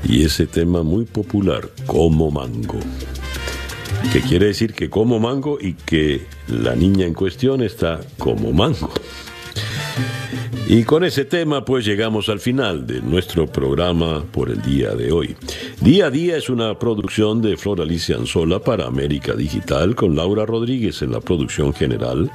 y 0.06 0.24
ese 0.24 0.46
tema 0.46 0.82
muy 0.82 1.04
popular, 1.04 1.68
Como 1.86 2.30
Mango. 2.30 2.78
Que 4.12 4.20
quiere 4.20 4.46
decir 4.46 4.74
que 4.74 4.90
como 4.90 5.18
mango 5.18 5.58
y 5.60 5.74
que 5.74 6.26
la 6.48 6.76
niña 6.76 7.06
en 7.06 7.14
cuestión 7.14 7.62
está 7.62 8.00
como 8.18 8.52
mango. 8.52 8.92
Y 10.66 10.84
con 10.84 11.04
ese 11.04 11.24
tema 11.24 11.64
pues 11.64 11.84
llegamos 11.84 12.28
al 12.28 12.40
final 12.40 12.86
de 12.86 13.00
nuestro 13.02 13.46
programa 13.46 14.24
por 14.32 14.50
el 14.50 14.62
día 14.62 14.94
de 14.94 15.12
hoy. 15.12 15.36
Día 15.80 16.06
a 16.06 16.10
día 16.10 16.36
es 16.36 16.48
una 16.48 16.78
producción 16.78 17.42
de 17.42 17.56
Flor 17.56 17.82
Alicia 17.82 18.16
Anzola 18.16 18.58
para 18.58 18.86
América 18.86 19.34
Digital 19.34 19.94
con 19.94 20.16
Laura 20.16 20.46
Rodríguez 20.46 21.02
en 21.02 21.12
la 21.12 21.20
producción 21.20 21.74
general. 21.74 22.30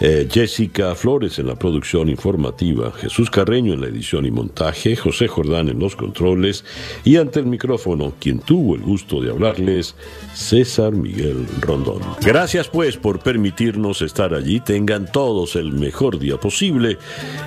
Eh, 0.00 0.28
Jessica 0.30 0.94
Flores 0.94 1.38
en 1.38 1.46
la 1.46 1.54
producción 1.54 2.08
informativa, 2.08 2.92
Jesús 2.92 3.30
Carreño 3.30 3.72
en 3.72 3.80
la 3.80 3.86
edición 3.86 4.26
y 4.26 4.30
montaje, 4.30 4.94
José 4.94 5.26
Jordán 5.26 5.68
en 5.68 5.78
los 5.78 5.96
controles 5.96 6.64
y 7.04 7.16
ante 7.16 7.40
el 7.40 7.46
micrófono, 7.46 8.12
quien 8.20 8.40
tuvo 8.40 8.74
el 8.74 8.82
gusto 8.82 9.22
de 9.22 9.30
hablarles, 9.30 9.94
César 10.34 10.92
Miguel 10.92 11.46
Rondón. 11.60 12.02
Gracias 12.20 12.68
pues 12.68 12.98
por 12.98 13.20
permitirnos 13.20 14.02
estar 14.02 14.34
allí, 14.34 14.60
tengan 14.60 15.10
todos 15.10 15.56
el 15.56 15.72
mejor 15.72 16.18
día 16.18 16.38
posible 16.38 16.98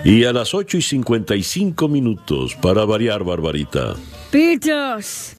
y 0.04 0.24
a 0.24 0.34
las 0.34 0.56
8 0.56 0.78
y 0.78 0.82
55 0.82 1.88
minutos 1.88 2.56
para 2.56 2.84
variar, 2.86 3.24
Barbarita. 3.24 3.96
Pichos. 4.32 5.36